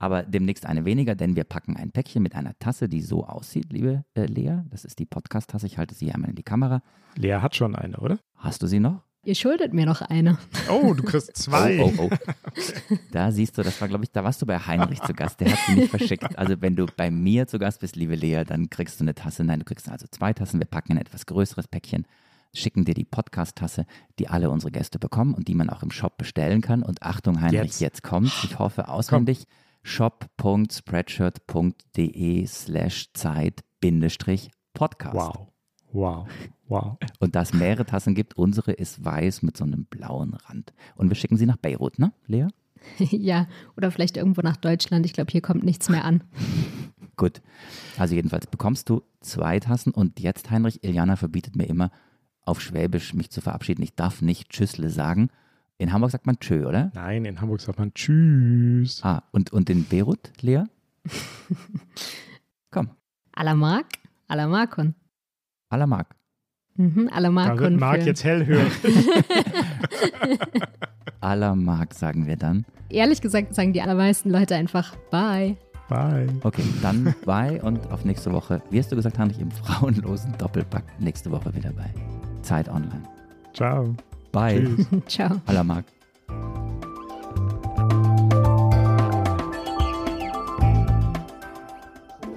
aber 0.00 0.22
demnächst 0.22 0.66
eine 0.66 0.86
weniger, 0.86 1.14
denn 1.14 1.36
wir 1.36 1.44
packen 1.44 1.76
ein 1.76 1.92
Päckchen 1.92 2.22
mit 2.22 2.34
einer 2.34 2.58
Tasse, 2.58 2.88
die 2.88 3.02
so 3.02 3.26
aussieht, 3.26 3.70
liebe 3.70 4.02
äh, 4.14 4.24
Lea. 4.24 4.62
Das 4.70 4.86
ist 4.86 4.98
die 4.98 5.04
Podcast-Tasse. 5.04 5.66
Ich 5.66 5.76
halte 5.76 5.94
sie 5.94 6.10
einmal 6.10 6.30
in 6.30 6.36
die 6.36 6.42
Kamera. 6.42 6.82
Lea 7.16 7.34
hat 7.34 7.54
schon 7.54 7.76
eine, 7.76 7.98
oder? 7.98 8.18
Hast 8.34 8.62
du 8.62 8.66
sie 8.66 8.80
noch? 8.80 9.02
Ihr 9.22 9.34
schuldet 9.34 9.74
mir 9.74 9.84
noch 9.84 10.00
eine. 10.00 10.38
Oh, 10.70 10.94
du 10.94 11.02
kriegst 11.02 11.36
zwei. 11.42 11.82
Oh, 11.82 11.92
oh, 11.98 12.08
oh. 12.10 12.94
Da 13.12 13.30
siehst 13.30 13.58
du, 13.58 13.62
das 13.62 13.78
war, 13.80 13.88
glaube 13.88 14.04
ich, 14.04 14.10
da 14.10 14.24
warst 14.24 14.40
du 14.40 14.46
bei 14.46 14.58
Heinrich 14.58 15.02
zu 15.02 15.12
Gast. 15.12 15.40
Der 15.40 15.52
hat 15.52 15.58
sie 15.66 15.74
nicht 15.74 15.90
verschickt. 15.90 16.38
Also, 16.38 16.54
wenn 16.60 16.74
du 16.74 16.86
bei 16.96 17.10
mir 17.10 17.46
zu 17.46 17.58
Gast 17.58 17.80
bist, 17.80 17.96
liebe 17.96 18.14
Lea, 18.14 18.44
dann 18.46 18.70
kriegst 18.70 18.98
du 18.98 19.04
eine 19.04 19.14
Tasse. 19.14 19.44
Nein, 19.44 19.58
du 19.58 19.66
kriegst 19.66 19.90
also 19.90 20.06
zwei 20.10 20.32
Tassen. 20.32 20.58
Wir 20.58 20.66
packen 20.66 20.92
ein 20.92 20.98
etwas 20.98 21.26
größeres 21.26 21.68
Päckchen, 21.68 22.06
schicken 22.54 22.86
dir 22.86 22.94
die 22.94 23.04
Podcast-Tasse, 23.04 23.84
die 24.18 24.28
alle 24.28 24.48
unsere 24.50 24.72
Gäste 24.72 24.98
bekommen 24.98 25.34
und 25.34 25.48
die 25.48 25.54
man 25.54 25.68
auch 25.68 25.82
im 25.82 25.90
Shop 25.90 26.16
bestellen 26.16 26.62
kann. 26.62 26.82
Und 26.82 27.02
Achtung, 27.02 27.42
Heinrich, 27.42 27.60
jetzt, 27.60 27.80
jetzt 27.80 28.02
kommt. 28.02 28.32
Ich 28.44 28.58
hoffe 28.58 28.88
auswendig. 28.88 29.44
Shop.spreadshirt.de 29.82 32.46
slash 32.46 33.12
Zeit 33.12 33.60
Podcast. 34.72 35.14
Wow. 35.14 35.50
Wow, 35.92 36.26
wow. 36.68 36.96
Und 37.18 37.34
da 37.34 37.42
es 37.42 37.52
mehrere 37.52 37.84
Tassen 37.84 38.14
gibt, 38.14 38.36
unsere 38.36 38.72
ist 38.72 39.04
weiß 39.04 39.42
mit 39.42 39.56
so 39.56 39.64
einem 39.64 39.84
blauen 39.84 40.34
Rand. 40.34 40.72
Und 40.96 41.08
wir 41.08 41.16
schicken 41.16 41.36
sie 41.36 41.46
nach 41.46 41.56
Beirut, 41.56 41.98
ne, 41.98 42.12
Lea? 42.26 42.46
ja, 42.98 43.46
oder 43.76 43.90
vielleicht 43.90 44.16
irgendwo 44.16 44.40
nach 44.42 44.56
Deutschland. 44.56 45.04
Ich 45.06 45.12
glaube, 45.12 45.30
hier 45.30 45.42
kommt 45.42 45.64
nichts 45.64 45.88
mehr 45.88 46.04
an. 46.04 46.22
Gut. 47.16 47.42
Also 47.98 48.14
jedenfalls 48.14 48.46
bekommst 48.46 48.88
du 48.88 49.02
zwei 49.20 49.60
Tassen 49.60 49.92
und 49.92 50.20
jetzt, 50.20 50.50
Heinrich, 50.50 50.82
Iliana 50.82 51.16
verbietet 51.16 51.56
mir 51.56 51.66
immer, 51.66 51.90
auf 52.42 52.60
Schwäbisch 52.62 53.12
mich 53.12 53.30
zu 53.30 53.42
verabschieden. 53.42 53.82
Ich 53.82 53.94
darf 53.94 54.22
nicht 54.22 54.48
Tschüssle 54.48 54.88
sagen. 54.88 55.28
In 55.76 55.92
Hamburg 55.92 56.10
sagt 56.10 56.26
man 56.26 56.38
Tschö, 56.40 56.66
oder? 56.66 56.90
Nein, 56.94 57.24
in 57.24 57.40
Hamburg 57.40 57.60
sagt 57.60 57.78
man 57.78 57.92
Tschüss. 57.94 59.00
Ah, 59.02 59.22
und, 59.32 59.52
und 59.52 59.68
in 59.70 59.84
Beirut, 59.84 60.32
Lea? 60.40 60.64
Komm. 62.70 62.90
Alamark? 65.70 66.08
Alamarkon. 66.10 66.16
Alamark. 66.16 66.16
Mhm, 66.76 67.08
Alamarkon. 67.12 67.56
Da 67.56 67.62
wird 67.62 67.80
Marc 67.80 68.06
jetzt 68.06 68.24
hellhörig. 68.24 68.72
Alamark 71.20 71.94
sagen 71.94 72.26
wir 72.26 72.36
dann. 72.36 72.64
Ehrlich 72.88 73.20
gesagt 73.20 73.54
sagen 73.54 73.72
die 73.72 73.82
allermeisten 73.82 74.30
Leute 74.30 74.56
einfach 74.56 74.96
Bye. 75.10 75.56
Bye. 75.88 76.28
Okay, 76.42 76.62
dann 76.82 77.14
bye 77.24 77.60
und 77.62 77.90
auf 77.90 78.04
nächste 78.04 78.32
Woche. 78.32 78.62
Wie 78.70 78.78
hast 78.78 78.92
du 78.92 78.96
gesagt, 78.96 79.18
Heinrich, 79.18 79.40
im 79.40 79.50
frauenlosen 79.50 80.32
Doppelpack 80.38 80.84
nächste 81.00 81.30
Woche 81.30 81.52
wieder 81.54 81.72
bei 81.72 81.92
Zeit 82.42 82.68
Online. 82.68 83.02
Ciao. 83.54 83.94
Bye. 84.30 84.64
Tschüss. 84.64 84.86
Ciao. 85.06 85.40
Alamark. 85.46 85.84